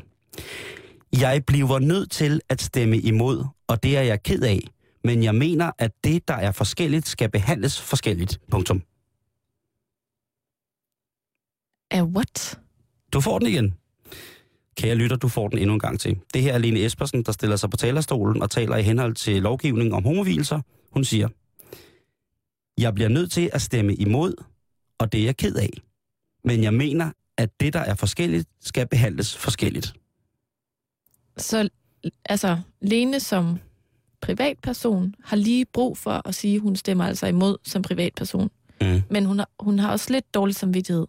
Jeg 1.19 1.45
bliver 1.45 1.79
nødt 1.79 2.11
til 2.11 2.41
at 2.49 2.61
stemme 2.61 2.97
imod, 2.99 3.45
og 3.67 3.83
det 3.83 3.97
er 3.97 4.01
jeg 4.01 4.23
ked 4.23 4.41
af. 4.43 4.59
Men 5.03 5.23
jeg 5.23 5.35
mener, 5.35 5.71
at 5.77 5.91
det, 6.03 6.27
der 6.27 6.33
er 6.33 6.51
forskelligt, 6.51 7.07
skal 7.07 7.29
behandles 7.31 7.81
forskelligt. 7.81 8.39
Punktum. 8.51 8.81
Af 11.91 12.03
what? 12.03 12.59
Du 13.13 13.21
får 13.21 13.39
den 13.39 13.47
igen. 13.47 13.73
Kære 14.79 14.95
lytter, 14.95 15.17
du 15.17 15.27
får 15.27 15.47
den 15.47 15.57
endnu 15.57 15.73
en 15.73 15.79
gang 15.79 15.99
til. 15.99 16.19
Det 16.33 16.41
her 16.41 16.53
er 16.53 16.57
Lene 16.57 16.85
Espersen, 16.85 17.23
der 17.23 17.31
stiller 17.31 17.55
sig 17.55 17.69
på 17.69 17.77
talerstolen 17.77 18.41
og 18.41 18.49
taler 18.49 18.77
i 18.77 18.81
henhold 18.81 19.15
til 19.15 19.41
lovgivning 19.41 19.93
om 19.93 20.03
homovilser. 20.03 20.61
Hun 20.91 21.03
siger, 21.03 21.27
jeg 22.77 22.93
bliver 22.95 23.09
nødt 23.09 23.31
til 23.31 23.49
at 23.53 23.61
stemme 23.61 23.95
imod, 23.95 24.33
og 24.99 25.11
det 25.11 25.21
er 25.21 25.25
jeg 25.25 25.37
ked 25.37 25.55
af. 25.55 25.69
Men 26.43 26.63
jeg 26.63 26.73
mener, 26.73 27.11
at 27.37 27.49
det, 27.59 27.73
der 27.73 27.79
er 27.79 27.95
forskelligt, 27.95 28.49
skal 28.61 28.87
behandles 28.87 29.37
forskelligt. 29.37 29.93
Så 31.37 31.69
altså, 32.25 32.57
Lene 32.81 33.19
som 33.19 33.59
privatperson 34.21 35.15
har 35.23 35.37
lige 35.37 35.65
brug 35.65 35.97
for 35.97 36.27
at 36.27 36.35
sige, 36.35 36.55
at 36.55 36.61
hun 36.61 36.75
stemmer 36.75 37.05
altså 37.05 37.27
imod 37.27 37.57
som 37.63 37.81
privatperson. 37.81 38.49
Mm. 38.81 39.01
Men 39.09 39.25
hun 39.25 39.39
har, 39.39 39.49
hun 39.59 39.79
har 39.79 39.91
også 39.91 40.13
lidt 40.13 40.33
dårlig 40.33 40.55
samvittighed. 40.55 41.07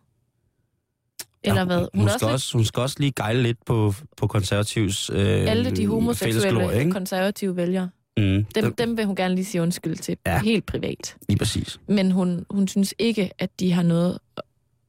Eller 1.44 1.60
Ja, 1.60 1.64
hvad? 1.64 1.78
Hun, 1.94 2.00
Hun 2.00 2.08
skal 2.08 2.14
også 2.14 2.26
også, 2.26 2.52
hun 2.58 2.64
skal 2.64 2.80
også 2.80 2.96
lige 3.00 3.12
gejle 3.16 3.42
lidt 3.42 3.64
på, 3.64 3.94
på 4.16 4.26
konservativs 4.26 5.10
øh, 5.10 5.18
alle 5.50 5.70
de 5.70 5.86
homoseksuelle 5.86 6.92
konservative 6.92 7.56
vælgere. 7.56 7.90
Mm, 8.16 8.44
Dem, 8.54 8.74
dem, 8.74 8.96
vil 8.96 9.04
hun 9.04 9.16
gerne 9.16 9.34
lige 9.34 9.44
sige 9.44 9.62
undskyld 9.62 9.96
til, 9.96 10.16
Ja. 10.26 10.40
helt 10.42 10.66
privat. 10.66 11.16
lige 11.28 11.38
præcis. 11.38 11.80
Men 11.88 12.10
hun, 12.12 12.46
hun 12.50 12.68
synes 12.68 12.94
ikke, 12.98 13.30
at 13.38 13.60
de 13.60 13.72
har 13.72 13.82
noget 13.82 14.18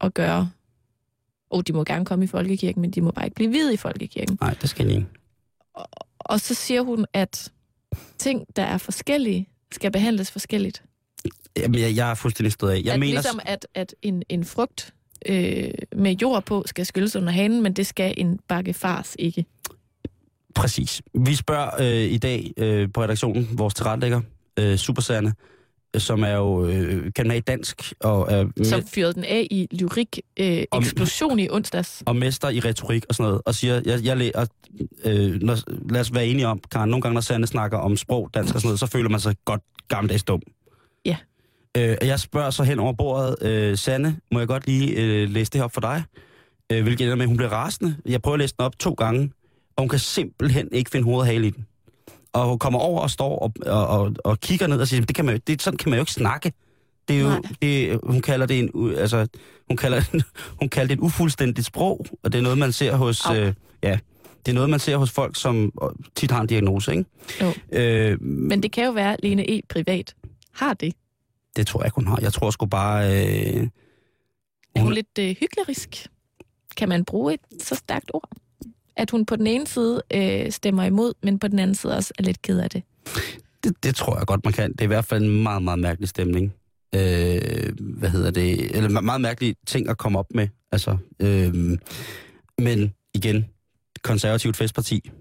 at 0.02 0.14
gøre. 0.14 0.50
Og 1.50 1.68
de 1.68 1.74
må 1.74 1.84
gerne 1.84 2.06
komme 2.06 2.26
i 2.26 2.28
folkekirken, 2.28 2.82
men 2.82 2.92
de 2.92 3.02
må 3.02 3.12
bare 3.12 3.26
ikke 3.26 3.36
blive 3.36 3.50
hvide 3.50 3.74
i 3.74 3.78
folkekirken. 3.78 4.38
Nej, 4.42 4.56
det 4.62 4.70
skal 4.70 4.86
jeg 4.88 4.96
ikke. 4.96 5.08
Og 6.20 6.40
så 6.40 6.54
siger 6.54 6.82
hun, 6.82 7.06
at 7.14 7.52
ting, 8.18 8.46
der 8.56 8.64
er 8.64 8.78
forskellige, 8.78 9.48
skal 9.72 9.92
behandles 9.92 10.32
forskelligt. 10.32 10.84
Jamen, 11.58 11.80
jeg, 11.82 11.96
jeg 11.96 12.10
er 12.12 12.16
fuldstændig 12.16 12.52
stået 12.52 12.72
af. 12.72 12.82
Jeg 12.86 12.94
at 12.94 13.00
mener, 13.00 13.14
ligesom 13.14 13.40
at, 13.46 13.68
at 13.76 13.96
en, 14.02 14.24
en 14.30 14.46
frugt 14.46 14.94
øh, 15.30 15.70
med 15.96 16.16
jord 16.22 16.46
på 16.46 16.64
skal 16.66 16.86
skylles 16.86 17.16
under 17.16 17.32
hanen, 17.32 17.64
men 17.64 17.74
det 17.74 17.88
skal 17.88 18.14
en 18.18 18.40
bakke 18.48 18.74
fars 18.74 19.16
ikke. 19.20 19.46
Præcis. 20.56 21.02
Vi 21.14 21.36
spørger 21.36 21.70
øh, 21.80 22.12
i 22.12 22.18
dag 22.18 22.54
øh, 22.58 22.90
på 22.94 23.04
redaktionen 23.04 23.48
vores 23.52 23.74
tilrettelægger, 23.74 24.22
øh, 24.60 24.76
Superserne, 24.78 25.34
øh, 25.96 26.02
som 26.02 26.24
er 26.24 26.30
jo 26.36 26.66
øh, 26.66 27.12
kan 27.16 27.28
med 27.28 27.36
i 27.36 27.40
dansk 27.40 27.94
og 28.00 28.28
er 28.32 28.46
Som 28.64 28.84
fyrede 28.84 29.14
den 29.14 29.24
af 29.24 29.48
i 29.52 29.68
lyrik 29.72 30.20
øh, 30.40 30.64
Om- 30.72 30.84
eksplosion 30.84 31.40
i 31.40 31.50
onsdags. 31.50 32.04
og 32.06 32.16
mester 32.16 32.50
i 32.50 32.60
retorik 32.60 33.06
og 33.10 33.16
sådan 33.16 33.30
noget, 33.30 33.42
og 33.46 33.56
siger, 33.56 33.82
jeg, 33.86 34.04
jeg 34.04 34.18
læ- 34.18 34.32
og, 34.36 34.48
øh, 35.06 35.42
når, 35.42 35.58
lad 35.92 36.02
os 36.02 36.14
være 36.14 36.26
enige 36.28 36.48
om, 36.48 36.60
Karen, 36.72 36.90
nogle 36.90 37.02
gange 37.02 37.14
når 37.14 37.22
Sande 37.22 37.48
snakker 37.48 37.78
om 37.78 37.98
sprog, 37.98 38.30
dansk 38.34 38.56
og 38.56 38.62
sådan 38.62 38.68
noget, 38.68 38.80
så 38.80 38.88
føler 38.88 39.10
man 39.10 39.20
sig 39.20 39.36
godt 39.46 39.62
gammeldags 39.88 40.24
dum. 40.24 40.42
Øh, 41.78 41.98
jeg 42.02 42.20
spørger 42.20 42.50
så 42.50 42.64
hen 42.64 42.80
over 42.80 42.94
bordet, 42.94 43.36
øh, 43.42 43.78
Sande, 43.78 44.16
må 44.32 44.40
jeg 44.40 44.48
godt 44.48 44.68
lige 44.68 44.92
øh, 44.96 45.30
læse 45.30 45.52
det 45.52 45.60
her 45.60 45.64
op 45.66 45.74
for 45.74 45.82
dig? 45.82 46.04
Øh, 46.72 46.84
hvilket 46.84 47.04
ender 47.06 47.16
med, 47.16 47.24
at 47.24 47.28
hun 47.28 47.38
bliver 47.38 47.50
rasende. 47.52 47.96
Jeg 48.06 48.22
prøver 48.22 48.34
at 48.36 48.40
læse 48.40 48.56
den 48.58 48.66
op 48.66 48.80
to 48.80 48.94
gange, 48.94 49.32
og 49.76 49.82
hun 49.82 49.90
kan 49.90 50.00
simpelthen 50.00 50.70
ikke 50.72 50.90
finde 50.92 51.06
hoved 51.06 51.20
og 51.20 51.26
hale 51.26 51.48
i 51.48 51.50
den. 51.50 51.66
Og 52.34 52.48
hun 52.48 52.60
kommer 52.60 52.80
over 52.80 53.02
og 53.02 53.10
står 53.10 53.40
og, 53.40 53.54
og, 53.66 53.88
og, 53.88 54.14
og 54.24 54.40
kigger 54.40 54.68
ned 54.68 54.80
og 54.82 54.88
siger, 54.88 55.06
det 55.06 55.16
kan 55.16 55.26
man 55.26 55.36
jo, 55.36 55.42
det, 55.48 55.62
sådan 55.62 55.78
kan 55.78 55.90
man 55.90 55.98
jo 55.98 56.02
ikke 56.02 56.12
snakke. 56.12 56.54
Det 57.08 57.16
er 57.16 57.22
jo, 57.22 57.28
Nej. 57.28 57.40
det, 57.62 58.00
hun 58.04 58.22
kalder 58.22 58.46
det 58.46 58.60
en, 58.60 58.96
altså, 58.98 59.28
hun 59.68 59.78
kalder, 59.78 60.02
hun 60.60 60.70
kalder 60.70 60.88
det 60.88 60.94
et 60.94 61.00
ufuldstændigt 61.00 61.68
sprog, 61.68 62.06
og 62.24 62.32
det 62.34 62.40
er 62.40 62.44
noget, 62.44 62.58
man 62.58 62.72
ser 62.72 62.96
hos, 62.96 63.30
øh, 63.36 63.54
ja, 63.84 64.00
det 64.46 64.52
er 64.52 64.54
noget, 64.56 64.70
man 64.70 64.80
ser 64.80 64.98
hos 64.98 65.12
folk, 65.12 65.36
som 65.40 65.72
tit 66.16 66.32
har 66.32 66.42
en 66.42 66.48
diagnose, 66.48 66.92
ikke? 66.92 67.06
Jo. 67.42 67.54
Øh, 67.72 68.22
Men 68.22 68.64
det 68.64 68.72
kan 68.72 68.86
jo 68.86 68.92
være, 68.92 69.14
at 69.14 69.20
Lene 69.24 69.52
E. 69.52 69.62
privat 69.70 70.16
har 70.54 70.74
det. 70.74 70.94
Det 71.56 71.68
tror 71.68 71.80
jeg 71.82 71.88
ikke, 71.88 71.96
hun 71.96 72.08
har. 72.08 72.20
Jeg 72.22 72.34
tror 72.34 72.50
sgu 72.52 72.66
bare... 72.66 73.06
Øh, 73.08 73.68
Er 74.76 74.80
hun 74.80 74.84
Hun- 74.88 74.94
lidt 74.94 75.18
øh, 75.20 75.36
hyklerisk? 75.40 76.08
Kan 76.78 76.90
man 76.90 77.06
bruge 77.06 77.34
et 77.34 77.40
så 77.64 77.76
stærkt 77.76 78.12
ord? 78.14 78.30
At 78.96 79.12
hun 79.12 79.26
på 79.26 79.36
den 79.36 79.48
ene 79.48 79.68
side 79.68 80.02
øh, 80.14 80.52
stemmer 80.52 80.84
imod, 80.84 81.14
men 81.24 81.40
på 81.40 81.48
den 81.48 81.60
anden 81.60 81.76
side 81.76 81.96
også 81.98 82.14
er 82.20 82.24
lidt 82.24 82.42
ked 82.42 82.60
af 82.60 82.70
det. 82.70 82.84
det, 83.64 83.84
det 83.84 83.96
tror 83.96 84.18
jeg 84.18 84.28
godt, 84.28 84.44
man 84.46 84.54
kan. 84.54 84.72
Det 84.72 84.82
er 84.82 84.86
i 84.86 84.88
hvert 84.88 85.06
fald 85.06 85.24
en 85.24 85.44
meget, 85.44 85.64
meget 85.64 85.80
mærkelig 85.80 86.10
stemning. 86.10 86.54
Øh, 86.96 87.74
hvad 87.80 88.10
hedder 88.10 88.32
det? 88.32 88.76
Eller 88.78 88.90
me- 88.90 89.02
meget 89.02 89.22
mærkelige 89.22 89.56
ting 89.68 89.90
at 89.90 89.98
komme 89.98 90.20
op 90.20 90.26
med. 90.36 90.48
Altså, 90.72 90.98
øh, 91.20 91.78
men 92.58 92.94
igen, 93.14 93.46
konservativt 94.02 94.58
festparti. 94.58 95.12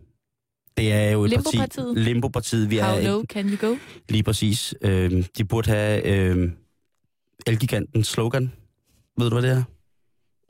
Det 0.76 0.92
er 0.92 1.10
jo 1.10 1.24
et 1.24 1.32
parti... 1.34 1.56
Limbo-partiet? 1.56 1.96
Limbo-partiet. 1.98 2.70
Vi 2.70 2.78
How 2.78 2.96
er 2.96 3.00
low 3.02 3.24
can 3.24 3.48
you 3.48 3.68
go? 3.68 3.76
lige 4.08 4.22
præcis. 4.22 4.74
Øh, 4.82 5.24
de 5.38 5.44
burde 5.44 5.70
have 5.70 6.06
øh, 6.06 6.50
Elgigantens 7.46 8.06
slogan. 8.08 8.52
Ved 9.18 9.30
du, 9.30 9.40
hvad 9.40 9.50
det 9.50 9.56
er? 9.56 9.62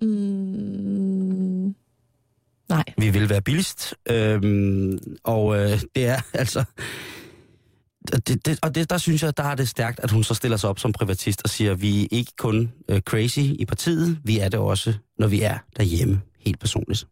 Mm, 0.02 1.74
nej. 2.68 2.84
Vi 2.98 3.10
vil 3.10 3.28
være 3.28 3.42
billigst. 3.42 3.94
Øhm, 4.10 4.98
og 5.24 5.56
øh, 5.56 5.80
det 5.94 6.06
er 6.06 6.20
altså... 6.42 6.64
Det, 8.26 8.46
det, 8.46 8.58
og 8.62 8.74
det, 8.74 8.90
der 8.90 8.98
synes 8.98 9.22
jeg, 9.22 9.36
der 9.36 9.42
er 9.42 9.54
det 9.54 9.68
stærkt, 9.68 10.00
at 10.00 10.10
hun 10.10 10.24
så 10.24 10.34
stiller 10.34 10.56
sig 10.56 10.70
op 10.70 10.78
som 10.78 10.92
privatist 10.92 11.42
og 11.44 11.50
siger, 11.50 11.72
at 11.72 11.82
vi 11.82 12.02
er 12.04 12.08
ikke 12.10 12.32
kun 12.38 12.72
øh, 12.88 13.00
crazy 13.00 13.38
i 13.38 13.64
partiet, 13.68 14.18
vi 14.24 14.38
er 14.38 14.48
det 14.48 14.60
også, 14.60 14.94
når 15.18 15.26
vi 15.26 15.42
er 15.42 15.58
derhjemme, 15.76 16.20
helt 16.38 16.58
personligt. 16.58 17.06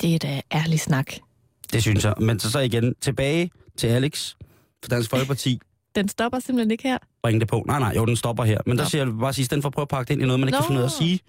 Det 0.00 0.14
er 0.14 0.18
da 0.18 0.40
ærlig 0.52 0.80
snak. 0.80 1.12
Det 1.72 1.82
synes 1.82 2.04
jeg. 2.04 2.14
Men 2.20 2.38
så, 2.40 2.50
så 2.50 2.58
igen, 2.58 2.94
tilbage 3.00 3.50
til 3.76 3.86
Alex 3.86 4.34
fra 4.84 4.88
Dansk 4.90 5.10
Folkeparti. 5.10 5.60
Den 5.96 6.08
stopper 6.08 6.38
simpelthen 6.38 6.70
ikke 6.70 6.82
her. 6.88 6.98
Bring 7.22 7.40
det 7.40 7.48
på. 7.48 7.64
Nej, 7.66 7.78
nej, 7.78 7.92
jo, 7.96 8.04
den 8.04 8.16
stopper 8.16 8.44
her. 8.44 8.58
Men 8.66 8.76
der 8.76 8.84
Nå. 8.84 8.88
siger 8.88 9.04
jeg 9.04 9.14
bare 9.20 9.32
sige, 9.32 9.42
i 9.42 9.44
stedet 9.44 9.62
for 9.62 9.68
at 9.68 9.72
prøve 9.72 9.82
at 9.82 9.88
pakke 9.88 10.08
det 10.08 10.14
ind 10.14 10.22
i 10.22 10.26
noget, 10.26 10.40
man 10.40 10.48
ikke 10.48 10.56
Nå. 10.56 10.60
kan 10.60 10.66
finde 10.66 10.78
ud 10.78 10.82
af 10.82 10.88
at 10.88 10.92
sige, 10.92 11.20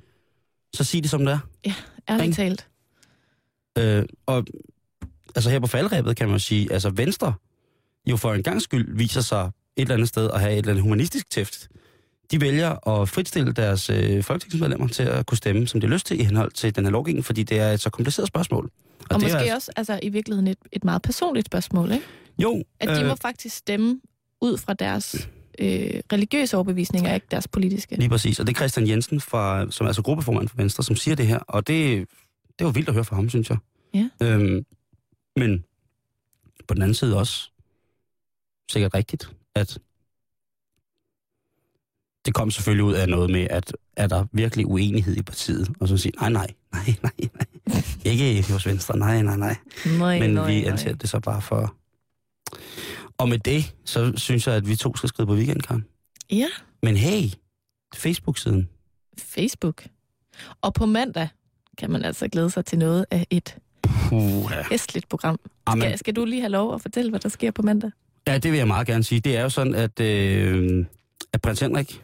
så 0.73 0.83
sig 0.83 1.01
det 1.01 1.09
som 1.09 1.25
det 1.25 1.33
er. 1.33 1.39
Ærligt 2.09 2.25
Ikke? 2.25 2.35
talt. 2.35 2.67
Øh, 3.77 4.05
og 4.25 4.45
altså 5.35 5.49
her 5.49 5.59
på 5.59 5.67
faldrebet 5.67 6.17
kan 6.17 6.27
man 6.27 6.35
jo 6.35 6.39
sige, 6.39 6.73
altså 6.73 6.89
Venstre 6.89 7.33
jo 8.09 8.17
for 8.17 8.33
en 8.33 8.43
gang 8.43 8.61
skyld 8.61 8.97
viser 8.97 9.21
sig 9.21 9.41
et 9.45 9.81
eller 9.81 9.93
andet 9.93 10.09
sted 10.09 10.31
at 10.31 10.39
have 10.39 10.53
et 10.53 10.57
eller 10.57 10.71
andet 10.71 10.83
humanistisk 10.83 11.29
tæft. 11.29 11.67
De 12.31 12.41
vælger 12.41 12.87
at 12.89 13.09
fritstille 13.09 13.51
deres 13.53 13.89
øh, 13.89 14.23
folketingsmedlemmer 14.23 14.87
til 14.87 15.03
at 15.03 15.25
kunne 15.25 15.37
stemme, 15.37 15.67
som 15.67 15.81
de 15.81 15.87
har 15.87 15.93
lyst 15.93 16.05
til 16.05 16.19
i 16.19 16.23
henhold 16.23 16.51
til 16.51 16.75
den 16.75 16.83
her 16.85 16.91
lovgivning, 16.91 17.25
fordi 17.25 17.43
det 17.43 17.59
er 17.59 17.71
et 17.71 17.79
så 17.79 17.89
kompliceret 17.89 18.27
spørgsmål. 18.27 18.65
Og, 18.99 19.05
og 19.09 19.15
det 19.15 19.21
måske 19.21 19.35
er, 19.35 19.39
altså- 19.39 19.53
også 19.55 19.71
altså, 19.75 19.99
i 20.03 20.09
virkeligheden 20.09 20.47
et, 20.47 20.57
et 20.71 20.83
meget 20.83 21.01
personligt 21.01 21.45
spørgsmål, 21.45 21.91
ikke? 21.91 22.05
Jo, 22.39 22.63
At 22.79 22.97
de 22.97 23.05
må 23.05 23.15
faktisk 23.15 23.55
stemme 23.55 23.99
ud 24.41 24.57
fra 24.57 24.73
deres 24.73 25.29
øh, 25.59 26.01
religiøse 26.13 26.57
overbevisninger, 26.57 27.13
ikke 27.13 27.27
deres 27.31 27.47
politiske. 27.47 27.95
lige 27.95 28.09
præcis. 28.09 28.39
Og 28.39 28.47
det 28.47 28.53
er 28.53 28.57
Christian 28.57 28.87
Jensen, 28.87 29.21
fra, 29.21 29.71
som 29.71 29.85
er 29.85 29.87
altså 29.89 30.01
gruppeformand 30.01 30.47
for 30.47 30.57
Venstre, 30.57 30.83
som 30.83 30.95
siger 30.95 31.15
det 31.15 31.27
her. 31.27 31.39
Og 31.39 31.67
det, 31.67 32.07
det 32.59 32.65
var 32.65 32.71
vildt 32.71 32.87
at 32.89 32.93
høre 32.93 33.05
fra 33.05 33.15
ham, 33.15 33.29
synes 33.29 33.49
jeg. 33.49 33.57
Ja. 33.93 34.09
Øhm, 34.23 34.65
men 35.35 35.63
på 36.67 36.73
den 36.73 36.81
anden 36.81 36.95
side 36.95 37.17
også 37.17 37.49
sikkert 38.71 38.93
rigtigt, 38.93 39.29
at 39.55 39.79
det 42.25 42.33
kom 42.33 42.51
selvfølgelig 42.51 42.83
ud 42.83 42.93
af 42.93 43.09
noget 43.09 43.29
med, 43.29 43.47
at 43.49 43.73
er 43.97 44.07
der 44.07 44.25
virkelig 44.31 44.65
uenighed 44.67 45.17
i 45.17 45.21
partiet? 45.21 45.69
Og 45.79 45.87
så 45.87 45.97
sige, 45.97 46.11
nej, 46.21 46.29
nej, 46.29 46.47
nej, 46.73 46.95
nej, 47.03 47.11
nej. 47.65 47.81
Ikke 48.05 48.51
hos 48.51 48.65
Venstre, 48.65 48.97
nej, 48.97 49.21
nej, 49.21 49.37
nej. 49.37 49.55
Nej, 49.97 50.19
Men 50.19 50.29
nej, 50.33 50.51
vi 50.51 50.63
anser 50.65 50.93
det 50.95 51.09
så 51.09 51.19
bare 51.19 51.41
for... 51.41 51.75
Og 53.17 53.29
med 53.29 53.39
det, 53.39 53.73
så 53.85 54.13
synes 54.15 54.47
jeg, 54.47 54.55
at 54.55 54.67
vi 54.67 54.75
to 54.75 54.95
skal 54.95 55.09
skride 55.09 55.27
på 55.27 55.33
weekend, 55.33 55.61
Karen. 55.61 55.85
Ja, 56.31 56.47
Men 56.83 56.97
hey, 56.97 57.23
Facebook-siden. 57.95 58.69
Facebook. 59.19 59.83
Og 60.61 60.73
på 60.73 60.85
mandag 60.85 61.27
kan 61.77 61.91
man 61.91 62.05
altså 62.05 62.27
glæde 62.27 62.49
sig 62.49 62.65
til 62.65 62.79
noget 62.79 63.05
af 63.11 63.27
et 63.29 63.55
Puha. 63.81 64.61
festligt 64.61 65.09
program. 65.09 65.39
Amen. 65.65 65.81
Skal, 65.81 65.97
skal 65.97 66.15
du 66.15 66.25
lige 66.25 66.41
have 66.41 66.51
lov 66.51 66.73
at 66.75 66.81
fortælle, 66.81 67.09
hvad 67.09 67.19
der 67.19 67.29
sker 67.29 67.51
på 67.51 67.61
mandag? 67.61 67.91
Ja, 68.27 68.37
det 68.37 68.51
vil 68.51 68.57
jeg 68.57 68.67
meget 68.67 68.87
gerne 68.87 69.03
sige. 69.03 69.19
Det 69.21 69.37
er 69.37 69.41
jo 69.41 69.49
sådan, 69.49 69.75
at, 69.75 69.99
øh, 69.99 70.85
at 71.33 71.41
prins 71.41 71.59
Henrik, 71.59 72.01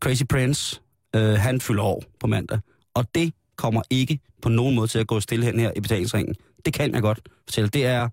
Crazy 0.00 0.22
Prince, 0.28 0.80
øh, 1.16 1.22
han 1.34 1.60
fylder 1.60 1.82
år 1.82 2.02
på 2.20 2.26
mandag. 2.26 2.58
Og 2.94 3.14
det 3.14 3.32
kommer 3.56 3.82
ikke 3.90 4.18
på 4.42 4.48
nogen 4.48 4.74
måde 4.74 4.86
til 4.88 4.98
at 4.98 5.06
gå 5.06 5.20
stille 5.20 5.44
hen 5.44 5.60
her 5.60 5.72
i 5.76 5.80
betalingsringen. 5.80 6.34
Det 6.64 6.74
kan 6.74 6.94
jeg 6.94 7.02
godt 7.02 7.20
fortælle. 7.46 7.68
Det, 7.70 7.86
er, 7.86 8.08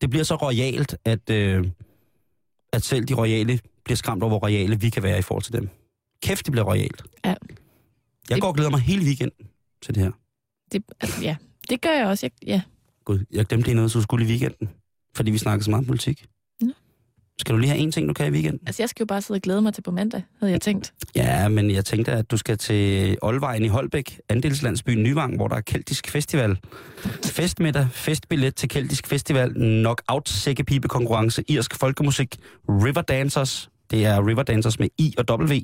det 0.00 0.10
bliver 0.10 0.24
så 0.24 0.34
royalt, 0.34 0.96
at, 1.04 1.30
øh, 1.30 1.66
at 2.72 2.82
selv 2.84 3.04
de 3.04 3.14
royale 3.14 3.60
bliver 3.84 3.96
skræmt 3.96 4.22
over, 4.22 4.30
hvor 4.30 4.38
royale 4.38 4.80
vi 4.80 4.90
kan 4.90 5.02
være 5.02 5.18
i 5.18 5.22
forhold 5.22 5.42
til 5.42 5.52
dem. 5.52 5.68
Kæft, 6.22 6.46
det 6.46 6.52
bliver 6.52 6.64
royalt. 6.64 7.02
Ja. 7.24 7.28
Jeg 7.28 7.36
Det- 8.28 8.40
går 8.40 8.48
og 8.48 8.54
glæder 8.54 8.70
mig 8.70 8.80
hele 8.80 9.04
weekenden 9.04 9.46
til 9.82 9.94
det 9.94 10.02
her. 10.02 10.10
Det, 10.72 10.84
altså, 11.00 11.22
ja, 11.22 11.36
det 11.70 11.80
gør 11.80 11.90
jeg 11.90 12.06
også. 12.06 12.26
Jeg, 12.26 12.48
ja. 12.48 12.62
Gud, 13.04 13.24
jeg 13.32 13.46
glemte 13.46 13.66
lige 13.68 13.74
noget, 13.74 13.90
så 13.92 14.00
skulle 14.02 14.24
i 14.24 14.28
weekenden. 14.28 14.68
Fordi 15.16 15.30
vi 15.30 15.38
snakker 15.38 15.64
så 15.64 15.70
meget 15.70 15.78
om 15.82 15.86
politik. 15.86 16.26
Skal 17.40 17.54
du 17.54 17.58
lige 17.58 17.70
have 17.70 17.80
en 17.80 17.92
ting, 17.92 18.08
du 18.08 18.14
kan 18.14 18.26
i 18.26 18.30
weekenden? 18.30 18.60
Altså, 18.66 18.82
jeg 18.82 18.88
skal 18.88 19.02
jo 19.02 19.06
bare 19.06 19.22
sidde 19.22 19.38
og 19.38 19.42
glæde 19.42 19.62
mig 19.62 19.74
til 19.74 19.82
på 19.82 19.90
mandag, 19.90 20.22
havde 20.40 20.52
jeg 20.52 20.60
tænkt. 20.60 20.94
Ja, 21.14 21.48
men 21.48 21.70
jeg 21.70 21.84
tænkte, 21.84 22.12
at 22.12 22.30
du 22.30 22.36
skal 22.36 22.58
til 22.58 23.18
Olvejen 23.22 23.64
i 23.64 23.68
Holbæk, 23.68 24.20
andelslandsbyen 24.28 25.02
Nyvang, 25.02 25.36
hvor 25.36 25.48
der 25.48 25.56
er 25.56 25.60
Keltisk 25.60 26.10
Festival. 26.10 26.58
Festmiddag, 27.24 27.88
festbillet 27.92 28.54
til 28.54 28.68
Keltisk 28.68 29.06
Festival, 29.06 29.54
knockout 29.54 30.28
sækkepibekonkurrence, 30.28 31.44
irsk 31.48 31.74
folkemusik, 31.74 32.36
River 32.68 33.02
Dancers. 33.02 33.70
Det 33.90 34.04
er 34.06 34.26
River 34.26 34.42
Dancers 34.42 34.78
med 34.78 34.88
I 34.98 35.14
og 35.18 35.40
W. 35.40 35.54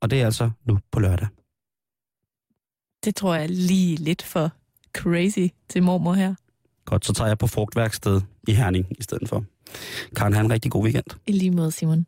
Og 0.00 0.10
det 0.10 0.20
er 0.20 0.24
altså 0.24 0.50
nu 0.64 0.78
på 0.92 1.00
lørdag. 1.00 1.28
Det 3.04 3.16
tror 3.16 3.34
jeg 3.34 3.48
lige 3.50 3.96
lidt 3.96 4.22
for 4.22 4.50
crazy 4.96 5.46
til 5.68 5.82
mormor 5.82 6.12
her. 6.12 6.34
Godt, 6.84 7.06
så 7.06 7.12
tager 7.12 7.28
jeg 7.28 7.38
på 7.38 7.46
frugtværksted 7.46 8.20
i 8.48 8.52
Herning 8.52 8.86
i 8.98 9.02
stedet 9.02 9.28
for. 9.28 9.44
Karen, 10.16 10.32
have 10.32 10.44
en 10.44 10.52
rigtig 10.52 10.70
god 10.70 10.84
weekend. 10.84 11.04
I 11.26 11.32
lige 11.32 11.50
måde, 11.50 11.72
Simon. 11.72 12.06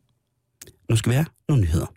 Nu 0.89 0.95
skal 0.95 1.09
vi 1.09 1.15
have 1.15 1.25
nogle 1.49 1.63
nyheder. 1.63 1.93